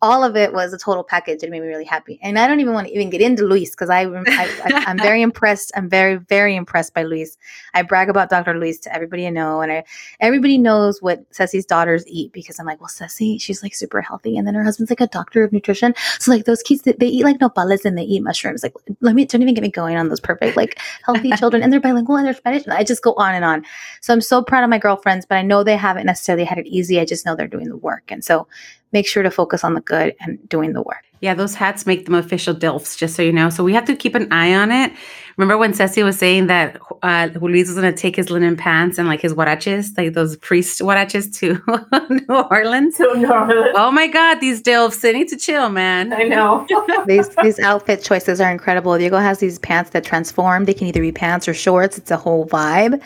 all 0.01 0.23
of 0.23 0.35
it 0.35 0.51
was 0.51 0.73
a 0.73 0.79
total 0.79 1.03
package. 1.03 1.43
It 1.43 1.51
made 1.51 1.61
me 1.61 1.67
really 1.67 1.85
happy. 1.85 2.19
And 2.23 2.39
I 2.39 2.47
don't 2.47 2.59
even 2.59 2.73
want 2.73 2.87
to 2.87 2.93
even 2.93 3.11
get 3.11 3.21
into 3.21 3.45
Luis 3.45 3.69
because 3.69 3.91
I, 3.91 4.01
I, 4.01 4.89
am 4.89 4.97
very 4.97 5.21
impressed. 5.21 5.71
I'm 5.75 5.87
very, 5.87 6.15
very 6.15 6.55
impressed 6.55 6.95
by 6.95 7.03
Luis. 7.03 7.37
I 7.75 7.83
brag 7.83 8.09
about 8.09 8.29
Dr. 8.29 8.57
Luis 8.57 8.79
to 8.79 8.93
everybody 8.93 9.27
I 9.27 9.29
know. 9.29 9.61
And 9.61 9.71
I, 9.71 9.83
everybody 10.19 10.57
knows 10.57 11.03
what 11.03 11.23
Ceci's 11.29 11.67
daughters 11.67 12.03
eat 12.07 12.33
because 12.33 12.59
I'm 12.59 12.65
like, 12.65 12.81
well, 12.81 12.89
Ceci, 12.89 13.37
she's 13.37 13.61
like 13.61 13.75
super 13.75 14.01
healthy. 14.01 14.37
And 14.37 14.47
then 14.47 14.55
her 14.55 14.63
husband's 14.63 14.89
like 14.89 15.01
a 15.01 15.07
doctor 15.07 15.43
of 15.43 15.53
nutrition. 15.53 15.93
So 16.19 16.31
like 16.31 16.45
those 16.45 16.63
kids, 16.63 16.81
they, 16.81 16.93
they 16.93 17.07
eat 17.07 17.23
like 17.23 17.37
nopales 17.37 17.85
and 17.85 17.95
they 17.95 18.03
eat 18.03 18.23
mushrooms. 18.23 18.63
Like, 18.63 18.73
let 19.01 19.13
me, 19.13 19.25
don't 19.25 19.43
even 19.43 19.53
get 19.53 19.61
me 19.61 19.69
going 19.69 19.97
on 19.97 20.09
those 20.09 20.19
perfect, 20.19 20.57
like 20.57 20.79
healthy 21.05 21.29
children. 21.37 21.61
And 21.61 21.71
they're 21.71 21.79
bilingual 21.79 22.15
and 22.15 22.25
they're 22.25 22.33
Spanish. 22.33 22.63
And 22.63 22.73
I 22.73 22.83
just 22.83 23.03
go 23.03 23.13
on 23.17 23.35
and 23.35 23.45
on. 23.45 23.63
So 24.01 24.13
I'm 24.13 24.21
so 24.21 24.41
proud 24.41 24.63
of 24.63 24.71
my 24.71 24.79
girlfriends, 24.79 25.27
but 25.27 25.37
I 25.37 25.43
know 25.43 25.63
they 25.63 25.77
haven't 25.77 26.07
necessarily 26.07 26.43
had 26.43 26.57
it 26.57 26.65
easy. 26.65 26.99
I 26.99 27.05
just 27.05 27.23
know 27.23 27.35
they're 27.35 27.47
doing 27.47 27.69
the 27.69 27.77
work. 27.77 28.11
And 28.11 28.23
so 28.23 28.47
make 28.91 29.07
sure 29.07 29.23
to 29.23 29.31
focus 29.31 29.63
on 29.63 29.73
the 29.73 29.81
good 29.81 30.15
and 30.19 30.37
doing 30.49 30.73
the 30.73 30.81
work. 30.81 31.03
Yeah, 31.21 31.35
those 31.35 31.55
hats 31.55 31.85
make 31.85 32.05
them 32.05 32.15
official 32.15 32.53
DILFs, 32.53 32.97
just 32.97 33.15
so 33.15 33.21
you 33.21 33.31
know. 33.31 33.49
So 33.49 33.63
we 33.63 33.73
have 33.73 33.85
to 33.85 33.95
keep 33.95 34.15
an 34.15 34.31
eye 34.31 34.53
on 34.55 34.71
it. 34.71 34.91
Remember 35.37 35.57
when 35.57 35.73
Ceci 35.73 36.03
was 36.03 36.17
saying 36.17 36.47
that 36.47 36.79
uh, 37.03 37.29
Luis 37.39 37.67
was 37.67 37.77
going 37.77 37.93
to 37.93 37.99
take 37.99 38.15
his 38.15 38.29
linen 38.29 38.57
pants 38.57 38.97
and 38.97 39.07
like 39.07 39.21
his 39.21 39.33
huaraches, 39.33 39.97
like 39.97 40.13
those 40.13 40.35
priest 40.35 40.81
huaraches 40.81 41.33
to 41.37 41.61
New 42.09 42.35
Orleans? 42.35 42.97
To 42.97 43.15
New 43.15 43.31
Orleans. 43.31 43.75
Oh 43.75 43.91
my 43.91 44.07
God, 44.07 44.39
these 44.39 44.61
Dilfs, 44.61 45.01
they 45.01 45.13
need 45.13 45.29
to 45.29 45.37
chill, 45.37 45.69
man. 45.69 46.11
I 46.11 46.23
know. 46.23 46.67
these 47.07 47.29
these 47.43 47.59
outfit 47.59 48.03
choices 48.03 48.41
are 48.41 48.51
incredible. 48.51 48.97
Diego 48.97 49.17
has 49.17 49.39
these 49.39 49.57
pants 49.59 49.91
that 49.91 50.03
transform. 50.03 50.65
They 50.65 50.73
can 50.73 50.87
either 50.87 51.01
be 51.01 51.11
pants 51.11 51.47
or 51.47 51.53
shorts. 51.53 51.97
It's 51.97 52.11
a 52.11 52.17
whole 52.17 52.45
vibe. 52.47 53.01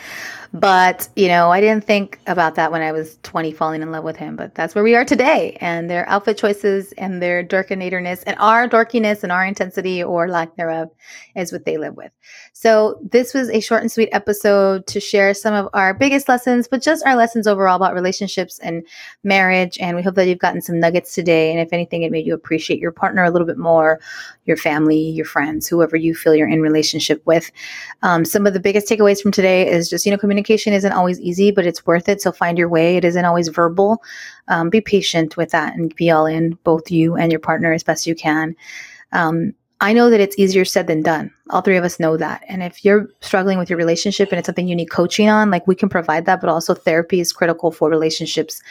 But, 0.52 1.08
you 1.16 1.28
know, 1.28 1.50
I 1.50 1.60
didn't 1.60 1.84
think 1.84 2.18
about 2.26 2.54
that 2.54 2.72
when 2.72 2.80
I 2.80 2.92
was 2.92 3.18
20 3.24 3.52
falling 3.52 3.82
in 3.82 3.92
love 3.92 4.04
with 4.04 4.16
him, 4.16 4.36
but 4.36 4.54
that's 4.54 4.74
where 4.74 4.84
we 4.84 4.94
are 4.94 5.04
today. 5.04 5.56
And 5.60 5.90
their 5.90 6.08
outfit 6.08 6.38
choices 6.38 6.92
and 6.92 7.20
their 7.20 7.42
dorkinatorness 8.06 8.22
and 8.24 8.36
our 8.38 8.68
dorkiness 8.68 9.22
and 9.22 9.32
our 9.32 9.44
intensity 9.44 10.02
or 10.02 10.28
lack 10.28 10.56
thereof 10.56 10.90
is 11.34 11.52
what 11.52 11.64
they 11.64 11.76
live 11.76 11.96
with. 11.96 12.12
So 12.58 12.98
this 13.02 13.34
was 13.34 13.50
a 13.50 13.60
short 13.60 13.82
and 13.82 13.92
sweet 13.92 14.08
episode 14.12 14.86
to 14.86 14.98
share 14.98 15.34
some 15.34 15.52
of 15.52 15.68
our 15.74 15.92
biggest 15.92 16.26
lessons, 16.26 16.66
but 16.66 16.80
just 16.80 17.04
our 17.04 17.14
lessons 17.14 17.46
overall 17.46 17.76
about 17.76 17.92
relationships 17.92 18.58
and 18.60 18.82
marriage. 19.22 19.76
And 19.78 19.94
we 19.94 20.02
hope 20.02 20.14
that 20.14 20.26
you've 20.26 20.38
gotten 20.38 20.62
some 20.62 20.80
nuggets 20.80 21.14
today. 21.14 21.50
And 21.50 21.60
if 21.60 21.70
anything, 21.74 22.00
it 22.02 22.10
made 22.10 22.24
you 22.24 22.32
appreciate 22.32 22.80
your 22.80 22.92
partner 22.92 23.22
a 23.24 23.30
little 23.30 23.46
bit 23.46 23.58
more, 23.58 24.00
your 24.46 24.56
family, 24.56 24.96
your 24.96 25.26
friends, 25.26 25.68
whoever 25.68 25.98
you 25.98 26.14
feel 26.14 26.34
you're 26.34 26.48
in 26.48 26.62
relationship 26.62 27.20
with. 27.26 27.52
Um, 28.00 28.24
some 28.24 28.46
of 28.46 28.54
the 28.54 28.60
biggest 28.60 28.88
takeaways 28.88 29.20
from 29.20 29.32
today 29.32 29.70
is 29.70 29.90
just, 29.90 30.06
you 30.06 30.10
know, 30.10 30.16
communication 30.16 30.72
isn't 30.72 30.92
always 30.92 31.20
easy, 31.20 31.50
but 31.50 31.66
it's 31.66 31.84
worth 31.84 32.08
it. 32.08 32.22
So 32.22 32.32
find 32.32 32.56
your 32.56 32.70
way. 32.70 32.96
It 32.96 33.04
isn't 33.04 33.26
always 33.26 33.48
verbal. 33.48 34.02
Um, 34.48 34.70
be 34.70 34.80
patient 34.80 35.36
with 35.36 35.50
that 35.50 35.74
and 35.74 35.94
be 35.94 36.10
all 36.10 36.24
in, 36.24 36.58
both 36.64 36.90
you 36.90 37.16
and 37.16 37.30
your 37.30 37.38
partner 37.38 37.74
as 37.74 37.82
best 37.82 38.06
you 38.06 38.14
can. 38.14 38.56
Um, 39.12 39.52
I 39.80 39.92
know 39.92 40.08
that 40.08 40.20
it's 40.20 40.38
easier 40.38 40.64
said 40.64 40.86
than 40.86 41.02
done. 41.02 41.30
All 41.50 41.60
three 41.60 41.76
of 41.76 41.84
us 41.84 42.00
know 42.00 42.16
that. 42.16 42.42
And 42.48 42.62
if 42.62 42.82
you're 42.82 43.08
struggling 43.20 43.58
with 43.58 43.68
your 43.68 43.76
relationship 43.76 44.30
and 44.30 44.38
it's 44.38 44.46
something 44.46 44.66
you 44.66 44.74
need 44.74 44.90
coaching 44.90 45.28
on, 45.28 45.50
like 45.50 45.66
we 45.66 45.74
can 45.74 45.90
provide 45.90 46.24
that, 46.24 46.40
but 46.40 46.48
also 46.48 46.72
therapy 46.72 47.20
is 47.20 47.32
critical 47.32 47.70
for 47.70 47.90
relationships. 47.90 48.62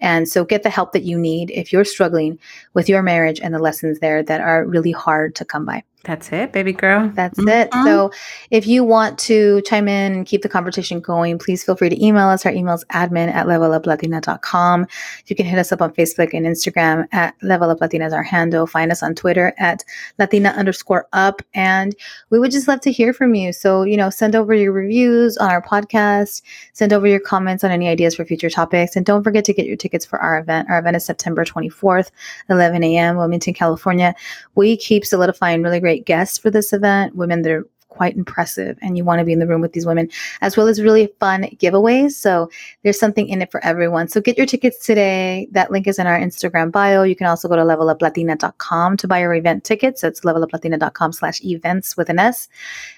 And 0.00 0.26
so 0.26 0.42
get 0.42 0.62
the 0.62 0.70
help 0.70 0.92
that 0.92 1.02
you 1.02 1.18
need 1.18 1.50
if 1.50 1.70
you're 1.70 1.84
struggling 1.84 2.38
with 2.72 2.88
your 2.88 3.02
marriage 3.02 3.40
and 3.40 3.54
the 3.54 3.58
lessons 3.58 3.98
there 3.98 4.22
that 4.22 4.40
are 4.40 4.64
really 4.64 4.92
hard 4.92 5.34
to 5.36 5.44
come 5.44 5.66
by. 5.66 5.82
That's 6.04 6.30
it, 6.32 6.52
baby 6.52 6.72
girl. 6.72 7.10
That's 7.14 7.38
mm-hmm. 7.38 7.48
it. 7.48 7.72
So 7.72 8.12
if 8.50 8.66
you 8.66 8.84
want 8.84 9.18
to 9.20 9.62
chime 9.62 9.88
in 9.88 10.12
and 10.12 10.26
keep 10.26 10.42
the 10.42 10.48
conversation 10.48 11.00
going, 11.00 11.38
please 11.38 11.64
feel 11.64 11.76
free 11.76 11.88
to 11.88 12.04
email 12.04 12.28
us. 12.28 12.44
Our 12.44 12.52
email 12.52 12.74
is 12.74 12.84
admin 12.92 13.32
at 13.32 13.46
leveluplatina.com. 13.46 14.86
You 15.26 15.36
can 15.36 15.46
hit 15.46 15.58
us 15.58 15.72
up 15.72 15.80
on 15.80 15.92
Facebook 15.94 16.34
and 16.34 16.44
Instagram 16.44 17.08
at 17.12 17.34
leveluplatina 17.40 18.06
is 18.06 18.12
our 18.12 18.22
handle. 18.22 18.66
Find 18.66 18.92
us 18.92 19.02
on 19.02 19.14
Twitter 19.14 19.54
at 19.56 19.82
latina 20.18 20.50
underscore 20.50 21.08
up. 21.14 21.40
And 21.54 21.96
we 22.28 22.38
would 22.38 22.50
just 22.50 22.68
love 22.68 22.82
to 22.82 22.92
hear 22.92 23.14
from 23.14 23.34
you. 23.34 23.54
So, 23.54 23.82
you 23.82 23.96
know, 23.96 24.10
send 24.10 24.36
over 24.36 24.52
your 24.52 24.72
reviews 24.72 25.38
on 25.38 25.50
our 25.50 25.62
podcast, 25.62 26.42
send 26.74 26.92
over 26.92 27.06
your 27.06 27.20
comments 27.20 27.64
on 27.64 27.70
any 27.70 27.88
ideas 27.88 28.14
for 28.14 28.26
future 28.26 28.50
topics. 28.50 28.94
And 28.94 29.06
don't 29.06 29.24
forget 29.24 29.44
to 29.46 29.54
get 29.54 29.66
your 29.66 29.76
tickets 29.76 30.04
for 30.04 30.18
our 30.20 30.38
event. 30.38 30.68
Our 30.68 30.78
event 30.78 30.96
is 30.96 31.04
September 31.04 31.46
24th, 31.46 32.10
11 32.50 32.84
a.m., 32.84 33.16
Wilmington, 33.16 33.54
California. 33.54 34.14
We 34.54 34.76
keep 34.76 35.06
solidifying 35.06 35.62
really 35.62 35.80
great 35.80 35.93
great 35.94 36.06
guests 36.06 36.38
for 36.38 36.50
this 36.50 36.72
event, 36.72 37.14
women 37.14 37.42
that 37.42 37.52
are 37.52 37.66
quite 37.88 38.16
impressive 38.16 38.76
and 38.82 38.96
you 38.96 39.04
want 39.04 39.20
to 39.20 39.24
be 39.24 39.32
in 39.32 39.38
the 39.38 39.46
room 39.46 39.60
with 39.60 39.72
these 39.72 39.86
women 39.86 40.08
as 40.40 40.56
well 40.56 40.66
as 40.66 40.82
really 40.82 41.06
fun 41.20 41.44
giveaways. 41.62 42.10
So 42.10 42.50
there's 42.82 42.98
something 42.98 43.28
in 43.28 43.40
it 43.40 43.52
for 43.52 43.64
everyone. 43.64 44.08
So 44.08 44.20
get 44.20 44.36
your 44.36 44.46
tickets 44.46 44.84
today. 44.84 45.46
That 45.52 45.70
link 45.70 45.86
is 45.86 46.00
in 46.00 46.08
our 46.08 46.18
instagram 46.18 46.72
bio. 46.72 47.04
You 47.04 47.14
can 47.14 47.28
also 47.28 47.46
go 47.46 47.54
to 47.54 47.62
leveluplatina.com 47.62 48.96
to 48.96 49.06
buy 49.06 49.20
your 49.20 49.34
event 49.34 49.62
tickets. 49.62 50.02
It's 50.02 50.22
leveluplatina.com 50.22 51.12
slash 51.12 51.40
events 51.44 51.96
with 51.96 52.08
an 52.08 52.18
s. 52.18 52.48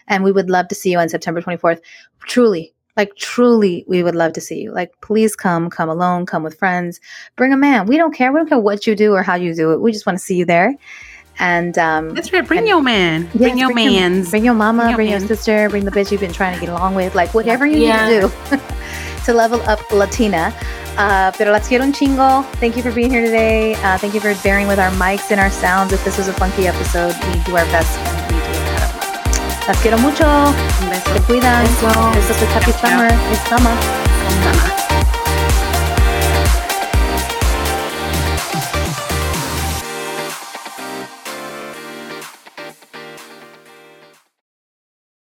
And 0.09 0.25
we 0.25 0.33
would 0.33 0.49
love 0.49 0.69
to 0.69 0.75
see 0.75 0.93
you 0.93 0.99
on 0.99 1.11
september 1.11 1.43
24th 1.43 1.81
truly 2.21 2.73
like 2.97 3.15
truly 3.17 3.85
we 3.87 4.03
would 4.03 4.15
love 4.15 4.33
to 4.33 4.41
see 4.41 4.63
you. 4.63 4.73
Like 4.73 4.99
please 5.03 5.37
come 5.37 5.69
come 5.69 5.91
alone 5.91 6.25
come 6.25 6.43
with 6.43 6.59
friends. 6.59 7.01
Bring 7.37 7.53
a 7.53 7.57
man. 7.59 7.85
We 7.85 7.99
don't 7.99 8.15
care. 8.15 8.33
We 8.33 8.39
don't 8.39 8.49
care 8.49 8.59
what 8.59 8.87
you 8.87 8.97
do 8.97 9.13
or 9.13 9.23
how 9.23 9.35
you 9.35 9.55
do 9.55 9.73
it. 9.73 9.83
We 9.83 9.93
just 9.93 10.07
want 10.07 10.19
to 10.19 10.25
see 10.25 10.37
you 10.37 10.47
there 10.47 10.75
and 11.39 11.77
um, 11.79 12.11
that's 12.11 12.33
right. 12.33 12.47
Bring 12.47 12.61
and, 12.61 12.69
your 12.69 12.83
man. 12.83 13.23
Yes, 13.25 13.37
bring 13.37 13.59
your 13.59 13.73
bring 13.73 13.93
mans. 13.93 14.27
Your, 14.27 14.31
bring 14.31 14.45
your 14.45 14.55
mama. 14.55 14.83
Bring, 14.83 14.91
your, 14.91 14.97
bring 14.97 15.11
your, 15.11 15.21
sister. 15.21 15.69
Bring 15.69 15.85
the 15.85 15.91
bitch 15.91 16.11
you've 16.11 16.21
been 16.21 16.33
trying 16.33 16.55
to 16.55 16.61
get 16.61 16.69
along 16.69 16.95
with. 16.95 17.15
Like 17.15 17.35
whatever 17.35 17.67
you 17.67 17.79
yeah. 17.79 18.09
need 18.09 18.21
to 18.23 18.29
do 18.29 18.61
to 19.25 19.35
level 19.35 19.61
up 19.63 19.81
Latina. 19.93 20.55
Uh, 20.97 21.31
pero 21.37 21.53
las 21.53 21.69
quiero 21.69 21.85
un 21.85 21.93
chingo. 21.93 22.43
Thank 22.55 22.77
you 22.77 22.83
for 22.83 22.91
being 22.91 23.11
here 23.11 23.25
today. 23.25 23.75
Uh, 23.83 23.99
thank 23.99 24.15
you 24.15 24.21
for 24.21 24.35
bearing 24.43 24.67
with 24.67 24.79
our 24.79 24.91
mics 24.93 25.31
and 25.31 25.39
our 25.39 25.51
sounds. 25.51 25.93
If 25.93 26.03
this 26.05 26.17
was 26.17 26.29
a 26.29 26.33
funky 26.33 26.67
episode, 26.67 27.15
we 27.27 27.43
do 27.45 27.57
our 27.57 27.67
best 27.67 27.99
and 27.99 28.35
we 28.35 28.41
do 28.41 28.51
it 28.51 28.67
Las 29.69 29.79
quiero 29.83 29.99
mucho. 29.99 30.25
Un 30.25 30.55
Se 31.13 31.21
cuidan. 31.27 31.65
Besos. 31.65 32.15
Besos. 32.15 32.49
Happy 32.55 32.73
summer. 32.73 33.09
It's 33.31 33.49
summer. 33.49 33.77
summer. 34.43 35.16